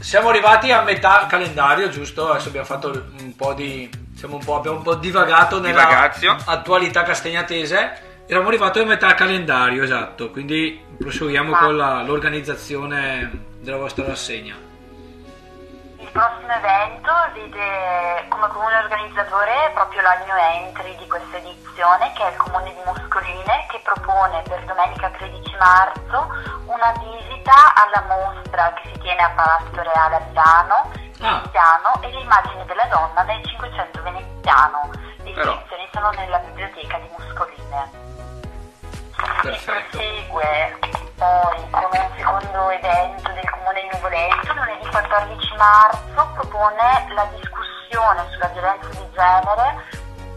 siamo 0.00 0.28
arrivati 0.30 0.72
a 0.72 0.82
metà 0.82 1.26
calendario, 1.26 1.88
giusto? 1.88 2.30
Adesso 2.30 2.48
abbiamo 2.48 2.66
fatto 2.66 2.88
un 3.18 3.34
po' 3.36 3.54
di. 3.54 3.88
Siamo 4.16 4.36
un 4.36 4.44
po', 4.44 4.56
abbiamo 4.56 4.78
un 4.78 4.82
po' 4.82 4.94
divagato 4.94 5.60
nella 5.60 5.84
Divagazio. 5.84 6.36
attualità 6.46 7.02
castagnatese. 7.02 8.24
Eravamo 8.26 8.48
arrivati 8.48 8.78
a 8.80 8.84
metà 8.84 9.14
calendario, 9.14 9.82
esatto. 9.82 10.30
Quindi 10.30 10.80
proseguiamo 10.98 11.54
Ah. 11.54 11.58
con 11.58 11.76
la- 11.76 12.02
l'organizzazione 12.02 13.30
della 13.60 13.76
vostra 13.76 14.04
rassegna. 14.06 14.54
Il 16.16 16.22
prossimo 16.22 16.52
evento 16.54 17.12
vede 17.34 18.24
come 18.30 18.48
comune 18.48 18.78
organizzatore 18.78 19.70
proprio 19.74 20.00
la 20.00 20.16
new 20.24 20.34
entry 20.34 20.96
di 20.96 21.06
questa 21.06 21.36
edizione 21.36 22.10
che 22.14 22.24
è 22.26 22.30
il 22.30 22.36
comune 22.38 22.72
di 22.72 22.80
Moscoline 22.86 23.66
che 23.68 23.78
propone 23.84 24.40
per 24.48 24.64
domenica 24.64 25.10
13 25.10 25.56
marzo 25.60 26.26
una 26.64 26.94
visita 27.04 27.52
alla 27.74 28.02
mostra 28.08 28.72
che 28.80 28.88
si 28.94 28.98
tiene 29.00 29.20
a 29.20 29.30
Palazzo 29.36 29.82
Reale 29.82 30.16
a 30.16 30.20
Milano, 30.20 30.90
Ah. 31.20 31.36
veneziano 31.36 32.00
e 32.00 32.10
le 32.10 32.20
immagini 32.20 32.64
della 32.64 32.86
donna 32.86 33.22
nel 33.22 33.44
Cinquecento 33.44 34.02
veneziano. 34.02 34.90
Le 35.22 35.30
iscrizioni 35.30 35.88
sono 35.92 36.10
nella 36.12 36.38
biblioteca 36.38 36.96
di 36.96 37.08
Moscoline. 37.12 37.90
Perfetto. 39.42 39.98
Prosegue 39.98 40.95
poi 41.16 41.70
con 41.70 41.88
un 41.92 42.10
secondo 42.16 42.70
evento 42.70 43.32
del 43.32 43.50
comune 43.50 43.80
di 43.80 43.88
Nuvolento, 43.92 44.52
lunedì 44.52 44.86
14 44.86 45.56
marzo 45.56 46.28
propone 46.34 47.06
la 47.14 47.28
discussione 47.34 48.26
sulla 48.32 48.48
violenza 48.48 48.88
di 48.88 49.10
genere 49.12 49.84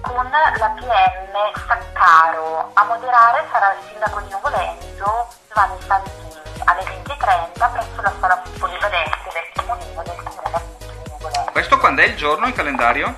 con 0.02 0.30
la 0.30 0.74
PM 0.78 1.68
Saccaro. 1.68 2.72
A 2.74 2.84
moderare 2.86 3.46
sarà 3.52 3.74
il 3.74 3.80
sindaco 3.92 4.22
di 4.22 4.30
Nuvolento 4.30 5.28
Giovanni 5.50 5.82
Santini 5.86 6.38
alle 6.64 6.84
20.30 6.84 7.72
presso 7.72 8.02
la 8.02 8.14
sala 8.20 8.44
polivalente 8.58 9.30
del 9.34 9.66
comunino 9.66 10.04
del 10.04 10.16
comune 10.24 10.62
di 10.78 11.10
Nuvolento. 11.10 11.52
Questo 11.52 11.78
quando 11.78 12.02
è 12.02 12.06
il 12.06 12.16
giorno 12.16 12.48
in 12.48 12.54
calendario? 12.54 13.16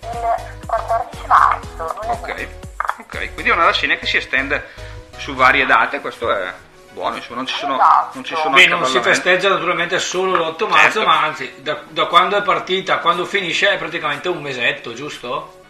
Il 0.00 0.66
14 0.66 1.26
marzo, 1.26 1.94
lunedì. 2.02 2.42
Ok, 2.42 2.48
ok, 3.00 3.32
quindi 3.32 3.50
è 3.50 3.54
una 3.54 3.64
rassegna 3.64 3.96
che 3.96 4.04
si 4.04 4.18
estende 4.18 4.94
su 5.16 5.34
varie 5.34 5.66
date, 5.66 6.00
questo 6.00 6.30
è 6.30 6.52
buono, 6.96 7.16
insomma, 7.16 7.36
non 7.36 7.46
ci 7.46 7.54
sono, 7.54 7.78
non 8.12 8.24
ci 8.24 8.34
sono 8.34 8.54
Beh, 8.54 8.66
non 8.68 8.86
si 8.86 9.00
festeggia 9.00 9.50
naturalmente 9.50 9.98
solo 9.98 10.34
l'8 10.34 10.66
marzo, 10.68 11.00
Certo. 11.00 11.06
ma 11.06 11.22
anzi, 11.22 11.54
da, 11.58 11.80
da 11.88 12.06
quando 12.06 12.38
è 12.38 12.42
partita 12.42 12.94
a 12.94 12.98
quando 12.98 13.26
finisce 13.26 13.70
è 13.70 13.76
praticamente 13.76 14.28
un 14.28 14.40
mesetto, 14.40 14.94
giusto? 14.94 15.60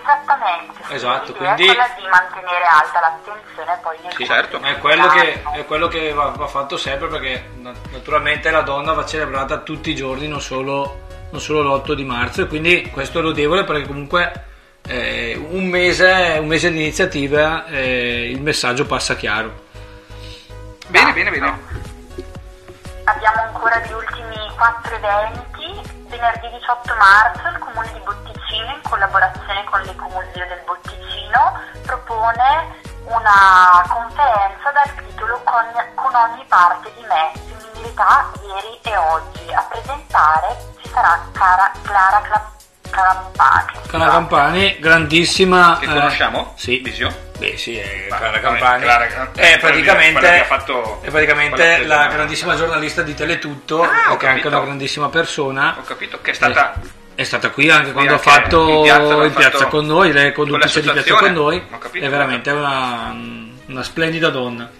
Esattamente. 0.00 0.78
Esatto, 0.90 1.32
quindi- 1.32 1.64
è 1.64 1.74
quella 1.74 1.88
di 1.96 2.06
mantenere 2.06 2.64
alta 2.64 3.00
l'attenzione 3.00 3.78
poi 3.82 3.96
nel 4.02 4.12
Sì, 4.14 4.26
certo. 4.26 4.60
È 4.60 4.78
quello 4.78 5.06
che, 5.08 5.42
è 5.54 5.64
quello 5.64 5.88
che 5.88 6.12
va, 6.12 6.26
va 6.36 6.46
fatto 6.46 6.76
sempre 6.76 7.08
perché 7.08 7.48
na- 7.56 7.72
naturalmente 7.90 8.50
la 8.50 8.62
donna 8.62 8.92
va 8.92 9.04
celebrata 9.06 9.58
tutti 9.58 9.90
i 9.90 9.94
giorni, 9.94 10.28
non 10.28 10.40
solo, 10.40 11.00
non 11.30 11.40
solo 11.40 11.62
l'8 11.62 11.92
di 11.94 12.04
marzo, 12.04 12.42
e 12.42 12.46
quindi 12.46 12.90
questo 12.90 13.18
è 13.18 13.22
lodevole 13.22 13.64
perché 13.64 13.86
comunque 13.86 14.44
eh, 14.88 15.36
un, 15.50 15.66
mese, 15.66 16.38
un 16.40 16.46
mese 16.46 16.70
di 16.70 16.80
iniziativa 16.80 17.66
eh, 17.66 18.30
il 18.30 18.40
messaggio 18.40 18.86
passa 18.86 19.14
chiaro. 19.16 19.66
Bene, 20.88 21.12
bene, 21.12 21.30
bene. 21.30 21.58
Abbiamo 23.04 23.42
ancora 23.42 23.78
gli 23.80 23.92
ultimi 23.92 24.36
quattro 24.56 24.96
eventi. 24.96 25.96
Venerdì 26.08 26.48
18 26.58 26.94
marzo 26.96 27.48
il 27.48 27.58
Comune 27.58 27.92
di 27.92 28.00
Botticino, 28.00 28.64
in 28.74 28.80
collaborazione 28.82 29.64
con 29.64 29.80
l'Ecomuseo 29.82 30.46
del 30.48 30.62
Botticino, 30.64 31.60
propone 31.82 32.76
una 33.04 33.84
conferenza 33.88 34.70
dal 34.72 35.04
titolo 35.04 35.40
Con, 35.44 35.64
con 35.94 36.14
ogni 36.14 36.44
parte 36.48 36.90
di 36.96 37.02
me, 37.04 37.32
femminilità 37.36 38.30
ieri 38.40 38.78
e 38.82 38.96
oggi. 38.96 39.52
A 39.52 39.62
presentare 39.68 40.56
ci 40.80 40.88
sarà 40.88 41.20
Cara- 41.32 41.72
Clara 41.82 42.20
Cla- 42.22 42.50
Campani. 42.90 43.72
Clara 43.86 44.10
Campani, 44.10 44.76
grandissima. 44.78 45.76
Che 45.78 45.84
eh, 45.86 45.88
conosciamo? 45.88 46.54
sì. 46.56 46.78
Visio? 46.82 47.26
Beh, 47.38 47.56
sì, 47.56 47.76
è 47.76 48.06
Ma- 48.08 48.16
Clara 48.16 48.32
vabbè, 48.32 48.42
Campani. 48.42 48.82
Clara- 48.82 49.04
è 49.04 49.08
quella 49.08 49.30
che- 49.32 49.58
praticamente, 49.58 50.12
quella 50.18 50.34
che 50.34 50.40
ha 50.40 50.44
fatto- 50.44 51.00
è 51.02 51.10
praticamente 51.10 51.74
quella 51.76 51.96
la 51.96 52.06
grandissima 52.08 52.56
giornalista 52.56 53.02
di 53.02 53.14
Teletutto, 53.14 53.82
Ah, 53.82 54.16
che 54.16 54.26
è 54.26 54.28
anche 54.30 54.46
una 54.48 54.60
grandissima 54.60 55.08
persona. 55.08 55.76
Ho 55.78 55.82
capito 55.82 56.20
che 56.20 56.32
è 56.32 56.34
stata... 56.34 56.74
È 57.14 57.24
stata 57.24 57.50
qui 57.50 57.68
anche 57.68 57.90
quando 57.90 58.14
ha 58.14 58.18
fatto 58.18 58.68
in 58.68 58.82
piazza, 58.82 59.24
in 59.24 59.32
piazza 59.34 59.58
fatto 59.58 59.68
con 59.70 59.86
noi, 59.86 60.12
lei 60.12 60.28
è 60.28 60.32
con 60.32 60.44
conduttrice 60.48 60.80
di 60.82 60.90
piazza 60.92 61.14
con 61.16 61.32
noi. 61.32 61.60
Ho 61.72 61.78
capito, 61.78 62.04
È 62.06 62.08
veramente 62.08 62.50
una, 62.52 63.12
una 63.66 63.82
splendida 63.82 64.28
donna. 64.30 64.70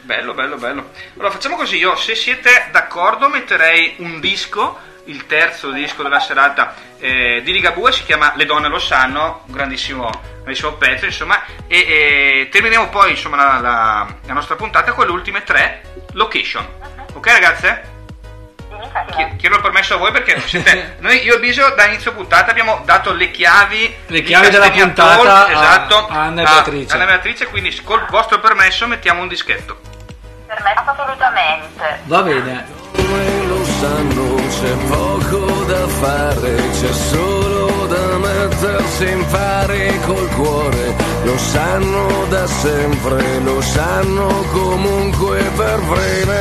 Bello, 0.00 0.32
bello, 0.32 0.56
bello. 0.56 0.88
Allora 1.16 1.30
facciamo 1.30 1.56
così, 1.56 1.76
io 1.76 1.94
se 1.96 2.14
siete 2.14 2.68
d'accordo 2.70 3.28
metterei 3.28 3.96
un 3.98 4.20
disco, 4.20 4.78
il 5.06 5.26
terzo 5.26 5.70
disco 5.70 6.02
della 6.02 6.20
serata 6.20 6.74
eh, 6.98 7.40
di 7.42 7.52
Ligabue, 7.52 7.90
si 7.92 8.04
chiama 8.04 8.32
Le 8.36 8.44
donne 8.46 8.68
lo 8.68 8.78
sanno, 8.78 9.42
un 9.46 9.52
grandissimo, 9.54 10.10
grandissimo 10.42 10.72
pezzo, 10.74 11.04
insomma, 11.06 11.42
e, 11.66 11.76
e 11.78 12.48
termineremo 12.50 12.88
poi 12.88 13.10
insomma, 13.10 13.36
la, 13.36 13.58
la- 13.60 14.06
la 14.26 14.32
nostra 14.32 14.54
puntata 14.56 14.92
con 14.92 15.06
le 15.06 15.12
ultime 15.12 15.42
tre 15.42 15.82
location. 16.12 16.66
Ok 17.14 17.26
ragazze? 17.26 17.90
Chi- 19.14 19.36
Chiedo 19.36 19.56
il 19.56 19.62
permesso 19.62 19.94
a 19.94 19.96
voi 19.98 20.12
perché 20.12 20.40
siete, 20.46 20.96
noi, 21.00 21.22
io 21.24 21.36
e 21.36 21.38
Bisio 21.40 21.70
da 21.74 21.86
inizio 21.86 22.12
puntata 22.12 22.50
abbiamo 22.50 22.82
dato 22.84 23.12
le 23.12 23.30
chiavi, 23.30 23.96
Le 24.06 24.22
chiavi 24.22 24.50
della 24.50 24.70
puntata 24.70 25.16
Talk, 25.16 25.26
a- 25.28 25.50
esatto, 25.52 26.08
a 26.08 26.20
Anna 26.22 26.40
e 26.42 26.44
Beatrice. 26.44 26.94
Anna 26.94 27.02
e 27.04 27.06
Beatrice, 27.06 27.46
quindi 27.46 27.74
col 27.82 28.04
vostro 28.08 28.38
permesso 28.40 28.86
mettiamo 28.86 29.20
un 29.22 29.28
dischetto. 29.28 29.78
Permesso 30.46 30.82
assolutamente. 30.86 32.00
Va 32.04 32.22
bene. 32.22 32.66
Lo 33.46 33.64
sanno 33.64 34.41
c'è 34.62 34.76
poco 34.86 35.64
da 35.66 35.88
fare, 35.88 36.54
c'è 36.54 36.92
solo 36.92 37.86
da 37.88 38.18
mettersi 38.18 39.08
in 39.10 39.24
pari 39.28 40.00
col 40.06 40.28
cuore. 40.36 40.94
Lo 41.24 41.36
sanno 41.36 42.26
da 42.28 42.46
sempre, 42.46 43.40
lo 43.40 43.60
sanno 43.60 44.28
comunque 44.52 45.38
per 45.56 45.80
breve. 45.90 46.40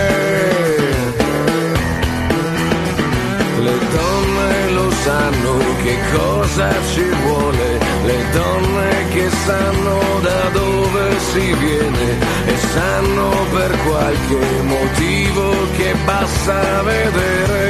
Le 3.60 3.78
donne 3.96 4.70
lo 4.72 4.92
sanno 5.04 5.58
che 5.82 5.98
cosa 6.14 6.70
ci 6.94 7.10
vuole, 7.24 7.80
le 8.06 8.20
donne 8.34 9.08
che 9.14 9.30
sanno 9.46 10.00
da 10.22 10.50
dove 10.52 11.20
si 11.32 11.54
viene 11.54 12.51
sanno 12.74 13.30
per 13.52 13.72
qualche 13.86 14.62
motivo 14.64 15.72
che 15.76 15.94
basta 16.06 16.82
vedere. 16.84 17.70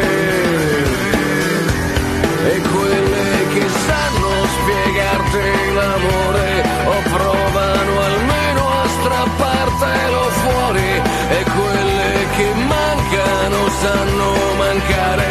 E 2.53 2.61
quelle 2.73 3.29
che 3.53 3.65
sanno 3.87 4.31
spiegarti 4.55 5.73
l'amore 5.73 6.49
o 6.85 6.95
provano 7.15 7.93
almeno 8.09 8.63
a 8.81 8.87
strappartelo 8.87 10.21
fuori 10.43 10.91
e 11.37 11.43
quelle 11.57 12.11
che 12.35 12.53
mancano 12.53 13.69
sanno 13.81 14.33
mancare 14.57 15.30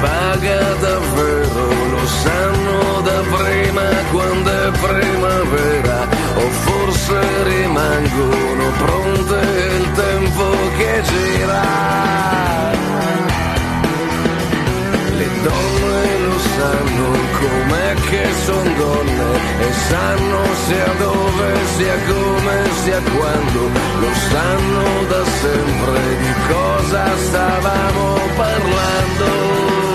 paga 0.00 0.60
davvero 0.86 1.64
lo 1.94 2.06
sanno 2.06 3.00
da 3.02 3.20
prima 3.36 3.86
quando 4.12 4.50
è 4.50 4.70
primavera 4.86 5.98
o 6.34 6.44
forse 6.66 7.20
rimangono 7.44 8.64
pronte 8.82 9.38
il 9.78 9.92
tempo 9.92 10.44
che 10.78 11.02
gira 11.10 11.62
le 15.18 15.28
donne 15.42 16.18
lo 16.26 16.38
sanno 16.56 17.08
com'è 17.40 17.94
che 18.08 18.24
son 18.44 18.74
donne 18.76 19.30
e 19.66 19.72
sanno 19.88 20.40
sia 20.66 20.92
dove, 20.98 21.48
sia 21.76 21.96
come, 22.08 22.56
sia 22.82 23.00
quando, 23.16 23.60
lo 24.00 24.12
sanno 24.30 25.04
da 25.08 25.24
sempre 25.42 26.00
di 26.22 26.32
cosa 26.48 27.16
stavamo 27.16 28.18
parlando. 28.36 29.89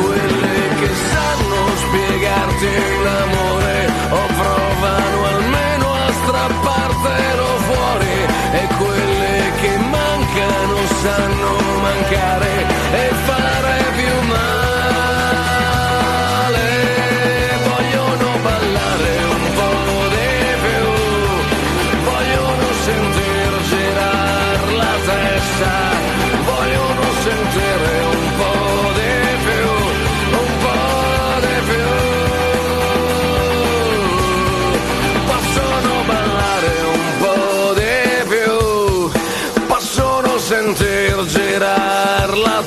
Quelle 0.00 0.68
che 0.80 0.90
sanno 1.12 1.60
spiegarti 1.84 2.72
l'amore 3.04 3.76
o 4.10 4.20
provano 4.40 5.18
almeno 5.34 5.86
a 5.92 6.12
strappartelo 6.20 7.48
fuori 7.68 8.16
e 8.60 8.62
quelle 8.78 9.52
che 9.60 9.72
mancano 9.78 10.76
sanno 11.02 11.52
mancare 11.80 12.52
e 12.92 13.04
fare 13.26 13.76
più 13.96 14.09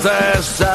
girare 0.01 0.39
la 0.59 0.72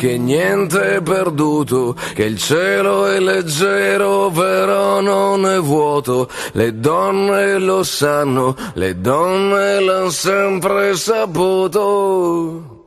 che 0.00 0.16
niente 0.16 0.96
è 0.96 1.02
perduto, 1.02 1.94
che 2.14 2.24
il 2.24 2.38
cielo 2.38 3.04
è 3.04 3.20
leggero 3.20 4.30
però 4.30 5.02
non 5.02 5.44
è 5.44 5.58
vuoto. 5.58 6.26
Le 6.52 6.80
donne 6.80 7.58
lo 7.58 7.82
sanno, 7.82 8.56
le 8.76 8.98
donne 8.98 9.78
l'hanno 9.78 10.08
sempre 10.08 10.96
saputo. 10.96 12.78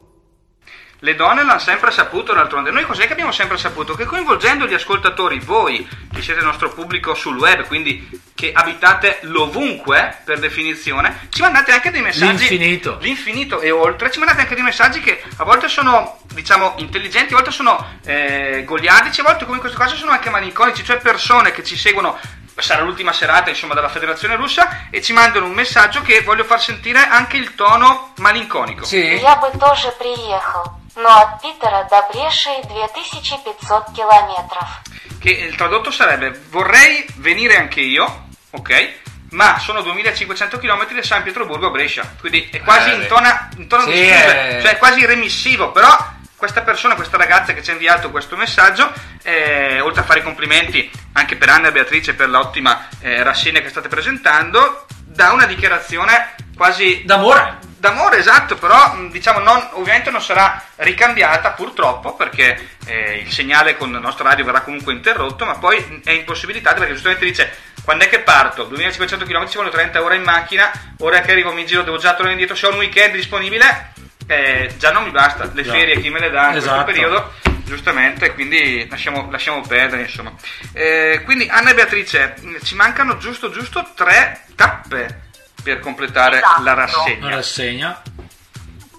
Le 0.97 1.13
donne 1.13 1.43
l'hanno 1.43 1.59
sempre 1.59 1.91
saputo, 1.91 2.33
d'altronde. 2.33 2.71
Noi 2.71 2.83
cos'è 2.85 3.05
che 3.05 3.13
abbiamo 3.13 3.31
sempre 3.31 3.57
saputo? 3.57 3.93
Che 3.93 4.05
coinvolgendo 4.05 4.65
gli 4.65 4.73
ascoltatori, 4.73 5.37
voi 5.37 5.87
che 6.11 6.23
siete 6.23 6.39
il 6.39 6.47
nostro 6.47 6.69
pubblico 6.73 7.13
sul 7.13 7.37
web, 7.37 7.67
quindi 7.67 8.09
che 8.42 8.52
abitate 8.54 9.18
l'ovunque 9.22 10.18
per 10.24 10.38
definizione, 10.38 11.26
ci 11.30 11.40
mandate 11.40 11.72
anche 11.72 11.90
dei 11.90 12.02
messaggi. 12.02 12.48
L'infinito. 12.48 12.98
L'infinito 13.00 13.60
e 13.60 13.72
oltre, 13.72 14.12
ci 14.12 14.20
mandate 14.20 14.42
anche 14.42 14.54
dei 14.54 14.62
messaggi 14.62 15.00
che 15.00 15.20
a 15.38 15.44
volte 15.44 15.66
sono, 15.68 16.20
diciamo, 16.32 16.74
intelligenti, 16.76 17.32
a 17.32 17.36
volte 17.36 17.50
sono 17.50 17.98
eh, 18.04 18.62
goliardici, 18.64 19.20
a 19.20 19.24
volte 19.24 19.42
come 19.44 19.56
in 19.56 19.60
questo 19.60 19.76
caso 19.78 19.96
sono 19.96 20.12
anche 20.12 20.30
malinconici, 20.30 20.84
cioè 20.84 20.98
persone 20.98 21.50
che 21.50 21.64
ci 21.64 21.76
seguono 21.76 22.16
sarà 22.60 22.82
l'ultima 22.82 23.12
serata 23.12 23.50
insomma 23.50 23.74
della 23.74 23.88
federazione 23.88 24.34
russa 24.34 24.88
e 24.90 25.00
ci 25.00 25.12
mandano 25.12 25.46
un 25.46 25.52
messaggio 25.52 26.02
che 26.02 26.22
voglio 26.22 26.42
far 26.42 26.60
sentire 26.60 26.98
anche 27.06 27.36
il 27.36 27.54
tono 27.54 28.12
malinconico 28.16 28.84
Я 28.84 29.36
бы 29.36 29.48
тоже 29.58 29.92
приехал, 29.98 30.72
но 30.96 31.08
от 31.08 31.40
Питера 31.40 31.86
до 31.88 32.02
Бреши 32.12 32.50
2500 32.66 33.84
километров. 33.94 34.82
che 35.20 35.30
il 35.30 35.54
tradotto 35.56 35.90
sarebbe 35.92 36.40
vorrei 36.50 37.06
venire 37.16 37.56
anche 37.56 37.80
io, 37.80 38.26
ok? 38.53 38.93
Ma 39.31 39.57
sono 39.59 39.81
2500 39.81 40.59
km 40.59 40.93
da 40.93 41.03
San 41.03 41.23
Pietroburgo 41.23 41.67
a 41.67 41.71
Brescia, 41.71 42.13
quindi 42.19 42.49
è 42.51 42.59
quasi 42.59 42.91
Eh, 42.91 42.93
in 42.95 43.07
tona, 43.07 43.49
in 43.57 43.67
tono 43.67 43.85
di 43.85 43.93
sì, 43.93 44.05
scusa, 44.05 44.47
eh. 44.47 44.61
cioè 44.61 44.71
è 44.73 44.77
quasi 44.77 45.05
remissivo, 45.05 45.71
però 45.71 46.11
questa 46.35 46.61
persona, 46.61 46.95
questa 46.95 47.17
ragazza 47.17 47.53
che 47.53 47.63
ci 47.63 47.69
ha 47.69 47.73
inviato 47.73 48.11
questo 48.11 48.35
messaggio, 48.35 48.91
eh, 49.23 49.79
oltre 49.79 50.01
a 50.01 50.03
fare 50.03 50.19
i 50.19 50.23
complimenti 50.23 50.91
anche 51.13 51.35
per 51.35 51.49
Anna 51.49 51.69
e 51.69 51.71
Beatrice 51.71 52.13
per 52.13 52.29
l'ottima 52.29 52.89
eh, 52.99 53.23
rassegna 53.23 53.61
che 53.61 53.69
state 53.69 53.87
presentando, 53.87 54.85
dà 55.03 55.31
una 55.31 55.45
dichiarazione 55.45 56.35
quasi 56.55 57.01
D'amore. 57.05 57.59
D'amore, 57.77 58.17
esatto, 58.17 58.55
però 58.55 58.95
diciamo 59.09 59.39
non, 59.39 59.69
ovviamente 59.71 60.09
non 60.09 60.21
sarà 60.21 60.63
ricambiata 60.77 61.51
purtroppo 61.51 62.15
perché 62.15 62.69
eh, 62.85 63.17
il 63.25 63.31
segnale 63.31 63.75
con 63.75 63.93
il 63.93 63.99
nostro 63.99 64.23
radio 64.23 64.45
verrà 64.45 64.61
comunque 64.61 64.93
interrotto, 64.93 65.43
ma 65.43 65.55
poi 65.55 66.01
è 66.03 66.11
impossibilitato 66.11 66.79
perché 66.79 66.93
giustamente 66.93 67.25
dice 67.25 67.53
quando 67.83 68.03
è 68.05 68.09
che 68.09 68.19
parto? 68.19 68.63
2500 68.63 69.25
km 69.25 69.47
ci 69.47 69.57
vogliono 69.57 69.73
30 69.75 70.01
ore 70.03 70.15
in 70.15 70.23
macchina, 70.23 70.71
ora 70.99 71.21
che 71.21 71.31
arrivo 71.31 71.51
mi 71.53 71.65
giro 71.65 71.81
devo 71.83 71.97
già 71.97 72.11
tornare 72.11 72.31
indietro, 72.31 72.55
se 72.55 72.65
ho 72.67 72.71
un 72.71 72.77
weekend 72.77 73.13
disponibile 73.15 73.91
eh, 74.27 74.73
già 74.77 74.91
non 74.91 75.03
mi 75.03 75.11
basta, 75.11 75.49
le 75.53 75.63
Già. 75.63 75.71
ferie 75.73 75.99
chi 75.99 76.09
me 76.09 76.19
le 76.19 76.29
dà 76.29 76.51
in 76.51 76.57
Esatto. 76.57 76.83
questo 76.83 77.01
periodo, 77.01 77.33
giustamente, 77.65 78.33
quindi 78.33 78.87
lasciamo, 78.89 79.27
lasciamo 79.29 79.59
perdere 79.61 80.03
insomma. 80.03 80.31
Eh, 80.71 81.21
quindi 81.25 81.47
Anna 81.49 81.71
e 81.71 81.73
Beatrice, 81.73 82.35
mh, 82.39 82.55
ci 82.63 82.75
mancano 82.75 83.17
giusto 83.17 83.49
giusto 83.51 83.91
tre 83.95 84.45
tappe 84.55 85.21
per 85.61 85.79
completare 85.79 86.37
Esatto. 86.37 86.63
la 86.63 86.73
rassegna. 86.73 87.25
Una 87.27 87.35
rassegna. 87.35 88.01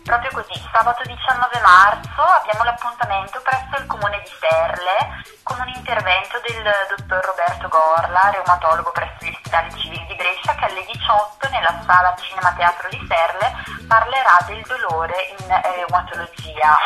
Proprio 0.04 0.30
così, 0.32 0.52
sabato 0.70 1.02
19 1.02 1.60
marzo 1.60 2.20
abbiamo 2.20 2.62
l'appuntamento 2.64 3.40
presso 3.40 3.80
il 3.80 3.86
comune 3.86 4.20
di 4.20 4.30
Serle 4.38 5.24
con 5.42 5.58
un 5.58 5.68
intervento 5.74 6.38
del 6.46 6.62
dottor 6.94 7.24
Roberto 7.24 7.68
Gorla, 7.68 8.28
reumatologo 8.28 8.92
presso 8.92 9.24
gli 9.24 9.32
ospedali 9.32 9.72
civili 9.80 10.04
di 10.04 10.14
Brescia, 10.14 10.54
che 10.56 10.66
alle 10.66 10.84
18 10.84 11.48
nella 11.48 11.82
sala 11.86 12.14
Cinema 12.20 12.52
Teatro 12.52 12.88
di 12.90 13.00
Serle 13.08 13.48
parlerà 13.88 14.44
del 14.46 14.62
dolore 14.68 15.34
in 15.38 15.50
eh, 15.50 15.62
reumatologia. 15.74 16.76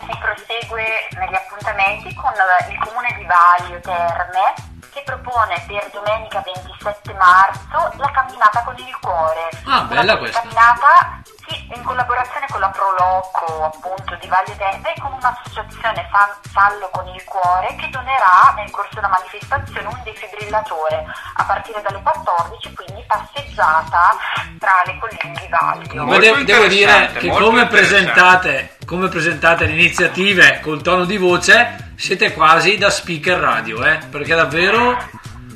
Si 0.00 0.18
prosegue 0.18 0.84
negli 1.12 1.34
appuntamenti 1.34 2.14
con 2.14 2.32
il 2.70 2.78
comune 2.78 3.14
di 3.16 3.26
Valio 3.26 3.80
Terme 3.80 4.54
che 4.92 5.02
propone 5.04 5.62
per 5.66 5.88
domenica 5.92 6.42
27 6.44 7.12
marzo 7.14 7.92
la 7.96 8.10
camminata 8.10 8.62
con 8.62 8.74
il 8.76 8.98
cuore. 9.00 9.48
Ah, 9.66 9.82
bella 9.82 10.18
questa. 10.18 10.40
camminata 10.40 11.22
sì, 11.46 11.70
in 11.74 11.82
collaborazione 11.82 12.46
con 12.50 12.60
la 12.60 12.68
Proloco 12.68 13.64
appunto 13.64 14.16
di 14.16 14.26
Valle 14.26 14.56
Terme 14.56 14.94
e 14.94 15.00
con 15.00 15.12
un'associazione 15.12 16.08
Fan- 16.10 16.38
Fallo 16.52 16.88
con 16.90 17.06
il 17.08 17.22
cuore 17.24 17.74
che 17.76 17.88
donerà 17.90 18.52
nel 18.56 18.70
corso 18.70 18.94
della 18.94 19.08
manifestazione 19.08 19.86
un 19.86 20.00
defibrillatore 20.02 21.04
a 21.34 21.44
partire 21.44 21.82
dalle 21.82 22.02
14, 22.02 22.74
quindi 22.74 23.04
passeggiata 23.06 24.16
tra 24.58 24.82
le 24.84 24.98
colline 24.98 25.40
di 25.40 25.48
Vaglio. 25.48 26.04
Ma 26.04 26.18
de- 26.18 26.44
devo 26.44 26.66
dire 26.66 27.12
che 27.12 27.28
come 27.30 27.66
presentate, 27.66 28.76
come 28.90 29.06
presentate 29.06 29.66
le 29.66 29.72
iniziative 29.74 30.58
col 30.60 30.82
tono 30.82 31.04
di 31.04 31.16
voce, 31.16 31.92
siete 31.94 32.32
quasi 32.32 32.76
da 32.76 32.90
speaker 32.90 33.38
radio, 33.38 33.84
eh? 33.84 34.00
Perché 34.10 34.34
davvero 34.34 34.98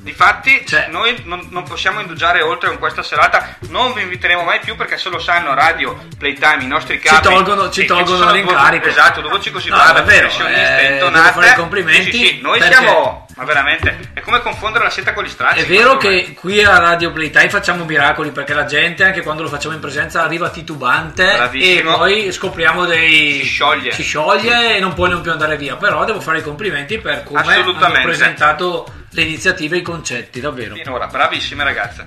Difatti, 0.05 0.66
Cioè- 0.66 0.89
noi 0.91 1.22
non, 1.24 1.47
non 1.51 1.62
possiamo 1.64 1.99
indugiare 1.99 2.43
oltre 2.43 2.68
con 2.68 2.76
questa 2.78 3.03
serata, 3.03 3.57
non 3.70 3.95
vi 3.95 4.03
inviteremo 4.03 4.43
mai 4.43 4.61
più 4.61 4.76
perché 4.76 4.99
se 4.99 5.09
lo 5.09 5.18
sanno 5.18 5.55
Radio 5.55 5.99
Playtime, 6.18 6.62
i 6.62 6.66
nostri 6.66 7.01
Ci 7.01 7.09
capi 7.09 7.22
tolgono- 7.26 7.70
ci 7.70 7.80
che- 7.80 7.87
che 7.87 8.05
tolgono 8.05 8.30
l'incarico. 8.30 8.82
due- 8.85 8.93
Esatto, 8.93 9.20
due 9.22 9.30
voci 9.30 9.51
così 9.51 9.70
No, 9.70 9.76
brave, 9.76 9.93
davvero, 9.95 10.28
professioniste, 10.28 10.89
eh, 10.89 10.93
intonate. 10.93 11.32
fare 11.32 11.49
i 11.49 11.55
complimenti 11.55 12.03
Sì, 12.12 12.18
sì, 12.18 12.26
sì, 12.26 12.41
noi 12.43 12.59
perché- 12.59 12.74
siamo, 12.74 13.24
ma 13.37 13.45
veramente, 13.45 14.11
è 14.12 14.20
come 14.20 14.41
confondere 14.41 14.85
la 14.85 14.91
seta 14.91 15.12
con 15.12 15.24
gli 15.24 15.28
stracci. 15.28 15.61
È 15.61 15.66
vero 15.66 15.99
secondo 15.99 16.09
me. 16.09 16.22
che 16.22 16.35
qui 16.35 16.62
a 16.62 16.78
Radio 16.78 17.12
Playtime 17.12 17.49
facciamo 17.49 17.85
miracoli 17.85 18.30
perché 18.30 18.55
la 18.55 18.64
gente, 18.64 19.05
anche 19.05 19.22
quando 19.22 19.43
lo 19.43 19.49
facciamo 19.49 19.74
in 19.74 19.80
presenza, 19.80 20.22
arriva 20.22 20.51
titubante 20.51 21.32
e 21.32 21.37
Bravissimo. 21.37 21.97
poi 21.97 22.32
scopriamo 22.32 22.85
dei. 22.85 23.41
Si 23.41 23.45
scioglie. 23.45 23.93
si 23.93 24.03
scioglie 24.03 24.76
e 24.76 24.80
non 24.80 24.95
può 24.95 25.07
non 25.07 25.20
più 25.20 25.32
andare 25.32 25.57
via. 25.57 25.76
Però 25.76 26.05
devo 26.05 26.20
fare 26.20 26.39
i 26.39 26.43
complimenti 26.43 26.99
per 26.99 27.24
come 27.24 27.55
hanno 27.55 28.01
presentato 28.03 28.87
le 29.11 29.22
iniziative 29.22 29.76
e 29.76 29.78
i 29.80 29.82
concetti, 29.82 30.41
davvero. 30.41 30.74
Finora, 30.74 31.07
bravissime 31.07 31.64
ragazze. 31.64 32.07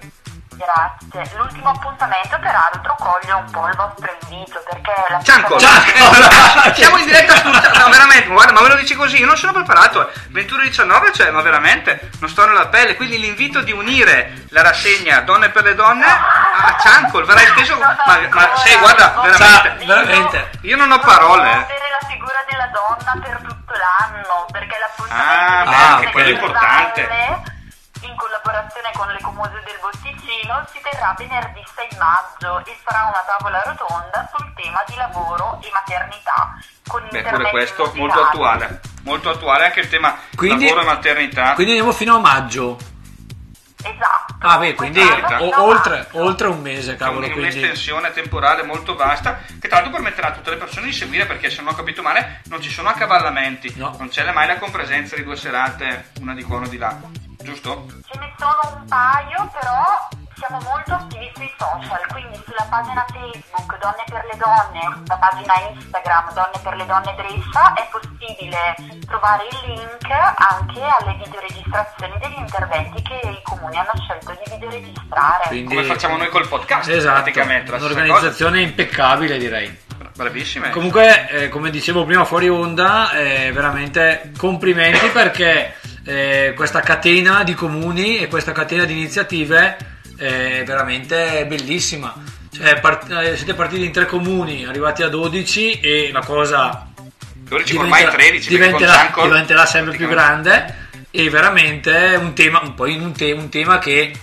Grazie. 0.58 1.38
L'ultimo 1.38 1.70
appuntamento 1.70 2.38
peraltro 2.39 2.95
coglie 2.97 3.32
un 3.32 3.49
po' 3.51 3.68
il 3.68 3.76
vostro 3.76 4.12
invito 4.24 4.62
perché 4.68 4.91
la 5.10 5.22
Cianco, 5.22 5.60
Cianco! 5.60 5.89
Eh, 6.70 6.74
siamo 6.74 6.97
in 6.97 7.05
diretta 7.05 7.36
sul 7.36 7.51
no, 7.51 7.89
veramente, 7.89 8.28
guarda, 8.28 8.51
ma 8.53 8.62
me 8.62 8.70
lo 8.70 8.76
dici 8.76 8.95
così, 8.95 9.20
io 9.20 9.28
non 9.28 9.38
sono 9.38 9.53
preparato. 9.53 10.10
21.19, 10.34 11.14
cioè, 11.14 11.30
ma 11.30 11.41
veramente, 11.41 12.10
non 12.20 12.30
sto 12.30 12.45
nella 12.47 12.68
pelle. 12.68 12.95
Quindi 12.95 13.20
l'invito 13.20 13.62
di 13.62 13.72
unire 13.72 14.45
la 14.49 14.64
rassegna 14.64 15.22
Donne 15.22 15.49
per 15.49 15.64
le 15.64 15.76
Donne 15.76 16.05
a 16.05 16.76
Ciancol 16.80 17.26
verrà 17.26 17.41
esteso. 17.43 17.78
Ma, 17.78 17.95
ma 18.32 18.49
sei, 18.58 18.78
guarda, 18.78 19.14
veramente. 19.22 19.86
Veramente. 19.86 20.49
Io 20.62 20.76
non 20.76 20.91
ho 20.91 20.99
parole. 20.99 21.47
eh. 21.49 21.53
avere 21.53 21.86
la 22.01 22.08
figura 22.08 22.43
della 22.49 22.68
donna 22.74 23.22
per 23.24 23.38
tutto 23.47 23.74
l'anno 23.74 24.45
perché 24.51 24.76
l'appuntamento 24.80 25.70
Ah, 25.70 25.95
anche 25.95 26.12
quello 26.12 26.28
è 26.30 26.32
importante. 26.32 27.55
Collaborazione 28.18 28.89
con 28.93 29.07
le 29.09 29.22
comuse 29.22 29.61
del 29.63 29.78
Botticino 29.80 30.65
si 30.74 30.80
terrà 30.82 31.13
venerdì 31.18 31.61
6 31.63 31.97
maggio 31.99 32.65
e 32.65 32.76
sarà 32.84 33.03
una 33.05 33.24
tavola 33.28 33.61
rotonda 33.63 34.28
sul 34.36 34.51
tema 34.55 34.82
di 34.88 34.95
lavoro 34.95 35.59
e 35.61 35.70
maternità 35.72 36.57
con 36.88 37.07
Beh, 37.11 37.22
pure 37.22 37.49
questo 37.51 37.84
molto 37.93 38.01
musicali. 38.01 38.26
attuale. 38.28 38.82
Molto 39.03 39.30
attuale 39.30 39.65
anche 39.65 39.82
il 39.82 39.89
tema 39.89 40.18
Quindi- 40.36 40.65
lavoro 40.65 40.82
e 40.82 40.86
maternità. 40.86 41.53
Quindi 41.53 41.74
andiamo 41.74 41.93
fino 41.93 42.15
a 42.15 42.20
maggio. 42.20 42.78
Esatto. 43.84 44.36
Ah, 44.39 44.57
beh, 44.57 44.74
quindi 44.74 44.99
o- 44.99 45.61
oltre, 45.63 46.07
oltre 46.13 46.47
un 46.47 46.59
mese, 46.61 46.95
cavolo. 46.95 47.20
Quindi 47.20 47.39
Quindi 47.39 47.57
un'estensione 47.59 48.11
temporale 48.11 48.63
molto 48.63 48.95
vasta 48.95 49.38
che 49.59 49.68
tra 49.68 49.78
l'altro 49.80 49.91
permetterà 49.93 50.30
a 50.30 50.32
tutte 50.32 50.49
le 50.49 50.57
persone 50.57 50.88
di 50.88 50.93
seguire 50.93 51.26
perché 51.28 51.49
se 51.51 51.61
non 51.61 51.74
ho 51.74 51.76
capito 51.76 52.01
male 52.01 52.41
non 52.45 52.61
ci 52.61 52.70
sono 52.72 52.89
accavallamenti, 52.89 53.74
No. 53.78 53.95
non 53.99 54.09
c'è 54.09 54.30
mai 54.32 54.47
la 54.47 54.57
compresenza 54.57 55.15
di 55.15 55.24
due 55.24 55.36
serate, 55.36 56.09
una 56.20 56.34
di 56.34 56.43
qua, 56.43 56.57
una 56.57 56.68
di 56.68 56.78
là, 56.78 56.97
giusto? 57.48 57.86
Ce 58.12 58.20
ne 58.20 58.34
sono 58.38 58.76
un 58.76 58.86
paio, 58.88 59.50
però 59.56 60.08
siamo 60.36 60.60
molto 60.68 60.93
attivi 60.93 61.32
sui 61.34 61.50
social, 61.58 62.04
quindi 62.12 62.36
sulla 62.45 62.68
pagina 62.70 63.06
Facebook 63.08 63.72
Donne 63.80 64.04
per 64.06 64.24
le 64.30 64.38
Donne, 64.38 64.84
sulla 65.02 65.18
pagina 65.18 65.54
Instagram 65.72 66.34
Donne 66.34 66.60
per 66.62 66.76
le 66.76 66.86
Donne 66.86 67.14
Brescia 67.16 67.74
è 67.74 67.88
possibile 67.89 68.60
trovare 69.08 69.48
il 69.48 69.58
link 69.66 70.06
anche 70.12 70.82
alle 70.84 71.14
videoregistrazioni 71.24 72.14
degli 72.20 72.38
interventi 72.38 73.02
che 73.02 73.16
i 73.24 73.39
comuni 73.43 73.78
hanno 73.78 73.95
scelto 74.04 74.32
di 74.32 74.52
videoregistrare. 74.52 75.48
Quindi- 75.48 75.74
Come 75.76 75.88
facciamo 75.88 76.18
noi 76.18 76.30
col 76.30 76.48
podcast 76.48 76.89
Esatto, 76.89 77.16
praticamente. 77.24 77.72
la 77.72 77.78
un'organizzazione 77.78 78.60
impeccabile 78.62 79.38
direi. 79.38 79.86
Bravissime. 80.18 80.72
Comunque, 80.72 81.30
eh, 81.30 81.50
come 81.50 81.70
dicevo 81.70 82.04
prima 82.04 82.26
fuori 82.26 82.50
onda, 82.50 83.12
eh, 83.12 83.52
veramente 83.52 84.32
complimenti 84.36 85.08
perché 85.10 85.76
eh, 86.08 86.53
questa 86.55 86.80
catena 86.80 87.43
di 87.43 87.53
comuni 87.53 88.20
e 88.20 88.28
questa 88.28 88.53
catena 88.53 88.86
di 88.86 88.93
iniziative 88.93 89.78
è 90.18 90.64
veramente 90.66 91.45
bellissima. 91.45 92.16
Cioè, 92.49 92.80
part- 92.80 93.12
eh, 93.12 93.36
siete 93.36 93.53
partiti 93.53 93.84
in 93.84 93.91
tre 93.91 94.05
comuni, 94.05 94.66
arrivati 94.66 95.03
a 95.03 95.10
12 95.10 95.82
e 95.82 96.10
la 96.14 96.22
cosa 96.22 96.88
12 97.34 97.76
ormai 97.76 98.05
13 98.10 98.32
perché 98.32 98.72
con 98.72 98.80
diventerà, 98.80 98.93
Ciancol 98.93 99.28
diventerà 99.28 99.66
sempre 99.66 99.97
più 99.97 100.08
grande 100.08 100.76
e 101.12 101.30
veramente 101.30 102.18
un 102.20 102.34
tema, 102.34 102.62
un, 102.64 102.74
poi 102.74 102.95
un, 102.95 103.12
te- 103.12 103.34
un 103.34 103.49
tema 103.49 103.78
che 103.78 104.14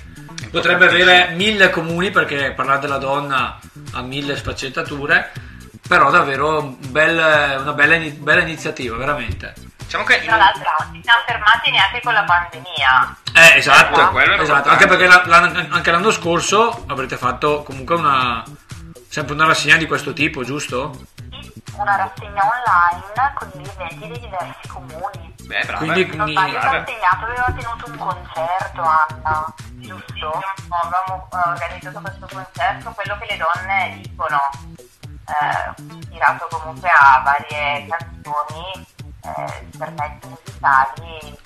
potrebbe 0.51 0.87
avere 0.87 1.35
mille 1.37 1.69
comuni 1.69 2.11
perché 2.11 2.53
parlare 2.57 2.81
della 2.81 2.99
donna 2.99 3.59
ha 3.93 4.03
mille 4.03 4.37
sfaccettature 4.37 5.33
Però 5.87 6.11
davvero 6.11 6.61
un 6.61 6.77
bel- 6.91 7.59
una 7.61 7.73
bella, 7.73 7.97
bella 8.19 8.41
iniziativa, 8.41 8.97
veramente. 8.97 9.53
Diciamo 9.79 10.05
che 10.05 10.23
Tra 10.25 10.37
l'altro 10.37 10.63
non 10.81 10.95
ci 10.95 11.03
siamo 11.03 11.21
fermati 11.27 11.71
neanche 11.71 12.01
con 12.03 12.15
la 12.15 12.25
pandemia. 12.25 13.17
Eh, 13.35 13.59
esatto, 13.59 14.09
quello 14.11 14.35
è 14.35 14.41
esatto. 14.41 14.71
Anche 14.71 14.87
perché 14.87 15.07
la- 15.07 15.23
l'anno- 15.27 15.67
anche 15.71 15.91
l'anno 15.91 16.11
scorso 16.11 16.85
avrete 16.89 17.17
fatto 17.17 17.63
comunque 17.63 17.95
una 17.97 18.43
sempre 19.09 19.35
una 19.35 19.47
rassegna 19.47 19.77
di 19.77 19.87
questo 19.87 20.13
tipo, 20.13 20.43
giusto? 20.43 21.07
Una 21.77 21.97
rassegna 21.97 22.43
online 22.43 23.33
con 23.35 23.49
gli 23.55 23.69
eventi 23.69 24.09
dei 24.09 24.21
diversi 24.21 24.69
comuni. 24.69 25.35
Beh, 25.43 25.63
brava. 25.65 25.79
Quindi- 25.79 26.07
Non 26.07 26.25
quindi- 26.25 26.33
sbaglio, 26.33 26.59
brava. 26.59 26.83
Cassegnato 26.83 27.25
aveva 27.27 27.53
tenuto 27.57 27.91
un 27.91 27.97
concerto, 27.99 28.83
Anna, 28.83 29.55
giusto? 29.75 30.43
Avevamo 30.83 31.29
eh, 31.33 31.49
organizzato 31.51 32.01
questo 32.01 32.27
concerto, 32.33 32.91
quello 32.93 33.19
che 33.21 33.27
le 33.29 33.37
donne 33.37 34.01
dicono, 34.03 34.41
eh, 35.27 35.99
ispirato 35.99 36.47
comunque 36.51 36.89
a 36.89 37.21
varie 37.25 37.87
canzoni, 37.87 38.87
eh, 39.23 39.67
intermezzi 39.73 40.29
musicali, 40.29 41.39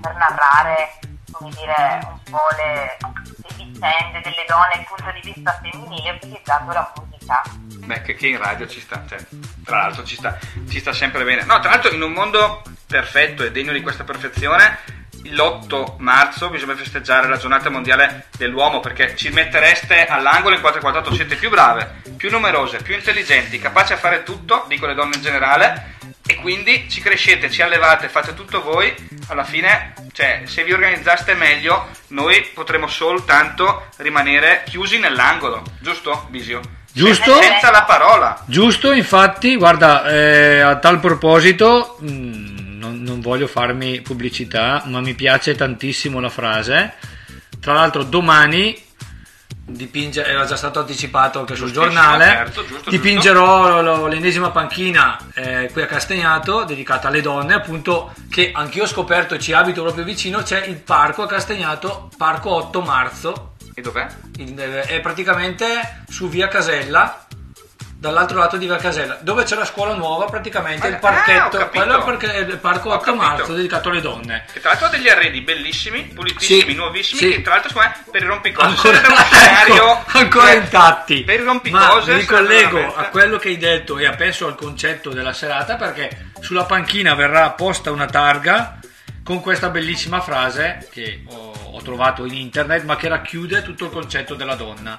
per 0.00 0.14
narrare, 0.14 0.98
come 1.30 1.50
dire, 1.50 2.00
un 2.04 2.22
po' 2.30 2.46
le, 2.56 2.96
le 3.26 3.54
vicende 3.56 4.20
delle 4.22 4.44
donne 4.46 4.74
dal 4.74 4.84
punto 4.84 5.12
di 5.12 5.32
vista 5.32 5.60
femminile 5.60 6.10
utilizzando 6.10 6.72
la 6.72 6.92
musica. 6.96 7.42
Beh, 7.84 8.02
che, 8.02 8.14
che 8.14 8.28
in 8.28 8.38
radio 8.38 8.66
ci 8.68 8.80
sta, 8.80 9.04
cioè, 9.08 9.18
tra 9.64 9.78
l'altro 9.78 10.04
ci 10.04 10.14
sta, 10.14 10.38
ci 10.68 10.78
sta 10.78 10.92
sempre 10.92 11.24
bene. 11.24 11.44
No, 11.44 11.58
tra 11.60 11.70
l'altro 11.70 11.92
in 11.92 12.02
un 12.02 12.12
mondo 12.12 12.62
perfetto 12.86 13.42
e 13.42 13.50
degno 13.50 13.72
di 13.72 13.82
questa 13.82 14.04
perfezione, 14.04 14.78
l'8 15.24 15.94
marzo 15.98 16.50
bisogna 16.50 16.74
festeggiare 16.74 17.28
la 17.28 17.36
giornata 17.36 17.70
mondiale 17.70 18.26
dell'uomo 18.36 18.80
perché 18.80 19.14
ci 19.16 19.30
mettereste 19.30 20.06
all'angolo 20.06 20.54
in 20.54 20.60
448, 20.60 21.14
siete 21.14 21.36
più 21.36 21.50
brave, 21.50 22.00
più 22.16 22.30
numerose, 22.30 22.78
più 22.78 22.94
intelligenti, 22.94 23.58
capaci 23.58 23.92
a 23.92 23.96
fare 23.96 24.22
tutto, 24.22 24.64
dico 24.68 24.86
le 24.86 24.94
donne 24.94 25.16
in 25.16 25.22
generale, 25.22 25.94
e 26.26 26.36
quindi 26.36 26.88
ci 26.88 27.00
crescete, 27.00 27.50
ci 27.50 27.62
allevate, 27.62 28.08
fate 28.08 28.34
tutto 28.34 28.62
voi, 28.62 28.94
alla 29.28 29.44
fine, 29.44 29.94
cioè, 30.12 30.42
se 30.44 30.64
vi 30.64 30.72
organizzaste 30.72 31.34
meglio, 31.34 31.88
noi 32.08 32.42
potremo 32.54 32.86
soltanto 32.86 33.88
rimanere 33.96 34.62
chiusi 34.66 34.98
nell'angolo, 34.98 35.62
giusto, 35.80 36.26
Bisio? 36.30 36.60
Giusto? 36.92 37.40
Senza 37.40 37.70
la 37.70 37.84
parola. 37.84 38.44
Giusto, 38.46 38.92
infatti, 38.92 39.56
guarda, 39.56 40.04
eh, 40.04 40.60
a 40.60 40.76
tal 40.76 41.00
proposito, 41.00 41.96
mh, 42.00 42.61
non, 42.82 43.00
non 43.02 43.20
voglio 43.20 43.46
farmi 43.46 44.00
pubblicità, 44.00 44.82
ma 44.86 45.00
mi 45.00 45.14
piace 45.14 45.54
tantissimo 45.54 46.18
la 46.20 46.28
frase. 46.28 46.94
Tra 47.60 47.72
l'altro, 47.74 48.02
domani 48.02 48.90
dipinge, 49.64 50.24
era 50.24 50.44
già 50.44 50.56
stato 50.56 50.80
anticipato 50.80 51.38
anche 51.38 51.54
sul 51.54 51.70
giornale. 51.70 52.24
certo, 52.24 52.66
giusto, 52.66 52.90
dipingerò 52.90 53.80
lo- 53.80 54.06
l'ennesima 54.08 54.50
panchina 54.50 55.16
eh, 55.34 55.70
qui 55.72 55.82
a 55.82 55.86
Castagnato 55.86 56.64
dedicata 56.64 57.08
alle 57.08 57.20
donne, 57.20 57.54
appunto, 57.54 58.12
che 58.28 58.50
anch'io 58.52 58.82
ho 58.82 58.86
scoperto, 58.86 59.38
ci 59.38 59.52
abito 59.52 59.82
proprio 59.82 60.04
vicino, 60.04 60.42
c'è 60.42 60.64
il 60.66 60.76
parco 60.76 61.22
a 61.22 61.26
Castagnato, 61.28 62.10
parco 62.16 62.50
8 62.50 62.80
marzo, 62.82 63.54
E 63.74 63.80
dov'è? 63.80 64.06
il- 64.38 64.56
è 64.56 65.00
praticamente 65.00 66.02
su 66.08 66.28
via 66.28 66.48
Casella 66.48 67.26
dall'altro 68.02 68.38
lato 68.38 68.56
di 68.56 68.66
via 68.66 68.78
Casella 68.78 69.16
dove 69.20 69.44
c'è 69.44 69.54
la 69.54 69.64
scuola 69.64 69.94
nuova 69.94 70.24
praticamente 70.24 70.88
il 70.88 70.94
Ah, 70.94 70.96
ho 70.96 71.00
parchetto 71.00 71.56
capito. 71.58 71.84
quello 71.84 72.00
è 72.00 72.04
perché 72.04 72.36
il 72.38 72.58
parco 72.58 72.88
Ho 72.88 72.94
8 72.94 73.04
capito. 73.04 73.22
marzo 73.24 73.54
dedicato 73.54 73.90
alle 73.90 74.00
donne 74.00 74.44
Che 74.52 74.58
tra 74.58 74.70
l'altro 74.70 74.88
ha 74.88 74.90
degli 74.90 75.08
arredi 75.08 75.40
bellissimi, 75.42 76.02
pulitissimi, 76.12 76.70
Sì, 76.70 76.74
nuovissimi, 76.74 77.20
sì. 77.20 77.30
che 77.30 77.42
tra 77.42 77.52
l'altro 77.54 77.68
secondo 77.70 77.88
me 77.94 78.04
per 78.10 78.22
i 78.22 78.26
rompicose 78.26 78.66
ancora, 78.66 78.98
scenario 79.30 79.74
ecco, 80.00 80.18
ancora 80.18 80.46
cioè, 80.46 80.56
intatti 80.56 81.22
Per 81.22 81.34
i 81.40 81.42
ma 81.44 81.52
rompicose 81.52 82.12
mi 82.14 82.18
ricollego 82.18 82.50
sarebbe 82.50 82.70
veramente- 82.72 83.00
a 83.00 83.08
quello 83.10 83.36
che 83.38 83.48
hai 83.48 83.56
detto 83.58 83.98
e 83.98 84.10
penso 84.10 84.46
al 84.48 84.54
concetto 84.56 85.10
della 85.10 85.32
serata 85.32 85.76
perché 85.76 86.30
sulla 86.40 86.64
panchina 86.64 87.14
verrà 87.14 87.50
posta 87.50 87.92
una 87.92 88.06
targa 88.06 88.78
con 89.22 89.40
questa 89.40 89.68
bellissima 89.68 90.20
frase 90.20 90.88
che 90.90 91.22
ho, 91.28 91.52
ho 91.74 91.82
trovato 91.82 92.24
in 92.24 92.34
internet 92.34 92.82
ma 92.82 92.96
che 92.96 93.06
racchiude 93.06 93.62
tutto 93.62 93.84
il 93.84 93.90
concetto 93.92 94.34
della 94.34 94.56
donna 94.56 94.98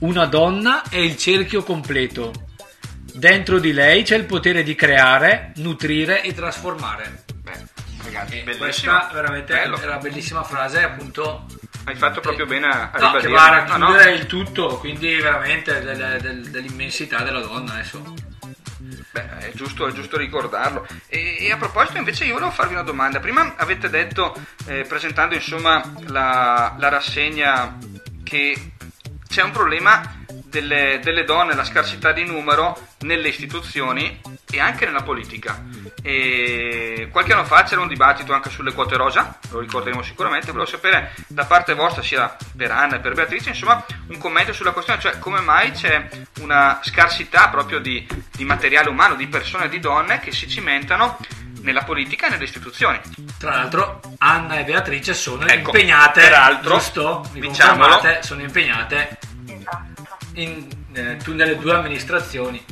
una 0.00 0.26
donna 0.26 0.82
è 0.88 0.96
il 0.96 1.16
cerchio 1.16 1.62
completo 1.62 2.32
dentro 3.14 3.58
di 3.58 3.72
lei 3.72 4.02
c'è 4.04 4.16
il 4.16 4.24
potere 4.26 4.62
di 4.62 4.74
creare 4.74 5.52
nutrire 5.56 6.22
e 6.22 6.32
trasformare 6.34 7.24
Beh, 7.42 7.52
ragazzi, 8.04 8.44
questa 8.58 9.10
veramente 9.12 9.54
Bello. 9.54 9.76
era 9.78 9.92
una 9.92 9.98
bellissima 9.98 10.42
frase 10.44 10.82
appunto 10.82 11.46
Hai 11.84 11.94
fatto 11.96 12.20
proprio 12.20 12.44
bene 12.46 12.66
a, 12.66 12.90
No, 12.98 13.12
che 13.12 13.26
ribadire. 13.26 13.32
va 13.32 13.42
a 13.46 13.64
No, 13.64 13.76
no. 13.78 13.86
racchiudere 13.86 14.12
il 14.16 14.26
tutto, 14.26 14.76
quindi 14.76 15.14
veramente 15.16 15.80
del- 15.80 16.18
del- 16.20 16.50
dell'immensità 16.50 17.22
della 17.22 17.40
donna 17.40 17.72
adesso. 17.72 18.14
Beh, 19.10 19.38
è 19.38 19.52
giusto, 19.54 19.86
è 19.86 19.92
giusto 19.92 20.18
ricordarlo. 20.18 20.86
E, 21.06 21.38
e 21.46 21.50
a 21.50 21.56
proposito, 21.56 21.96
invece, 21.96 22.26
io 22.26 22.34
volevo 22.34 22.50
farvi 22.50 22.74
una 22.74 22.82
domanda. 22.82 23.20
Prima 23.20 23.54
avete 23.56 23.88
detto, 23.88 24.34
eh, 24.66 24.84
presentando 24.86 25.34
insomma 25.34 25.82
la, 26.08 26.74
la 26.78 26.88
rassegna, 26.90 27.78
che 28.22 28.72
c'è 29.28 29.42
un 29.42 29.50
problema 29.50 30.24
delle, 30.44 31.00
delle 31.02 31.24
donne, 31.24 31.54
la 31.54 31.64
scarsità 31.64 32.12
di 32.12 32.24
numero 32.24 32.76
nelle 33.00 33.28
istituzioni 33.28 34.20
e 34.50 34.60
anche 34.60 34.86
nella 34.86 35.02
politica. 35.02 35.62
E 36.02 37.08
qualche 37.10 37.32
anno 37.32 37.44
fa 37.44 37.62
c'era 37.64 37.82
un 37.82 37.88
dibattito 37.88 38.32
anche 38.32 38.50
sulle 38.50 38.72
quote 38.72 38.96
rosa, 38.96 39.38
lo 39.50 39.60
ricorderemo 39.60 40.02
sicuramente. 40.02 40.50
Volevo 40.50 40.70
sapere 40.70 41.14
da 41.26 41.44
parte 41.44 41.74
vostra, 41.74 42.02
sia 42.02 42.34
per 42.56 42.70
Anna 42.70 42.96
e 42.96 43.00
per 43.00 43.14
Beatrice, 43.14 43.50
insomma, 43.50 43.84
un 44.08 44.18
commento 44.18 44.52
sulla 44.52 44.72
questione, 44.72 45.00
cioè 45.00 45.18
come 45.18 45.40
mai 45.40 45.72
c'è 45.72 46.08
una 46.40 46.80
scarsità 46.82 47.48
proprio 47.48 47.78
di, 47.78 48.06
di 48.34 48.44
materiale 48.44 48.88
umano, 48.88 49.14
di 49.14 49.26
persone 49.26 49.68
di 49.68 49.78
donne 49.80 50.20
che 50.20 50.32
si 50.32 50.48
cimentano 50.48 51.18
nella 51.68 51.84
politica 51.84 52.26
e 52.26 52.30
nelle 52.30 52.44
istituzioni. 52.44 52.98
Tra 53.38 53.50
l'altro 53.50 54.00
Anna 54.18 54.58
e 54.58 54.64
Beatrice 54.64 55.12
sono 55.12 55.44
Ecco, 55.44 55.70
impegnate, 55.70 56.20
peraltro, 56.22 56.74
giusto? 56.74 57.28
Mi 57.32 57.40
diciamolo. 57.40 58.00
sono 58.20 58.40
impegnate 58.40 59.18
in, 60.34 60.66
eh, 60.94 61.18
nelle 61.26 61.58
due 61.58 61.74
amministrazioni. 61.74 62.64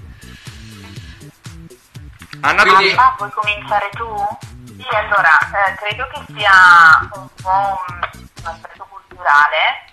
Anna, 2.40 2.62
Quindi- 2.62 2.90
Anna, 2.92 3.14
vuoi 3.18 3.30
cominciare 3.30 3.90
tu? 3.90 4.38
Sì, 4.64 4.86
allora, 4.94 5.38
eh, 5.40 5.74
credo 5.74 6.06
che 6.12 6.20
sia 6.34 7.08
un 7.12 7.28
po' 7.42 7.80
un, 7.88 8.08
un 8.40 8.46
aspetto 8.46 8.86
culturale 8.88 9.92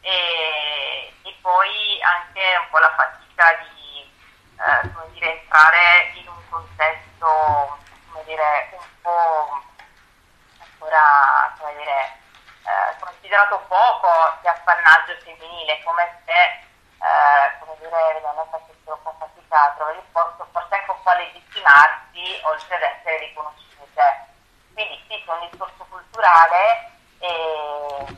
e, 0.00 1.12
e 1.22 1.34
poi 1.42 1.68
anche 2.00 2.40
un 2.60 2.66
po' 2.70 2.78
la 2.78 2.94
fatica 2.96 3.44
di 3.60 4.08
eh, 4.56 4.92
come 4.92 5.06
dire, 5.12 5.40
entrare 5.40 6.12
in 6.14 6.28
un 6.28 6.42
contesto 6.48 7.78
dire, 8.28 8.68
un 8.72 9.00
po' 9.00 9.60
ancora 10.60 11.54
come 11.58 11.76
dire, 11.76 12.20
eh, 12.62 12.96
considerato 13.00 13.58
poco 13.68 14.08
di 14.42 14.48
appannaggio 14.48 15.16
femminile, 15.24 15.82
come 15.82 16.20
se 16.26 16.66
eh, 17.00 17.58
come 17.58 17.74
dire, 17.78 18.12
le 18.12 18.20
donne 18.20 18.44
facessero 18.50 18.94
un 18.94 19.02
po' 19.02 19.14
fatica 19.18 19.64
a 19.64 19.72
trovare 19.76 19.96
il 19.96 20.04
posto, 20.12 20.46
forse 20.52 20.74
anche 20.74 20.90
un 20.90 21.02
po' 21.02 21.10
a 21.10 21.14
legittimarsi 21.14 22.40
oltre 22.42 22.76
ad 22.76 22.82
essere 22.82 23.18
riconosciute. 23.18 24.26
Quindi 24.74 25.04
sì, 25.08 25.24
c'è 25.24 25.32
un 25.32 25.48
discorso 25.48 25.86
culturale 25.88 26.90
e 27.20 28.16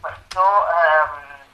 questo 0.00 0.42
ehm, 0.42 1.44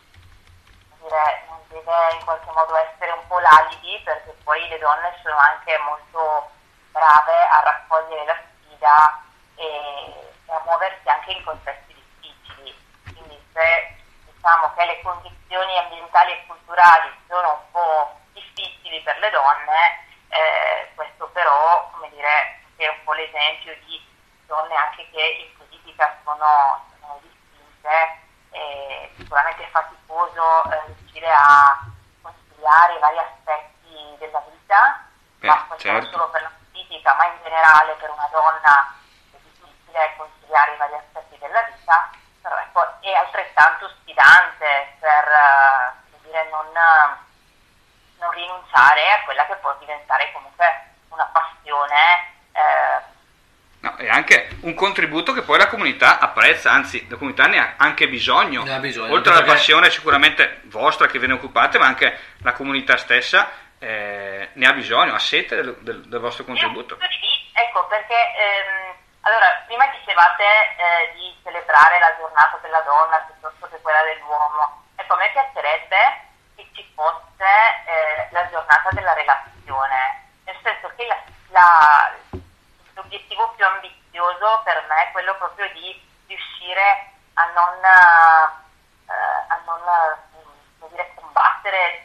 dire, 1.00 1.44
non 1.48 1.60
deve 1.68 2.14
in 2.14 2.24
qualche 2.24 2.50
modo 2.50 2.76
essere 2.76 3.12
un 3.12 3.26
po' 3.26 3.38
l'alibi 3.38 4.00
perché 4.04 4.34
poi 4.42 4.66
le 4.68 4.78
donne 4.78 5.14
sono 5.22 5.36
anche 5.36 5.76
molto 5.78 6.51
brave 6.92 7.48
a 7.50 7.62
raccogliere 7.64 8.24
la 8.24 8.36
sfida 8.36 9.22
e, 9.56 10.32
a 10.46 10.62
muoversi 10.64 11.08
anche 11.08 11.32
in 11.32 11.44
contesti 11.44 11.94
difficili. 11.94 12.74
Quindi 13.12 13.42
se 13.52 13.96
diciamo 14.30 14.72
che 14.74 14.84
le 14.84 15.02
condizioni 15.02 15.78
ambientali 15.78 16.32
e 16.32 16.46
culturali 16.46 17.10
sono 17.26 17.52
un 17.52 17.70
po' 17.72 18.20
difficili 18.32 19.00
per 19.02 19.18
le 19.18 19.30
donne, 19.30 20.04
eh, 20.28 20.90
questo 20.94 21.26
però, 21.28 21.90
come 21.92 22.10
dire, 22.10 22.60
è 22.76 22.88
un 22.88 23.04
po' 23.04 23.12
l'esempio 23.12 23.74
di 23.86 24.04
donne 24.46 24.74
anche 24.74 25.08
che 25.10 25.22
in 25.22 25.56
politica 25.56 26.18
sono, 26.24 26.84
sono 27.00 27.20
distinte 27.22 28.20
e 28.50 29.10
sicuramente 29.16 29.64
è 29.64 29.70
faticoso 29.70 30.70
eh, 30.70 30.80
riuscire 30.86 31.30
a 31.30 31.78
conciliare 32.20 32.94
i 32.94 32.98
vari 32.98 33.18
aspetti 33.18 34.16
della 34.18 34.42
vita, 34.50 35.06
Beh, 35.38 35.46
ma 35.46 35.64
questo 35.66 35.90
non 35.90 36.00
certo. 36.02 36.18
solo 36.18 36.30
per 36.30 36.42
la 36.42 36.50
politica, 36.92 37.14
ma 37.16 37.24
in 37.26 37.38
generale 37.42 37.96
per 37.98 38.10
una 38.10 38.28
donna 38.30 38.94
è 39.32 39.36
difficile 39.42 40.14
conciliare 40.16 40.74
i 40.74 40.76
vari 40.76 40.94
aspetti 40.94 41.38
della 41.40 41.62
vita, 41.72 42.10
però 42.42 42.56
ecco, 42.58 43.00
è 43.00 43.12
altrettanto 43.14 43.88
sfidante 44.00 44.96
per 45.00 45.24
eh, 45.24 46.18
dire, 46.22 46.48
non, 46.50 46.66
non 48.20 48.30
rinunciare 48.30 49.10
a 49.12 49.24
quella 49.24 49.46
che 49.46 49.54
può 49.56 49.74
diventare 49.80 50.30
comunque 50.32 50.66
una 51.08 51.28
passione. 51.32 52.32
eh, 52.52 53.10
No, 53.82 53.96
è 53.96 54.08
anche 54.08 54.58
un 54.60 54.74
contributo 54.74 55.32
che 55.32 55.42
poi 55.42 55.58
la 55.58 55.66
comunità 55.66 56.20
apprezza, 56.20 56.70
anzi 56.70 57.04
la 57.10 57.16
comunità 57.16 57.48
ne 57.48 57.58
ha 57.58 57.74
anche 57.78 58.06
bisogno. 58.08 58.62
Ne 58.62 58.74
ha 58.74 58.78
bisogno, 58.78 59.12
Oltre 59.12 59.32
alla 59.32 59.40
perché- 59.40 59.56
passione 59.56 59.90
sicuramente 59.90 60.60
vostra 60.66 61.08
che 61.08 61.18
ve 61.18 61.26
ne 61.26 61.32
occupate, 61.32 61.78
ma 61.80 61.86
anche 61.86 62.16
la 62.42 62.52
comunità 62.52 62.96
stessa 62.96 63.50
eh, 63.82 64.50
ne 64.52 64.66
ha 64.66 64.72
bisogno, 64.72 65.14
ha 65.14 65.18
sete 65.18 65.56
del, 65.56 65.76
del- 65.80 66.06
del 66.08 66.20
vostro 66.20 66.44
contributo. 66.44 66.96
Ecco, 67.52 67.86
perché 67.86 68.14
ehm, 68.14 68.94
allora, 69.22 69.62
prima 69.66 69.86
dicevate 69.88 70.44
eh, 70.76 71.12
di 71.14 71.34
celebrare 71.42 71.98
la 71.98 72.14
giornata 72.16 72.58
della 72.62 72.80
donna 72.80 73.16
piuttosto 73.26 73.68
che 73.68 73.80
quella 73.82 74.02
dell'uomo. 74.02 74.84
Ecco, 74.96 75.14
a 75.14 75.16
me 75.16 75.30
piacerebbe 75.32 75.96
che 76.56 76.68
ci 76.74 76.90
fosse 76.94 77.44
eh, 77.86 78.28
la 78.30 78.48
giornata 78.50 78.88
della 78.92 79.14
relazione, 79.14 80.26
nel 80.44 80.56
senso 80.62 80.90
che 80.96 81.06
la- 81.06 81.22
la- 81.50 82.12
l'obiettivo 82.94 83.50
più 83.56 83.64
ambizioso 83.66 84.60
per 84.64 84.84
me 84.88 85.08
è 85.08 85.12
quello 85.12 85.34
proprio 85.36 85.68
di 85.72 86.00
riuscire 86.28 87.10
a 87.34 87.44
non, 87.54 87.78
eh, 87.82 89.12
a 89.48 89.60
non 89.66 89.80
dire, 90.90 91.10
combattere 91.14 92.01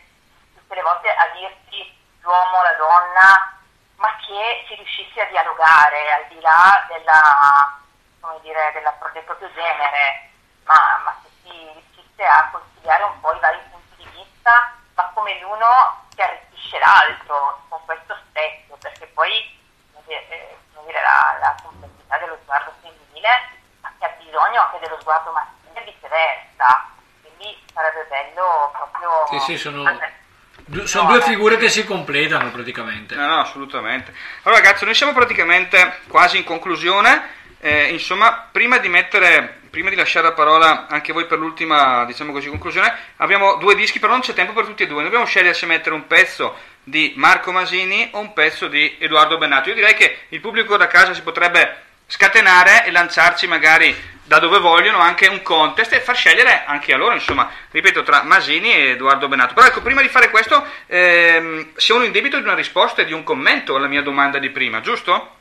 tutte 0.68 0.76
le 0.76 0.82
volte 0.82 1.10
a 1.10 1.28
dirsi 1.34 1.96
l'uomo, 2.20 2.62
la 2.62 2.74
donna, 2.74 3.54
ma 3.96 4.14
che 4.18 4.66
si 4.68 4.76
riuscisse 4.76 5.22
a 5.22 5.26
dialogare 5.26 6.12
al 6.12 6.26
di 6.28 6.42
là 6.42 6.86
della, 6.90 7.80
come 8.20 8.40
dire, 8.42 8.72
della- 8.74 8.94
del 9.14 9.24
proprio 9.24 9.50
genere, 9.54 10.30
ma, 10.66 11.02
ma 11.06 11.16
che 11.24 11.30
si 11.42 11.70
riuscisse 11.72 12.26
a 12.26 12.50
conciliare 12.52 13.04
un 13.04 13.20
po' 13.22 13.34
i 13.34 13.40
vari 13.40 13.60
punti 13.72 13.96
di 14.04 14.10
vista, 14.12 14.74
ma 14.96 15.10
come 15.14 15.40
l'uno 15.40 16.04
si 16.14 16.22
arricchisce 16.22 16.80
l'altro 16.80 17.64
con 17.70 17.80
questo 17.86 18.18
stesso, 18.30 18.76
perché 18.82 19.08
poi 19.08 19.32
come 19.94 20.04
dire, 20.06 20.28
eh, 20.30 20.58
dire, 20.84 21.02
la, 21.02 21.38
la 21.40 21.56
complessità 21.64 22.18
dello 22.18 22.38
sguardo 22.44 22.74
femminile 22.82 23.30
ha 24.00 24.08
bisogno 24.20 24.62
anche 24.62 24.80
dello 24.80 25.00
sguardo 25.00 25.32
maschile 25.32 25.80
e 25.80 25.84
viceversa, 25.94 26.88
quindi 27.22 27.66
sarebbe 27.74 28.04
bello 28.10 28.70
proprio... 28.74 29.26
Sì, 29.28 29.40
sì, 29.40 29.58
sono, 29.58 29.88
andare- 29.88 30.26
du- 30.68 30.86
sono 30.86 31.10
due 31.10 31.22
figure 31.22 31.58
che 31.58 31.70
si 31.70 31.84
completano 31.84 32.52
praticamente. 32.52 33.16
No, 33.16 33.26
no, 33.26 33.40
assolutamente. 33.40 34.14
Allora 34.44 34.62
ragazzi, 34.62 34.86
noi 34.86 34.94
siamo 34.94 35.14
praticamente 35.14 36.00
quasi 36.08 36.38
in 36.38 36.44
conclusione. 36.44 37.36
Eh, 37.60 37.86
insomma, 37.92 38.48
prima 38.52 38.78
di 38.78 38.88
mettere, 38.88 39.62
prima 39.72 39.90
di 39.90 39.96
lasciare 39.96 40.28
la 40.28 40.34
parola 40.34 40.86
anche 40.88 41.12
voi 41.12 41.26
per 41.26 41.40
l'ultima, 41.40 42.06
diciamo 42.06 42.32
così, 42.32 42.50
conclusione, 42.50 42.94
abbiamo 43.18 43.56
due 43.56 43.76
dischi, 43.76 44.00
però 44.00 44.12
non 44.12 44.22
c'è 44.22 44.34
tempo 44.34 44.54
per 44.54 44.66
tutti 44.66 44.84
e 44.84 44.88
due. 44.88 44.98
Noi 44.98 45.06
dobbiamo 45.06 45.26
scegliere 45.26 45.56
se 45.56 45.66
mettere 45.66 45.96
un 45.96 46.06
pezzo 46.06 46.56
di 46.84 47.14
Marco 47.18 47.52
Masini 47.52 48.10
o 48.12 48.20
un 48.20 48.34
pezzo 48.34 48.68
di 48.68 48.96
Edoardo 49.00 49.38
Bennato. 49.38 49.70
Io 49.70 49.76
direi 49.76 49.96
che 49.96 50.20
il 50.30 50.40
pubblico 50.40 50.78
da 50.78 50.88
casa 50.88 51.14
si 51.14 51.22
potrebbe 51.22 51.84
scatenare 52.06 52.86
e 52.86 52.92
lanciarci 52.92 53.48
magari 53.48 53.94
da 54.28 54.40
dove 54.40 54.60
vogliono 54.60 55.00
anche 55.00 55.28
un 55.28 55.42
contest 55.42 55.94
e 55.94 56.02
far 56.02 56.16
scegliere 56.16 56.66
anche 56.66 56.94
a 56.94 56.98
loro, 56.98 57.14
insomma, 57.14 57.50
ripeto, 57.72 58.04
tra 58.04 58.24
Masini 58.24 58.72
e 58.72 58.90
Edoardo 58.90 59.28
Bennato. 59.28 59.54
Però 59.54 59.66
ecco, 59.66 59.82
prima 59.82 60.02
di 60.02 60.10
fare 60.10 60.30
questo, 60.30 60.66
ehm, 60.86 61.76
siamo 61.78 62.04
in 62.04 62.12
debito 62.12 62.38
di 62.38 62.44
una 62.44 62.54
risposta 62.54 63.02
e 63.02 63.06
di 63.06 63.14
un 63.14 63.24
commento 63.24 63.76
alla 63.76 63.88
mia 63.88 64.02
domanda 64.02 64.38
di 64.38 64.50
prima, 64.50 64.82
giusto? 64.82 65.36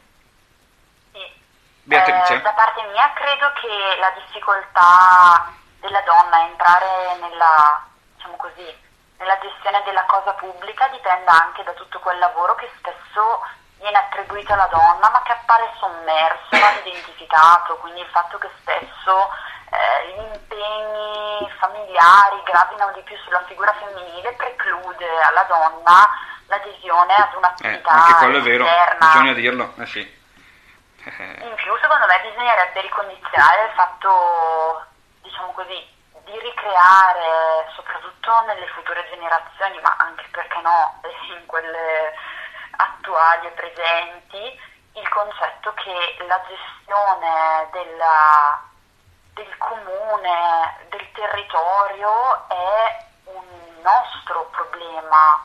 Beatrice? 1.82 2.34
Eh, 2.34 2.40
da 2.40 2.50
parte 2.50 2.82
mia 2.92 3.12
credo 3.14 3.52
che 3.60 3.68
la 4.00 4.12
difficoltà 4.24 5.52
della 5.80 6.02
donna 6.02 6.36
a 6.36 6.46
entrare 6.46 7.16
nella, 7.20 7.86
diciamo 8.14 8.36
così, 8.36 8.74
nella 9.18 9.38
gestione 9.40 9.82
della 9.84 10.04
cosa 10.06 10.32
pubblica 10.32 10.88
dipenda 10.88 11.30
anche 11.30 11.62
da 11.62 11.72
tutto 11.72 11.98
quel 12.00 12.18
lavoro 12.18 12.54
che 12.56 12.68
spesso 12.78 13.42
viene 13.78 13.98
attribuito 13.98 14.52
alla 14.52 14.66
donna 14.66 15.10
ma 15.10 15.22
che 15.22 15.32
appare 15.32 15.70
sommerso, 15.78 16.48
non 16.50 16.74
identificato, 16.84 17.76
quindi 17.76 18.00
il 18.00 18.08
fatto 18.08 18.38
che 18.38 18.50
spesso 18.60 19.30
eh, 19.70 20.08
gli 20.14 20.20
impegni 20.34 21.50
familiari 21.58 22.42
gravino 22.44 22.90
di 22.94 23.02
più 23.02 23.16
sulla 23.18 23.42
figura 23.46 23.72
femminile 23.74 24.32
preclude 24.32 25.06
alla 25.22 25.42
donna 25.44 26.08
l'adesione 26.46 27.14
ad 27.14 27.32
Eh, 27.32 27.36
un'attività 27.36 27.90
anche 27.90 28.14
quello 28.14 28.38
è 28.38 28.42
vero, 28.42 28.66
bisogna 28.98 29.32
dirlo, 29.32 29.72
eh 29.78 29.86
sì. 29.86 30.00
Eh, 31.04 31.46
In 31.46 31.54
più, 31.54 31.76
secondo 31.80 32.06
me, 32.06 32.20
bisognerebbe 32.28 32.80
ricondizionare 32.80 33.64
il 33.66 33.72
fatto, 33.74 34.84
diciamo 35.22 35.52
così, 35.52 35.94
di 36.24 36.38
ricreare, 36.40 37.66
soprattutto 37.74 38.40
nelle 38.46 38.66
future 38.68 39.06
generazioni, 39.10 39.78
ma 39.82 39.94
anche 39.98 40.26
perché 40.32 40.60
no, 40.62 41.00
in 41.38 41.46
quelle 41.46 42.12
attuali 42.76 43.46
e 43.46 43.50
presenti, 43.50 44.60
il 44.94 45.08
concetto 45.08 45.72
che 45.74 46.16
la 46.26 46.40
gestione 46.48 47.68
della- 47.72 48.62
del 49.34 49.56
comune, 49.58 50.86
del 50.88 51.12
territorio 51.12 52.48
è 52.48 53.04
un 53.24 53.44
nostro 53.82 54.44
problema. 54.50 55.44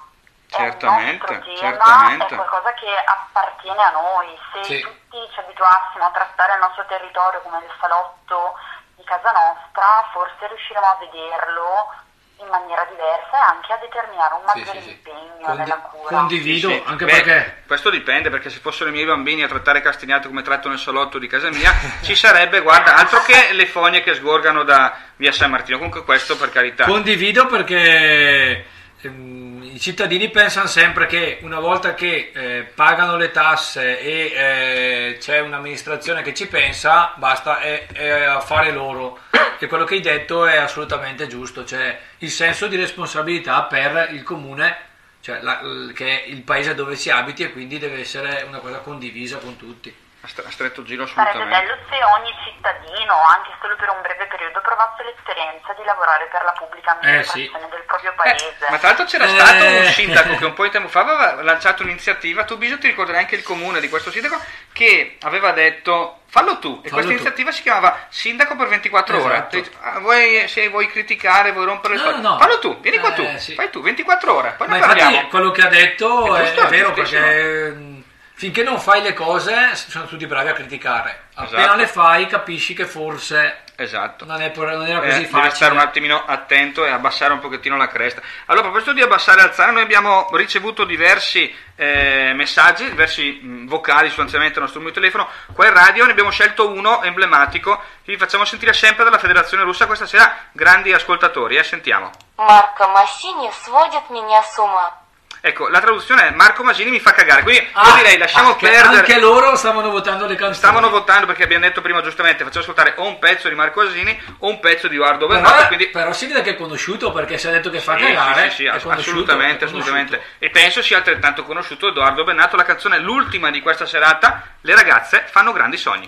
certamente, 0.54 1.32
Il 1.32 1.44
tema 1.44 1.56
certamente. 1.86 2.26
è 2.26 2.36
qualcosa 2.36 2.74
che 2.74 2.94
appartiene 3.06 3.82
a 3.84 3.90
noi. 3.92 4.38
Se 4.52 4.64
Sì. 4.66 4.82
tutti 4.82 5.30
ci 5.32 5.40
abituassimo 5.40 6.06
a 6.06 6.10
trattare 6.12 6.54
il 6.56 6.60
nostro 6.60 6.86
territorio 6.88 7.40
come 7.42 7.60
il 7.60 7.72
salotto 7.80 8.60
di 8.98 9.04
casa 9.06 9.32
nostra, 9.32 10.10
forse 10.12 10.48
riusciremo 10.48 10.86
a 10.86 10.96
vederlo 11.00 11.94
in 12.42 12.48
maniera 12.50 12.86
diversa 12.89 13.38
e 13.38 13.56
anche 13.56 13.74
a 13.74 13.78
determinare 13.78 14.34
un 14.34 14.42
maggiore 14.46 14.80
impegno 14.80 15.54
nella 15.54 15.78
cura. 15.78 16.18
Condivido, 16.18 16.70
Sì, 16.70 16.76
sì. 16.76 16.84
anche 16.86 17.06
Beh, 17.06 17.12
perché 17.12 17.64
Questo 17.68 17.89
dipende, 17.89 18.30
perché 18.30 18.50
se 18.50 18.60
fossero 18.60 18.89
i 18.89 18.94
miei 18.94 19.06
bambini 19.06 19.44
a 19.44 19.48
trattare 19.48 19.82
Castagnato 19.82 20.28
come 20.28 20.42
tratto 20.42 20.68
nel 20.68 20.78
salotto 20.78 21.18
di 21.20 21.28
casa 21.28 21.50
mia, 21.50 21.72
ci 22.04 22.16
sarebbe, 22.16 22.62
guarda, 22.62 22.96
altro 22.96 23.22
che 23.22 23.54
le 23.54 23.66
fogne 23.66 24.02
che 24.02 24.14
sgorgano 24.14 24.64
da 24.64 24.96
via 25.16 25.32
San 25.32 25.52
Martino. 25.52 25.78
Comunque 25.78 26.04
questo 26.04 26.36
per 26.38 26.50
carità. 26.50 26.86
Condivido 26.86 27.46
perché 27.46 28.66
i 29.08 29.80
cittadini 29.80 30.30
pensano 30.30 30.68
sempre 30.68 31.08
che 31.08 31.39
una 31.41 31.60
volta 31.60 31.93
che 31.95 32.32
eh, 32.34 32.64
pagano 32.64 33.18
le 33.18 33.32
tasse 33.32 33.99
e 33.99 34.32
eh, 34.34 35.18
c'è 35.20 35.39
un'amministrazione 35.39 36.22
che 36.22 36.34
ci 36.34 36.47
pensa, 36.47 37.14
basta, 37.18 37.60
è, 37.60 37.88
è 37.88 38.24
affare 38.24 38.72
loro. 38.72 39.20
E 39.60 39.68
quello 39.68 39.86
che 39.86 39.95
hai 39.95 40.02
detto 40.02 40.45
è 40.45 40.58
assolutamente 40.58 41.28
giusto, 41.28 41.64
cioè 41.66 41.97
il 42.20 42.30
senso 42.32 42.68
di 42.68 42.76
responsabilità 42.76 43.64
per 43.64 44.10
il 44.12 44.24
comune, 44.24 44.76
cioè 45.22 45.39
la- 45.41 45.62
che 45.93 46.24
è 46.24 46.28
il 46.28 46.41
paese 46.41 46.74
dove 46.74 46.95
si 46.95 47.10
abiti 47.10 47.43
e 47.43 47.52
quindi 47.52 47.78
deve 47.78 47.99
essere 47.99 48.43
una 48.47 48.58
cosa 48.58 48.80
condivisa 48.80 49.38
con 49.38 49.58
tutti. 49.58 49.93
A 50.24 50.28
stre- 50.28 50.45
a 50.45 50.51
stretto 50.51 50.84
giro 50.84 51.07
Sarebbe 51.07 51.30
assolutamente. 51.32 51.65
bello 51.65 51.82
se 51.89 51.97
ogni 52.03 52.32
cittadino, 52.45 53.13
anche 53.26 53.49
solo 53.59 53.76
per 53.76 53.89
un 53.89 54.01
breve 54.01 54.28
periodo, 54.28 54.61
provasse 54.61 55.01
l'esperienza 55.01 55.74
di 55.74 55.84
lavorare 55.84 56.28
per 56.32 56.43
la 56.43 56.51
pubblica 56.51 56.91
amministrazione 56.93 57.67
del 57.69 57.84
proprio 57.88 58.13
paese. 58.15 58.67
Ma 58.69 58.78
tra 58.78 58.88
l'altro 58.89 59.05
c'era 59.05 59.26
Eh. 59.26 59.30
stato 59.30 59.65
un 59.65 59.84
sindaco 59.86 60.36
che 60.36 60.45
un 60.45 60.53
po' 60.53 60.63
di 60.63 60.69
tempo 60.69 60.89
fa 60.89 60.99
aveva 60.99 61.41
lanciato 61.41 61.82
un'iniziativa, 61.82 62.43
tu 62.45 62.57
Bisio 62.57 62.78
ti 62.78 62.86
ricorderai 62.88 63.22
anche 63.22 63.34
il 63.36 63.41
comune 63.41 63.80
di 63.80 63.89
questo 63.89 64.11
sindaco, 64.11 64.39
che 64.72 65.17
aveva 65.22 65.51
detto 65.53 66.22
fallo 66.28 66.59
tu, 66.59 66.82
e 66.86 66.89
Fallo 66.89 67.01
questa 67.01 67.01
tu. 67.01 67.11
iniziativa 67.11 67.51
si 67.51 67.61
chiamava 67.63 68.05
Sindaco 68.09 68.55
per 68.55 68.67
24 68.67 69.24
ore. 69.24 69.34
Esatto. 69.34 69.55
Dice, 69.57 69.72
"Ah, 69.82 69.99
vuoi- 69.99 70.47
se 70.47 70.69
vuoi 70.69 70.86
criticare, 70.88 71.51
vuoi 71.51 71.65
rompere 71.65 71.95
le 71.95 71.99
No, 71.99 72.05
scatole, 72.05 72.28
no. 72.28 72.38
fallo 72.38 72.59
tu, 72.59 72.80
vieni 72.80 72.99
qua 72.99 73.09
Eh, 73.09 73.13
tu, 73.15 73.38
sì. 73.39 73.53
fai 73.55 73.72
tu, 73.72 73.82
24 73.82 74.36
ore, 74.36 74.51
poi 74.51 74.67
Ma 74.67 74.74
ne 74.76 74.80
infatti 74.82 74.99
parliamo. 74.99 75.28
quello 75.30 75.49
che 75.49 75.61
ha 75.63 75.67
detto 75.67 76.36
È 76.36 76.41
è, 76.41 76.45
giusto, 76.45 76.61
è 76.61 76.67
vero 76.67 76.91
perché 76.93 77.69
mh, 77.72 78.01
finché 78.35 78.62
non 78.62 78.79
fai 78.81 79.03
le 79.03 79.14
cose 79.14 79.74
sono 79.74 80.07
tutti 80.07 80.27
bravi 80.27 80.49
a 80.49 80.53
criticare. 80.53 81.24
Appena 81.35 81.59
Esatto. 81.61 81.77
le 81.77 81.87
fai 81.87 82.27
capisci 82.27 82.74
che 82.74 82.85
forse 82.87 83.62
Esatto. 83.79 84.24
non, 84.24 84.41
è 84.41 84.51
per- 84.51 84.68
non 84.77 84.87
era 84.87 84.99
Eh, 85.03 85.07
così 85.07 85.18
devi 85.20 85.27
facile. 85.31 85.55
stare 85.55 85.72
un 85.72 85.79
attimino 85.81 86.22
attento 86.27 86.85
e 86.87 86.91
abbassare 86.91 87.33
un 87.35 87.41
pochettino 87.41 87.77
la 87.77 87.89
cresta. 87.89 88.22
Allora, 88.47 88.66
a 88.66 88.70
proposito 88.70 88.95
di 88.95 89.03
abbassare 89.03 89.41
e 89.41 89.45
alzare, 89.45 89.72
noi 89.72 89.83
abbiamo 89.83 90.29
ricevuto 90.33 90.85
diversi 90.85 91.55
eh, 91.79 92.33
messaggi, 92.35 92.89
diversi 92.89 93.39
mh, 93.43 93.66
vocali 93.68 94.09
sostanzialmente 94.09 94.57
al 94.57 94.62
nostro 94.62 94.81
numero 94.81 94.99
di 94.99 95.07
telefono. 95.07 95.31
Qua 95.53 95.66
in 95.66 95.74
radio 95.74 96.05
ne 96.07 96.12
abbiamo 96.12 96.31
scelto 96.31 96.68
uno 96.70 97.03
emblematico 97.03 97.77
che 98.03 98.12
vi 98.12 98.16
facciamo 98.16 98.47
sentire 98.47 98.72
sempre 98.72 99.05
dalla 99.05 99.18
Federazione 99.18 99.62
Russa 99.62 99.85
questa 99.87 100.07
sera. 100.07 100.35
Grandi 100.53 100.93
ascoltatori, 100.95 101.57
eh, 101.57 101.62
sentiamo. 101.64 102.11
Марко 102.37 102.87
Массини 102.89 103.51
сводит 103.64 104.09
меня 104.11 104.43
с 104.43 104.59
ума. 104.59 104.99
Ecco, 105.44 105.70
la 105.70 105.80
traduzione 105.80 106.28
è 106.28 106.32
Marco 106.36 106.64
Masini 106.64 106.92
mi 106.92 107.00
fa 107.00 107.14
cagare, 107.14 107.42
quindi 107.42 107.68
Ah, 107.72 107.88
io 107.89 107.96
direi 107.96 108.18
lasciamo 108.20 108.50
anche, 108.50 108.70
perdere. 108.70 108.98
anche 109.00 109.20
loro 109.20 109.56
stavano 109.56 109.89
votando 109.89 110.28
le 110.28 110.36
canzoni. 110.36 110.54
Stavano 110.56 110.89
votando 110.92 111.26
perché 111.26 111.42
abbiamo 111.44 111.66
detto 111.66 111.82
prima 111.82 112.00
giustamente, 112.04 112.44
facciamo 112.44 112.62
ascoltare 112.62 112.94
o 112.98 113.08
un 113.08 113.18
pezzo 113.18 113.50
di 113.50 113.56
Marco 113.56 113.82
Masini 113.82 114.16
o 114.38 114.50
un 114.50 114.60
pezzo 114.60 114.88
di 114.88 114.96
Edoardo 114.96 115.26
Bennato, 115.26 115.56
però, 115.56 115.68
quindi 115.68 115.88
però 115.88 116.14
si 116.14 116.28
vede 116.28 116.44
che 116.44 116.52
è 116.52 116.56
conosciuto 116.56 117.12
perché 117.12 117.39
si 117.39 117.48
è 117.48 117.52
detto 117.52 117.72
che 117.72 117.80
fa 117.80 117.98
Sì, 117.98 118.04
cagare. 118.04 118.50
sì, 118.52 118.56
sì, 118.56 118.80
sì, 118.80 118.88
assolutamente, 118.88 119.66
assolutamente. 119.66 120.22
E 120.38 120.52
penso 120.52 120.84
sia 120.84 120.98
altrettanto 120.98 121.44
conosciuto 121.44 121.88
Edoardo 121.88 122.24
Bennato, 122.24 122.56
la 122.56 122.64
canzone 122.64 123.00
l'ultima 123.00 123.50
di 123.50 123.62
questa 123.62 123.88
serata, 123.88 124.44
Le 124.62 124.76
ragazze 124.76 125.26
fanno 125.28 125.52
grandi 125.54 125.78
sogni. 125.78 126.08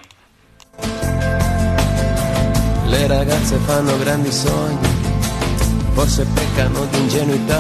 Le 2.86 3.08
ragazze 3.08 3.58
fanno 3.66 3.98
grandi 3.98 4.32
sogni, 4.32 4.88
forse 5.96 6.24
peccano 6.36 6.86
di 6.86 7.00
ingenuità, 7.00 7.60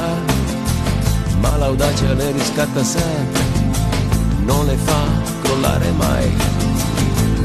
ma 1.43 1.57
l'audacia 1.57 2.13
le 2.13 2.31
riscatta 2.31 2.81
sempre, 2.83 3.41
non 4.45 4.65
le 4.65 4.77
fa 4.77 5.01
crollare 5.41 5.91
mai. 5.91 6.31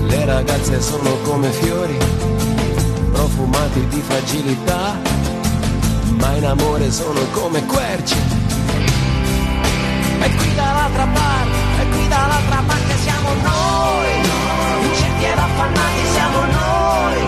Le 0.06 0.24
ragazze 0.24 0.80
sono 0.80 1.10
come 1.24 1.50
fiori, 1.50 1.98
profumati 3.12 3.86
di 3.88 4.00
fragilità, 4.00 4.96
ma 6.20 6.32
in 6.36 6.46
amore 6.46 6.92
sono 6.92 7.20
come 7.32 7.66
querce. 7.66 8.16
E 10.20 10.28
qui 10.36 10.54
dall'altra 10.54 11.06
parte, 11.06 11.58
e 11.80 11.88
qui 11.90 12.08
dall'altra 12.08 12.62
parte 12.66 12.94
siamo 13.02 13.28
noi, 13.52 14.10
incerti 14.86 15.24
ed 15.24 15.38
affannati 15.38 16.02
siamo 16.14 16.40
noi, 16.60 17.18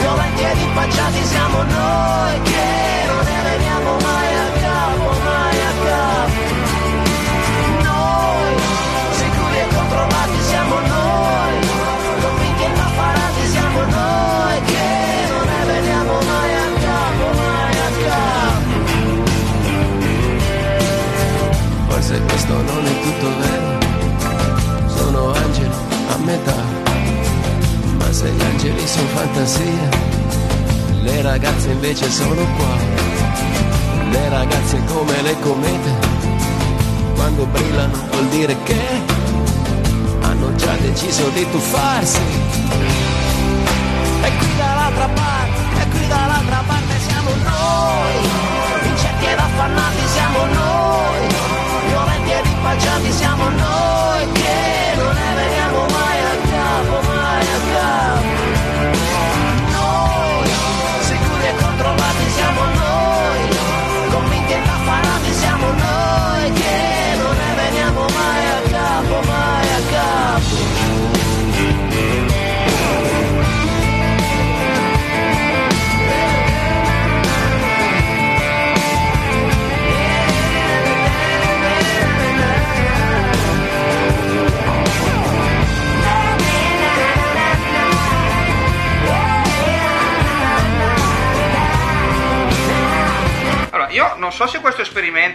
violenti 0.00 0.42
ed 0.42 0.58
impacciati 0.58 1.24
siamo 1.24 1.62
noi, 1.62 2.42
che 2.42 2.89
Forse 22.10 22.24
questo 22.24 22.52
non 22.52 22.86
è 22.86 23.00
tutto 23.02 23.28
vero, 23.38 23.78
sono 24.88 25.32
angelo 25.32 25.74
a 26.08 26.16
metà, 26.16 26.56
ma 27.98 28.12
se 28.12 28.28
gli 28.32 28.42
angeli 28.42 28.84
sono 28.84 29.06
fantasia, 29.14 29.88
le 31.02 31.22
ragazze 31.22 31.70
invece 31.70 32.10
sono 32.10 32.34
qua. 32.56 32.74
Le 34.10 34.28
ragazze 34.28 34.82
come 34.86 35.22
le 35.22 35.38
comete, 35.38 35.94
quando 37.14 37.46
brillano 37.46 37.96
vuol 38.10 38.26
dire 38.26 38.56
che 38.64 38.80
hanno 40.22 40.52
già 40.56 40.74
deciso 40.80 41.28
di 41.28 41.48
tuffarsi. 41.48 42.18
E 44.22 44.36
qui 44.36 44.56
dall'altra 44.56 45.08
parte, 45.14 45.60
e 45.80 45.88
qui 45.90 46.08
dall'altra 46.08 46.64
parte 46.66 46.98
siamo 47.06 47.30
noi, 47.30 48.28
incerti 48.88 49.24
ed 49.26 49.38
affannati 49.38 50.08
siamo 50.08 50.44
noi, 50.46 51.19
violenti 52.60 52.66
ed 52.66 52.66
impacciati 52.66 53.12
siamo 53.12 53.48
noi, 53.48 53.99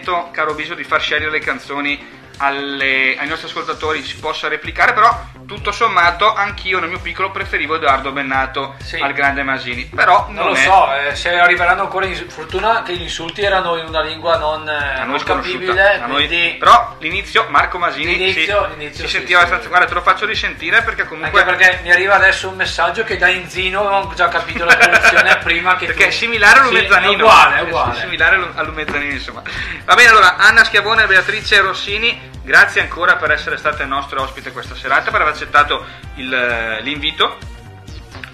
esperimento, 0.06 0.28
caro 0.30 0.54
Biso, 0.54 0.74
di 0.74 0.84
far 0.84 1.00
scegliere 1.00 1.30
le 1.30 1.40
canzoni 1.40 2.14
alle- 2.38 3.16
ai 3.18 3.26
nostri 3.26 3.48
ascoltatori 3.48 4.02
si 4.04 4.16
possa 4.16 4.46
replicare, 4.46 4.92
però 4.92 5.24
tutto 5.46 5.72
sommato 5.72 6.34
anch'io 6.34 6.80
nel 6.80 6.90
mio 6.90 6.98
piccolo 6.98 7.30
preferivo 7.30 7.76
Edoardo 7.76 8.10
Bennato 8.12 8.74
al 9.00 9.12
grande 9.14 9.42
Masini. 9.42 9.84
Però 9.86 10.26
non, 10.26 10.34
Non 10.34 10.46
lo 10.48 10.52
è 10.52 10.56
so, 10.56 10.92
eh, 10.94 11.14
se 11.14 11.30
arriveranno 11.38 11.82
ancora 11.82 12.04
in 12.04 12.14
fortuna 12.28 12.82
che 12.82 12.94
gli 12.94 13.02
insulti 13.02 13.40
erano 13.40 13.76
in 13.78 13.86
una 13.86 14.02
lingua 14.02 14.36
non, 14.36 14.68
eh, 14.68 15.04
non 15.06 15.18
capibile, 15.22 16.02
quindi 16.08 16.56
Però 16.58 16.96
l'inizio, 16.98 17.46
Marco 17.48 17.78
Masini 17.78 18.16
L'inizio- 18.18 18.64
si, 18.64 18.76
l'inizio 18.76 19.04
si 19.04 19.08
sì, 19.10 19.16
sentiva 19.16 19.38
sì. 19.38 19.44
abbastanza. 19.46 19.68
Guarda, 19.68 19.86
te 19.86 19.94
lo 19.94 20.02
faccio 20.02 20.26
risentire 20.26 20.82
perché 20.82 21.04
comunque. 21.06 21.40
anche 21.40 21.54
perché 21.56 21.80
mi 21.84 21.90
arriva 21.92 22.16
adesso 22.16 22.48
un 22.50 22.56
messaggio 22.56 23.02
che 23.04 23.16
da 23.16 23.28
Inzino 23.28 23.80
avevamo 23.80 24.12
già 24.14 24.28
capito 24.28 24.64
la 24.66 24.76
produzione 24.76 25.38
prima 25.42 25.76
che 25.76 25.86
Perché 25.86 26.02
tu- 26.02 26.08
è 26.10 26.12
similare 26.12 26.54
Sì, 26.56 26.60
all'Umezzanino. 26.60 27.12
è 27.12 27.14
uguale, 27.22 27.54
è 27.54 27.58
Sì, 27.60 27.64
uguale. 27.64 27.94
sì, 27.94 28.00
similare 28.00 28.34
all'u- 28.36 28.52
all'Umezzanino, 28.58 29.12
insomma. 29.12 29.42
Va 29.86 29.94
bene, 29.96 30.10
allora, 30.10 30.36
Anna 30.36 30.62
Schiavone 30.62 31.04
e 31.04 31.06
Beatrice 31.06 31.60
Rossini, 31.60 32.30
grazie 32.42 32.82
ancora 32.82 33.16
per 33.16 33.30
essere 33.30 33.56
state 33.56 33.84
nostre 33.84 34.20
ospite 34.20 34.52
questa 34.52 34.74
serata, 34.76 35.10
per 35.10 35.22
aver 35.22 35.32
accettato 35.32 35.84
il, 36.16 36.32
eh, 36.32 36.80
l'invito 36.82 37.38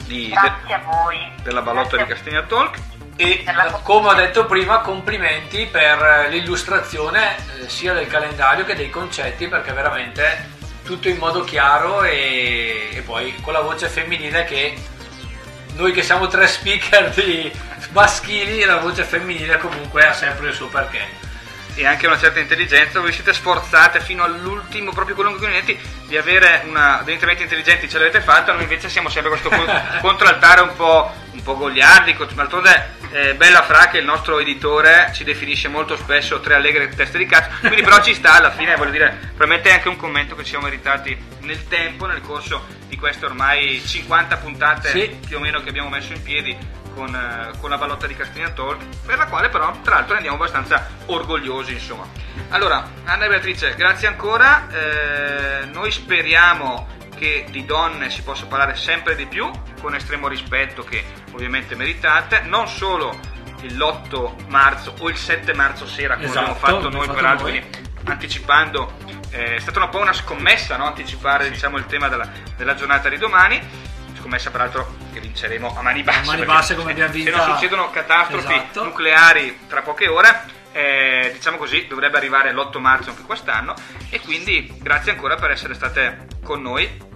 di- 0.04 0.28
de- 0.28 0.34
Grazie 0.34 0.74
a 0.74 0.80
voi. 0.84 1.32
della 1.42 1.62
ballotta 1.62 1.96
di 1.96 2.04
Castigna 2.04 2.42
Talk. 2.42 2.78
E 3.16 3.44
come 3.82 4.08
ho 4.08 4.14
detto 4.14 4.46
prima, 4.46 4.78
complimenti 4.80 5.66
per 5.66 6.02
eh, 6.02 6.28
l'illustrazione 6.30 7.36
eh, 7.36 7.68
sia 7.68 7.92
del 7.92 8.08
calendario 8.08 8.64
che 8.64 8.74
dei 8.74 8.90
concetti, 8.90 9.46
perché 9.48 9.72
veramente 9.72 10.48
tutto 10.84 11.08
in 11.08 11.18
modo 11.18 11.44
chiaro 11.44 12.02
e, 12.02 12.88
e 12.92 13.00
poi 13.02 13.36
con 13.40 13.52
la 13.52 13.60
voce 13.60 13.88
femminile 13.88 14.44
che 14.44 14.74
noi 15.74 15.92
che 15.92 16.02
siamo 16.02 16.26
tre 16.26 16.48
speaker 16.48 17.10
di 17.10 17.52
maschili, 17.92 18.64
la 18.64 18.78
voce 18.78 19.04
femminile 19.04 19.58
comunque 19.58 20.06
ha 20.06 20.12
sempre 20.12 20.48
il 20.48 20.54
suo 20.54 20.66
perché. 20.66 21.21
E 21.74 21.86
anche 21.86 22.06
una 22.06 22.18
certa 22.18 22.38
intelligenza, 22.38 23.00
voi 23.00 23.12
siete 23.12 23.32
sforzate 23.32 24.00
fino 24.00 24.24
all'ultimo, 24.24 24.92
proprio 24.92 25.14
con 25.14 25.24
lunghi 25.24 25.46
minuti, 25.46 25.78
di 26.06 26.16
avere 26.16 26.62
una, 26.66 27.00
degli 27.04 27.14
interventi 27.14 27.42
intelligenti, 27.44 27.88
ce 27.88 27.98
l'avete 27.98 28.20
fatta, 28.20 28.52
noi 28.52 28.62
invece 28.62 28.88
siamo 28.88 29.08
sempre 29.08 29.30
questo 29.30 29.48
con- 29.48 29.82
contraltare 30.00 30.60
un 30.60 30.74
po', 30.76 31.10
un 31.32 31.42
po' 31.42 31.56
goliardico, 31.56 32.26
d'altronde 32.26 33.00
eh, 33.12 33.34
Bella 33.34 33.62
Fra 33.62 33.88
che 33.88 33.98
il 33.98 34.04
nostro 34.04 34.38
editore 34.38 35.10
ci 35.14 35.24
definisce 35.24 35.68
molto 35.68 35.96
spesso 35.96 36.40
tre 36.40 36.54
allegre 36.54 36.88
teste 36.90 37.18
di 37.18 37.26
cazzo, 37.26 37.50
quindi 37.60 37.82
però 37.82 38.02
ci 38.02 38.14
sta 38.14 38.34
alla 38.34 38.50
fine, 38.50 38.76
voglio 38.76 38.90
dire, 38.90 39.16
probabilmente 39.28 39.70
è 39.70 39.72
anche 39.72 39.88
un 39.88 39.96
commento 39.96 40.34
che 40.34 40.42
ci 40.44 40.50
siamo 40.50 40.64
meritati 40.64 41.16
nel 41.40 41.66
tempo, 41.68 42.06
nel 42.06 42.20
corso 42.20 42.66
di 42.88 42.96
queste 42.98 43.24
ormai 43.24 43.82
50 43.84 44.36
puntate 44.36 44.90
Sì. 44.90 45.18
più 45.26 45.38
o 45.38 45.40
meno 45.40 45.62
che 45.62 45.70
abbiamo 45.70 45.88
messo 45.88 46.12
in 46.12 46.22
piedi 46.22 46.56
con, 46.94 47.14
eh, 47.14 47.58
con 47.58 47.70
la 47.70 47.78
ballotta 47.78 48.06
di 48.06 48.14
Castigna 48.14 48.50
Talk, 48.50 48.82
per 49.04 49.18
la 49.18 49.26
quale 49.26 49.48
però 49.48 49.70
tra 49.82 49.96
l'altro 49.96 50.14
andiamo 50.16 50.36
abbastanza 50.36 50.88
orgogliosi 51.06 51.72
insomma. 51.72 52.06
Allora, 52.50 52.88
Anna 53.04 53.24
e 53.24 53.28
Beatrice, 53.28 53.74
grazie 53.74 54.08
ancora, 54.08 54.66
eh, 54.70 55.64
noi 55.66 55.90
speriamo 55.90 56.88
che 57.16 57.46
di 57.50 57.64
donne 57.64 58.10
si 58.10 58.22
possa 58.22 58.46
parlare 58.46 58.74
sempre 58.74 59.14
di 59.14 59.26
più, 59.26 59.50
con 59.80 59.94
estremo 59.94 60.28
rispetto 60.28 60.82
che 60.82 61.04
ovviamente 61.32 61.74
meritate, 61.74 62.40
non 62.40 62.66
solo 62.68 63.18
l'8 63.62 64.48
marzo 64.48 64.94
o 64.98 65.08
il 65.08 65.16
7 65.16 65.54
marzo 65.54 65.86
sera 65.86 66.14
come 66.14 66.26
Esatto, 66.26 66.40
abbiamo 66.40 66.58
fatto 66.58 66.88
noi 66.90 67.06
fatto 67.06 67.16
peraltro, 67.16 67.48
noi. 67.48 67.60
quindi 67.60 67.90
anticipando, 68.04 68.94
eh, 69.30 69.54
è 69.54 69.58
stata 69.60 69.82
un 69.82 69.88
po' 69.88 70.00
una 70.00 70.12
scommessa 70.12 70.76
no? 70.76 70.86
anticipare 70.86 71.48
diciamo, 71.48 71.76
il 71.76 71.86
tema 71.86 72.08
della, 72.08 72.28
della 72.56 72.74
giornata 72.74 73.08
di 73.08 73.18
domani 73.18 73.60
scommessa 74.18 74.50
peraltro 74.50 75.01
che 75.12 75.20
vinceremo 75.20 75.76
a 75.76 75.82
mani 75.82 76.02
basse, 76.02 76.20
A 76.20 76.24
mani 76.32 76.44
basse 76.44 76.74
come 76.74 76.94
se- 76.94 77.02
abbiamo 77.02 77.12
se 77.12 77.18
vinta- 77.18 77.46
non 77.46 77.54
succedono 77.56 77.90
catastrofi 77.90 78.46
Esatto. 78.52 78.84
nucleari 78.84 79.58
tra 79.68 79.82
poche 79.82 80.08
ore 80.08 80.40
eh, 80.72 81.30
diciamo 81.34 81.56
così 81.58 81.86
dovrebbe 81.86 82.16
arrivare 82.16 82.52
l'8 82.52 82.78
marzo 82.78 83.10
anche 83.10 83.22
quest'anno 83.22 83.74
e 84.10 84.20
quindi 84.20 84.72
grazie 84.80 85.12
ancora 85.12 85.34
per 85.36 85.50
essere 85.50 85.74
state 85.74 86.26
con 86.42 86.62
noi 86.62 87.10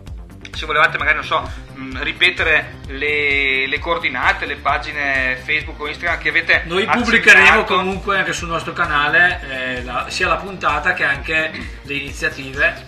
se 0.52 0.64
volevate 0.64 0.96
magari 0.96 1.16
non 1.16 1.24
so 1.24 1.50
mh, 1.74 2.02
ripetere 2.02 2.78
le, 2.86 3.66
le 3.66 3.78
coordinate 3.78 4.46
le 4.46 4.56
pagine 4.56 5.36
Facebook 5.44 5.78
o 5.80 5.88
Instagram 5.88 6.18
che 6.18 6.28
avete 6.30 6.62
Noi 6.66 6.86
pubblicheremo 6.86 7.44
accennato. 7.46 7.74
comunque 7.74 8.18
anche 8.18 8.32
sul 8.32 8.48
nostro 8.48 8.72
canale 8.72 9.40
eh, 9.48 9.84
la- 9.84 10.06
sia 10.08 10.28
la 10.28 10.36
puntata 10.36 10.94
che 10.94 11.04
anche 11.04 11.50
le 11.82 11.94
iniziative. 11.94 12.84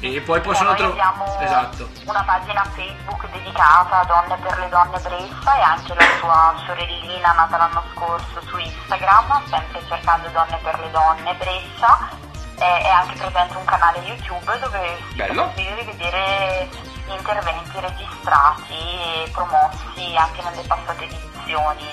E 0.00 0.20
poi 0.20 0.40
possono 0.40 0.74
trovare. 0.74 1.00
abbiamo 1.00 1.40
Esatto. 1.40 1.88
una 2.04 2.22
pagina 2.22 2.62
Facebook 2.74 3.28
dedicata 3.30 4.00
a 4.00 4.04
Donne 4.04 4.36
per 4.36 4.58
le 4.58 4.68
Donne 4.68 4.98
Bressa 5.00 5.56
e 5.56 5.60
anche 5.62 5.94
la 5.94 6.04
sua 6.20 6.54
sorellina 6.66 7.32
nata 7.32 7.56
l'anno 7.56 7.82
scorso 7.94 8.40
su 8.46 8.58
Instagram, 8.58 9.42
sempre 9.48 9.80
cercando 9.88 10.28
Donne 10.28 10.58
per 10.62 10.78
le 10.80 10.90
Donne 10.90 11.34
Bressa. 11.34 12.24
E 12.58 12.78
è 12.82 12.88
anche 12.88 13.16
presente 13.16 13.56
un 13.56 13.64
canale 13.64 13.98
YouTube 13.98 14.58
dove 14.58 14.96
si 15.08 15.14
Bello. 15.16 15.50
può 15.50 15.62
vedere 15.84 16.68
interventi 17.08 17.80
registrati 17.80 18.74
e 18.74 19.30
promossi 19.32 20.14
anche 20.16 20.42
nelle 20.42 20.62
passate 20.66 21.04
edizioni. 21.04 21.88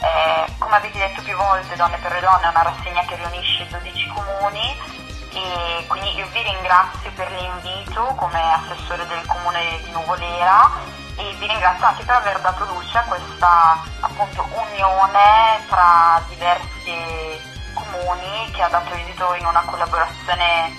Eh, 0.00 0.52
come 0.58 0.76
avete 0.76 0.98
detto 0.98 1.22
più 1.22 1.36
volte, 1.36 1.76
Donne 1.76 1.96
per 1.98 2.12
le 2.12 2.20
Donne 2.20 2.44
è 2.44 2.48
una 2.48 2.62
rassegna 2.62 3.02
che 3.04 3.16
riunisce 3.16 3.66
12 3.68 4.08
comuni 4.14 4.76
e 5.38 5.86
quindi 5.86 6.14
io 6.16 6.26
vi 6.32 6.42
ringrazio 6.42 7.10
per 7.14 7.30
l'invito 7.32 8.02
come 8.16 8.40
assessore 8.52 9.06
del 9.06 9.24
comune 9.26 9.80
di 9.84 9.90
Nuvolera 9.90 10.70
e 11.16 11.34
vi 11.38 11.46
ringrazio 11.46 11.86
anche 11.86 12.04
per 12.04 12.14
aver 12.16 12.40
dato 12.40 12.64
luce 12.66 12.98
a 12.98 13.02
questa 13.02 13.82
appunto 14.00 14.46
unione 14.52 15.64
tra 15.68 16.22
diversi 16.28 17.46
comuni 17.74 18.50
che 18.52 18.62
ha 18.62 18.68
dato 18.68 18.94
esito 18.94 19.34
in 19.34 19.46
una 19.46 19.62
collaborazione 19.64 20.74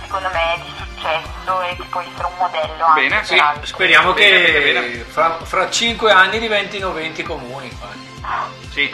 secondo 0.00 0.28
me 0.32 0.60
di 0.64 0.72
successo 0.76 1.62
e 1.62 1.76
che 1.76 1.84
può 1.84 2.00
essere 2.00 2.26
un 2.26 2.36
modello 2.38 2.84
anche 2.84 3.00
Bene, 3.00 3.16
per 3.16 3.26
sì, 3.26 3.38
altri. 3.38 3.66
Speriamo 3.66 4.12
Bene, 4.12 4.42
che 4.44 4.52
bene, 4.52 4.80
bene. 4.80 5.04
Fra, 5.04 5.38
fra 5.44 5.70
5 5.70 6.12
anni 6.12 6.38
diventino 6.38 6.92
20 6.92 7.22
comuni. 7.22 7.78
sì 8.70 8.90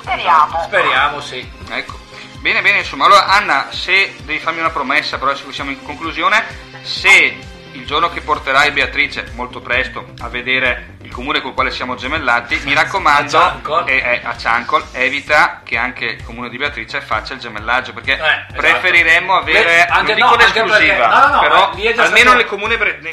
Speriamo. 0.00 0.62
Speriamo, 0.62 1.20
sì. 1.20 1.52
Ecco. 1.68 2.07
Bene, 2.40 2.62
bene, 2.62 2.78
insomma, 2.78 3.06
allora 3.06 3.26
Anna, 3.26 3.66
se 3.70 4.14
devi 4.22 4.38
farmi 4.38 4.60
una 4.60 4.70
promessa, 4.70 5.18
però 5.18 5.32
adesso 5.32 5.50
siamo 5.52 5.70
in 5.70 5.82
conclusione, 5.82 6.44
se 6.82 7.36
il 7.72 7.84
giorno 7.84 8.10
che 8.10 8.20
porterai 8.20 8.70
Beatrice, 8.70 9.30
molto 9.34 9.60
presto, 9.60 10.12
a 10.20 10.28
vedere 10.28 10.96
il 11.02 11.10
comune 11.12 11.40
col 11.40 11.52
quale 11.52 11.70
siamo 11.70 11.94
gemellati, 11.96 12.60
mi 12.64 12.74
raccomando, 12.74 13.38
A 13.38 13.42
Ciancol. 13.50 13.88
eh, 13.88 13.96
eh, 13.96 14.20
a 14.24 14.36
Ciancol, 14.36 14.84
evita 14.92 15.60
che 15.64 15.76
anche 15.76 16.04
il 16.04 16.24
comune 16.24 16.48
di 16.48 16.56
Beatrice 16.56 17.00
faccia 17.00 17.34
il 17.34 17.40
gemellaggio, 17.40 17.92
perché 17.92 18.14
esatto. 18.14 18.54
preferiremmo 18.56 19.34
avere, 19.36 19.84
anche 19.86 20.14
non 20.14 20.28
no, 20.28 20.34
anche 20.34 20.44
l'esclusiva, 20.44 20.94
perché- 20.94 21.06
no, 21.06 21.26
no, 21.26 21.34
no, 21.34 21.40
però 21.40 21.72
eh, 21.76 21.88
almeno 21.98 22.30
stato- 22.30 22.36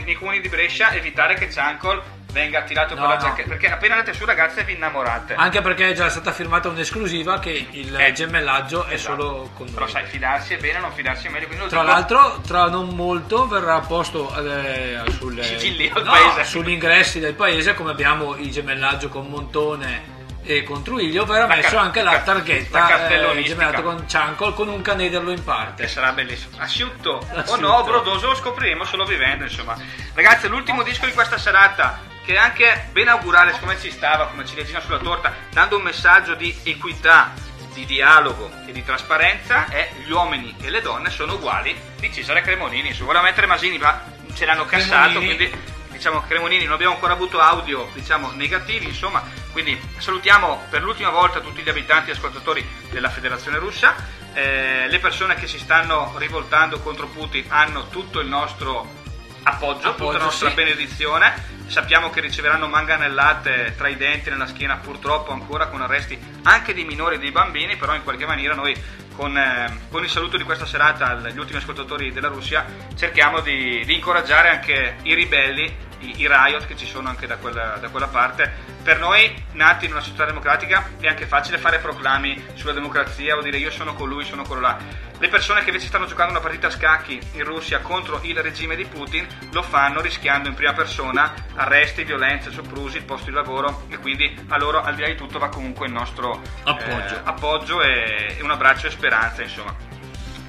nei 0.04 0.14
comuni 0.16 0.40
di 0.40 0.50
Brescia 0.50 0.92
evitare 0.92 1.34
che 1.34 1.52
Ciancol 1.52 2.02
venga 2.36 2.60
attirato 2.60 2.96
per 2.96 3.04
No, 3.04 3.08
la 3.08 3.16
no. 3.16 3.22
giacchetta, 3.22 3.48
perché 3.48 3.72
appena 3.72 3.94
andate 3.96 4.14
su 4.14 4.26
ragazze 4.26 4.64
vi 4.66 4.74
innamorate. 4.74 5.36
Anche 5.36 5.62
perché 5.62 5.90
è 5.90 5.94
già 5.94 6.10
stata 6.10 6.34
firmata 6.34 6.68
un'esclusiva 6.68 7.40
che 7.40 7.68
il 7.72 8.12
gemellaggio 8.14 8.86
è 8.86 8.98
solo 8.98 9.50
con 9.56 9.68
Eh, 9.68 9.72
Però 9.72 9.86
noi. 9.86 9.92
sai, 9.94 10.06
fidarsi 10.06 10.54
è 10.54 10.58
bene, 10.58 10.80
non 10.80 10.92
fidarsi 10.92 11.28
è 11.28 11.30
meglio. 11.30 11.48
quindi 11.48 11.68
Tra 11.70 11.80
dico- 11.80 11.92
l'altro, 11.92 12.42
tra 12.46 12.68
non 12.68 12.90
molto 12.90 13.48
verrà 13.48 13.80
posto 13.80 14.30
eh, 14.36 15.02
sulle- 15.18 15.44
Sigilli 15.44 15.90
al 15.96 16.04
no, 16.04 16.12
paese. 16.12 16.44
sugli 16.44 16.72
ingressi 16.72 17.20
del 17.20 17.34
paese, 17.36 17.74
come 17.74 17.92
abbiamo 17.92 18.36
il 18.36 18.52
gemellaggio 18.52 19.08
con 19.08 19.28
Montone 19.28 20.14
e 20.44 20.62
con 20.64 20.84
Truiglio, 20.84 21.26
verrà 21.26 21.48
La 21.48 21.56
messo 21.56 21.76
ca- 21.76 21.80
anche 21.82 22.02
la 22.04 22.12
la 22.12 22.20
targhetta 22.20 22.86
eh, 22.86 22.90
cartellonistica. 22.90 23.56
gemellato 23.56 23.82
con 23.82 24.08
Ciancol 24.08 24.54
con 24.54 24.68
un 24.68 24.82
canederlo 24.82 25.32
in 25.32 25.44
parte. 25.44 25.84
Che 25.84 25.88
sarà 25.90 26.12
bellissimo. 26.12 26.58
Asciutto 26.60 27.12
o 27.14 27.26
Asciutto. 27.40 27.60
no, 27.62 27.84
brodoso, 27.84 28.28
lo 28.28 28.36
scopriremo 28.36 28.84
solo 28.84 29.06
vivendo, 29.06 29.46
insomma. 29.46 29.76
Ragazzi, 30.14 30.48
l'ultimo 30.48 30.84
disco 30.84 31.06
di 31.08 31.14
questa 31.14 31.38
serata, 31.40 32.00
che 32.26 32.38
anche 32.38 32.90
ben 32.92 33.08
augurale, 33.08 33.54
siccome 33.54 33.80
ci 33.80 33.92
stava, 33.92 34.28
come 34.28 34.46
ciliegina 34.46 34.80
sulla 34.82 34.98
torta, 34.98 35.34
dando 35.52 35.78
un 35.78 35.84
messaggio 35.84 36.34
di 36.34 36.54
equità, 36.64 37.34
di 37.74 37.86
dialogo 37.86 38.52
e 38.66 38.72
di 38.72 38.84
trasparenza, 38.84 39.68
è 39.68 39.92
Gli 40.06 40.12
uomini 40.12 40.56
e 40.62 40.70
le 40.70 40.82
donne 40.82 41.10
sono 41.10 41.34
uguali 41.36 41.76
di 42.00 42.12
Cesare 42.12 42.42
Cremonini. 42.42 42.94
Se 42.94 43.04
vuole 43.04 43.22
mettere 43.22 43.48
Masini, 43.48 43.78
ma 43.78 44.02
ce 44.34 44.46
l'hanno 44.46 44.66
cassato, 44.66 45.20
Cremonini. 45.20 45.36
quindi 45.36 45.74
diciamo 45.96 46.24
Cremonini 46.28 46.66
non 46.66 46.74
abbiamo 46.74 46.96
ancora 46.96 47.14
avuto 47.14 47.40
audio 47.40 47.90
diciamo 47.94 48.32
negativi 48.32 48.86
insomma 48.86 49.24
quindi 49.54 49.80
salutiamo 49.98 50.66
per 50.70 50.84
l'ultima 50.84 51.10
volta 51.10 51.40
tutti 51.40 51.62
gli 51.62 51.70
abitanti 51.70 52.10
e 52.10 52.14
ascoltatori 52.14 52.68
della 52.90 53.10
federazione 53.10 53.60
russa 53.60 53.96
Eh, 54.34 54.88
le 54.90 55.00
persone 55.00 55.36
che 55.36 55.48
si 55.48 55.58
stanno 55.58 56.14
rivoltando 56.18 56.82
contro 56.82 57.08
Putin 57.08 57.46
hanno 57.48 57.88
tutto 57.88 58.20
il 58.20 58.28
nostro 58.28 59.04
appoggio, 59.46 59.78
tutta 59.78 59.90
Appoggio, 59.90 60.18
la 60.18 60.24
nostra 60.24 60.50
sì. 60.50 60.56
benedizione 60.56 61.54
sappiamo 61.68 62.10
che 62.10 62.22
riceveranno 62.22 62.68
manganellate 62.68 63.74
tra 63.76 63.88
i 63.88 63.96
denti 63.96 64.30
e 64.30 64.32
nella 64.32 64.48
schiena 64.48 64.78
purtroppo 64.78 65.32
ancora 65.32 65.68
con 65.68 65.82
arresti 65.82 66.18
anche 66.44 66.74
di 66.74 66.84
minori 66.84 67.16
e 67.16 67.20
dei 67.20 67.32
bambini 67.32 67.76
però 67.76 67.96
in 67.96 68.04
qualche 68.04 68.26
maniera 68.26 68.54
noi 68.54 68.76
con, 69.16 69.36
eh, 69.38 69.80
con 69.90 70.04
il 70.04 70.10
saluto 70.10 70.38
di 70.38 70.44
questa 70.44 70.66
serata 70.66 71.08
agli 71.08 71.40
ultimi 71.40 71.58
ascoltatori 71.58 72.12
della 72.12 72.28
Russia 72.28 72.66
cerchiamo 72.96 73.40
di, 73.40 73.84
di 73.86 73.96
incoraggiare 73.96 74.50
anche 74.50 74.98
i 75.04 75.14
ribelli, 75.14 75.74
i, 76.06 76.22
i 76.22 76.28
riot 76.28 76.66
che 76.66 76.76
ci 76.76 76.86
sono 76.86 77.10
anche 77.10 77.28
da 77.28 77.38
quella, 77.38 77.78
da 77.80 77.90
quella 77.90 78.08
parte. 78.08 78.74
Per 78.84 79.00
noi, 79.00 79.34
nati 79.54 79.86
in 79.86 79.92
una 79.92 80.02
società 80.02 80.26
democratica, 80.26 80.90
è 81.00 81.08
anche 81.08 81.26
facile 81.26 81.58
fare 81.58 81.80
proclami 81.80 82.44
sulla 82.54 82.74
democrazia 82.74 83.36
o 83.36 83.42
dire 83.42 83.58
io 83.58 83.72
sono 83.72 83.94
colui, 83.94 84.24
sono 84.24 84.44
quello 84.44 84.62
là. 84.62 84.78
Le 85.18 85.30
persone 85.30 85.62
che 85.62 85.70
invece 85.70 85.88
stanno 85.88 86.06
giocando 86.08 86.32
una 86.32 86.42
partita 86.42 86.68
a 86.68 86.70
scacchi 86.70 87.20
in 87.34 87.44
Russia 87.46 87.80
contro 87.80 88.20
il 88.24 88.38
regime 88.42 88.76
di 88.76 88.84
Putin 88.84 89.26
lo 89.52 89.64
fanno 89.64 90.02
rischiando 90.02 90.50
in 90.50 90.56
prima 90.56 90.74
persona 90.74 91.34
arresti, 91.56 92.04
violenze, 92.04 92.52
soprusi, 92.52 92.98
il 92.98 93.06
posto 93.06 93.30
di 93.30 93.36
lavoro 93.36 93.86
e 93.88 93.98
quindi 93.98 94.38
a 94.50 94.58
loro 94.58 94.82
al 94.82 94.94
di 94.94 95.02
là 95.02 95.08
di 95.08 95.16
tutto 95.16 95.40
va 95.40 95.48
comunque 95.48 95.88
il 95.88 95.94
nostro 95.94 96.42
Appoggio. 96.64 97.16
eh, 97.16 97.22
appoggio 97.24 97.82
e, 97.82 98.36
e 98.38 98.44
un 98.44 98.52
abbraccio 98.52 98.88
e 98.88 98.90
speranza 98.90 99.42
insomma. 99.42 99.74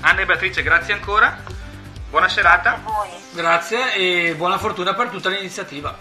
Anna 0.01 0.21
e 0.21 0.27
Beatrice 0.27 0.63
grazie 0.63 0.95
ancora, 0.95 1.41
buona 2.11 2.29
serata. 2.29 2.81
Grazie 3.33 3.95
e 3.95 4.35
buona 4.35 4.59
fortuna 4.59 4.95
per 4.95 5.09
tutta 5.09 5.29
l'iniziativa. 5.29 5.97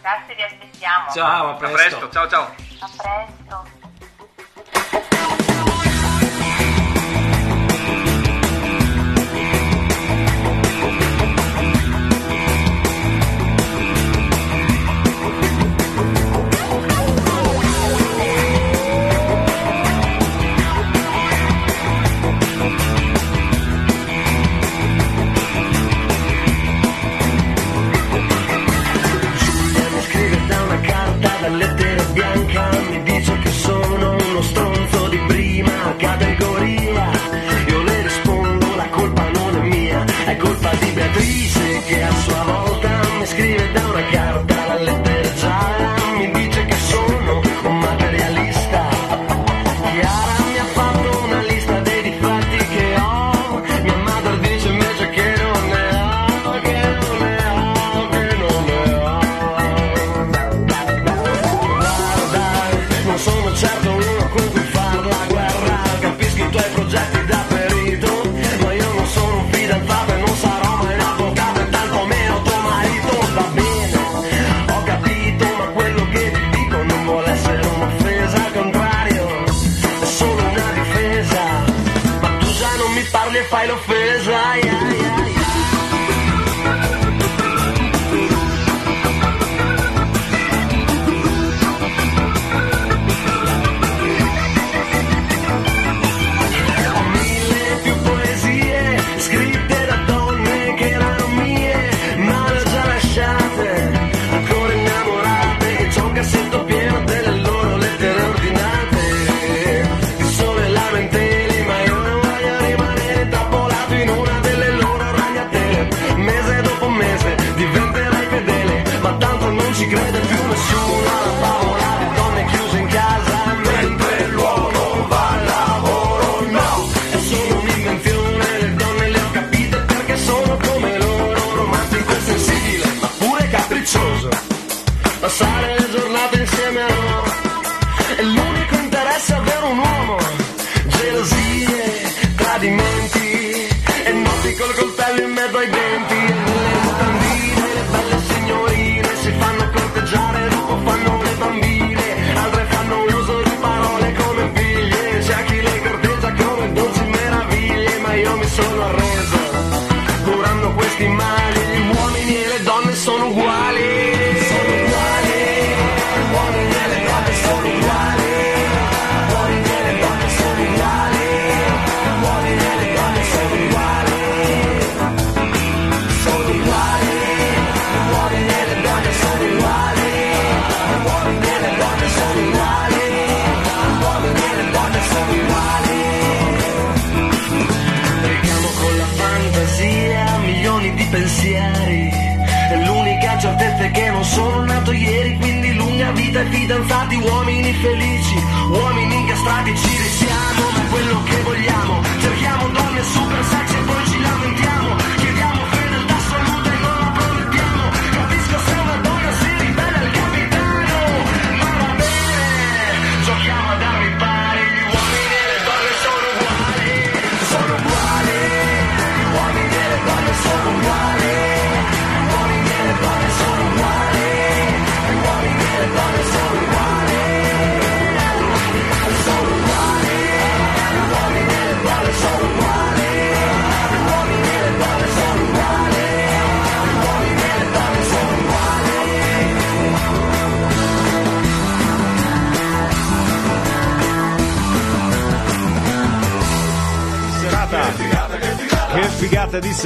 Grazie, 0.00 0.34
vi 0.34 0.42
aspettiamo. 0.42 1.10
Ciao, 1.12 1.48
a 1.48 1.50
A 1.50 1.54
presto. 1.54 1.76
presto, 1.76 2.10
ciao 2.10 2.28
ciao. 2.28 2.54
A 2.80 2.90
presto. 2.96 3.73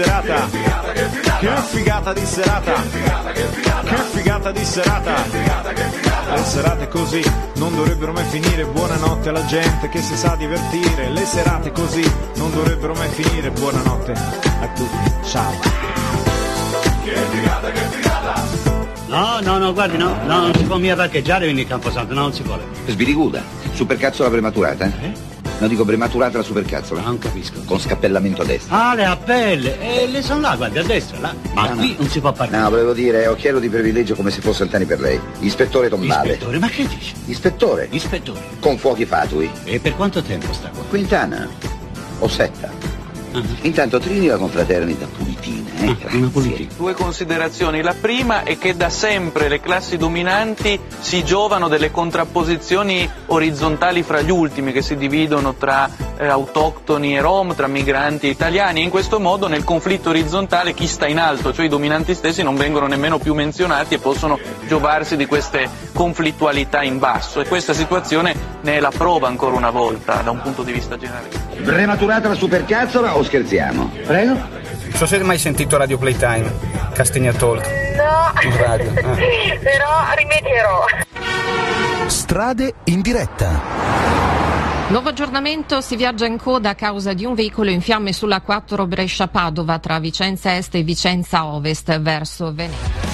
Serata. 0.03 0.49
Che 1.41 1.57
figata 1.71 2.13
di 2.13 2.25
serata. 2.25 2.73
Che 3.33 3.97
figata 4.13 4.53
di 4.53 4.65
serata. 4.65 5.15
Le 6.35 6.45
serate 6.45 6.89
così 6.89 7.23
non 7.57 7.75
dovrebbero 7.75 8.13
mai 8.13 8.25
finire. 8.25 8.65
Buonanotte 8.65 9.31
alla 9.31 9.45
gente 9.47 9.89
che 9.89 10.01
si 10.01 10.17
sa 10.17 10.37
divertire. 10.37 11.11
Le 11.11 11.25
serate 11.25 11.73
così 11.73 12.09
non 12.37 12.53
dovrebbero 12.53 12.95
mai 12.95 13.09
finire. 13.09 13.51
Buonanotte 13.51 14.13
a 14.13 14.69
tutti. 14.69 15.13
Ciao. 15.29 15.53
No, 19.09 19.41
no, 19.41 19.59
no, 19.59 19.73
guardi, 19.73 19.97
no, 19.97 20.15
no, 20.27 20.41
non 20.43 20.55
si 20.55 20.65
può 20.65 20.77
mica 20.77 20.95
parcheggiare 20.95 21.45
quindi 21.45 21.63
il 21.63 21.67
Camposanto, 21.67 22.13
no, 22.13 22.21
non 22.21 22.33
si 22.35 22.43
vuole. 22.43 22.63
Sbiriguda, 22.87 23.43
supercazzola 23.73 24.29
prematurata? 24.29 24.85
Eh? 24.85 25.08
No, 25.61 25.67
dico 25.67 25.85
prematurata 25.85 26.39
la 26.39 26.45
supercazzola. 26.45 27.01
Non 27.01 27.19
capisco. 27.19 27.61
Con 27.65 27.81
scappellamento 27.81 28.43
a 28.43 28.45
destra. 28.45 28.91
Ah, 28.91 28.95
le 28.95 29.05
appelle, 29.05 29.81
e 29.81 30.07
le 30.07 30.23
sono 30.23 30.41
là, 30.41 30.55
guardi, 30.57 30.79
a 30.79 30.85
destra, 30.85 31.19
là. 31.19 31.35
Ma 31.55 31.69
No, 31.71 31.77
qui 31.77 31.91
no. 31.91 31.97
non 31.99 32.09
si 32.09 32.21
può 32.21 32.33
parcheggiare. 32.33 32.63
No, 32.63 32.71
volevo 32.71 32.93
dire, 32.93 33.27
occhiello 33.27 33.59
di 33.59 33.69
privilegio 33.69 34.15
come 34.15 34.31
se 34.31 34.41
fosse 34.41 34.63
Antani 34.63 34.85
per 34.85 35.01
lei. 35.01 35.19
Ispettore 35.41 35.89
Tombale. 35.89 36.33
Ispettore, 36.35 36.59
ma 36.59 36.69
che 36.69 36.87
dici? 36.87 37.13
Ispettore. 37.27 37.89
Ispettore. 37.91 38.41
Con 38.61 38.79
fuochi 38.79 39.05
fatui. 39.05 39.51
E 39.65 39.81
per 39.81 39.97
quanto 39.97 40.23
tempo 40.23 40.53
sta 40.53 40.69
qua? 40.69 40.83
Quintana. 40.89 41.49
O 42.21 42.29
setta. 42.29 42.71
Intanto 43.63 43.99
Trini 44.01 44.27
la 44.27 44.37
confraternita 44.37 45.07
pulitina, 45.17 45.68
eh? 45.81 46.19
pulitina. 46.33 46.73
Due 46.77 46.95
considerazioni. 46.95 47.83
La 47.83 47.95
prima 47.95 48.43
è 48.43 48.59
che 48.59 48.77
da 48.77 48.91
sempre 48.91 49.49
le 49.49 49.61
classi 49.61 49.97
dominanti 49.97 50.79
si 51.01 51.25
giovano 51.25 51.69
delle 51.69 51.91
contrapposizioni 51.91 53.09
orizzontali 53.27 54.03
fra 54.03 54.21
gli 54.21 54.31
ultimi 54.31 54.73
che 54.73 54.83
si 54.83 54.97
dividono 54.97 55.55
tra 55.55 55.89
eh, 56.19 56.27
autoctoni 56.27 57.17
e 57.17 57.21
rom, 57.21 57.55
tra 57.55 57.67
migranti 57.67 58.27
e 58.27 58.31
italiani 58.31 58.81
e 58.81 58.85
in 58.85 58.91
questo 58.91 59.21
modo 59.21 59.49
nel 59.49 59.65
conflitto 59.65 60.11
orizzontale 60.11 60.75
chi 60.75 60.87
sta 60.87 61.07
in 61.07 61.19
alto, 61.19 61.53
cioè 61.53 61.67
i 61.67 61.69
dominanti 61.69 62.15
stessi 62.15 62.43
non 62.43 62.57
vengono 62.57 62.87
nemmeno 62.87 63.19
più 63.19 63.35
menzionati 63.35 63.95
e 63.95 63.99
possono 63.99 64.39
giovarsi 64.67 65.17
di 65.17 65.27
queste 65.27 65.69
conflittualità 65.93 66.83
in 66.83 66.99
basso 66.99 67.41
e 67.41 67.47
questa 67.47 67.73
situazione 67.73 68.35
ne 68.63 68.77
è 68.77 68.81
la 68.81 68.93
prova 68.97 69.29
ancora 69.29 69.57
una 69.57 69.71
volta 69.71 70.23
da 70.23 70.31
un 70.31 70.41
punto 70.41 70.63
di 70.63 70.73
vista 70.73 70.97
generale. 70.97 71.29
Prematurata 71.63 72.29
la 72.29 72.35
supercazzola 72.35 73.17
o 73.17 73.23
scherziamo? 73.23 73.91
Prego? 74.05 74.58
Non 74.99 75.07
so 75.07 75.15
se 75.15 75.21
avete 75.21 75.31
mai 75.31 75.39
sentito 75.39 75.77
Radio 75.77 75.97
Playtime, 75.97 76.53
Castegna 76.93 77.33
Talk. 77.33 77.65
No, 77.95 78.51
In 78.51 78.57
radio. 78.57 78.91
ah. 78.91 79.15
però 79.63 80.13
rimedierò. 80.17 80.85
Strade 82.09 82.75
in 82.87 83.01
diretta. 83.01 83.61
Nuovo 84.89 85.11
aggiornamento, 85.11 85.81
si 85.83 85.95
viaggia 85.95 86.27
in 86.27 86.37
coda 86.37 86.71
a 86.71 86.75
causa 86.75 87.13
di 87.13 87.25
un 87.25 87.35
veicolo 87.35 87.71
in 87.71 87.81
fiamme 87.81 88.13
sulla 88.13 88.41
4 88.41 88.89
Brescia-Padova 88.89 89.79
tra 89.79 90.01
Vicenza 90.01 90.57
Est 90.57 90.75
e 90.75 90.83
Vicenza 90.83 91.47
Ovest 91.47 91.97
verso 92.01 92.53
Venezia. 92.53 93.08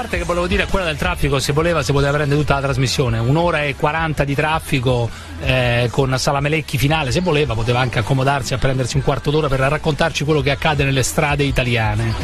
Parte 0.00 0.16
che 0.16 0.24
volevo 0.24 0.46
dire 0.46 0.64
quella 0.64 0.86
del 0.86 0.96
traffico, 0.96 1.38
se 1.40 1.52
voleva, 1.52 1.82
si 1.82 1.92
poteva 1.92 2.12
prendere 2.12 2.40
tutta 2.40 2.54
la 2.54 2.62
trasmissione, 2.62 3.18
un'ora 3.18 3.64
e 3.64 3.76
40 3.76 4.24
di 4.24 4.34
traffico 4.34 5.10
eh, 5.42 5.88
con 5.90 6.16
Salamelecchi 6.16 6.78
finale, 6.78 7.12
se 7.12 7.20
voleva 7.20 7.52
poteva 7.52 7.80
anche 7.80 7.98
accomodarsi 7.98 8.54
a 8.54 8.56
prendersi 8.56 8.96
un 8.96 9.02
quarto 9.02 9.30
d'ora 9.30 9.48
per 9.48 9.60
raccontarci 9.60 10.24
quello 10.24 10.40
che 10.40 10.52
accade 10.52 10.84
nelle 10.84 11.02
strade 11.02 11.44
italiane. 11.44 12.14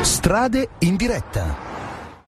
Strade 0.00 0.70
in 0.78 0.96
diretta. 0.96 1.67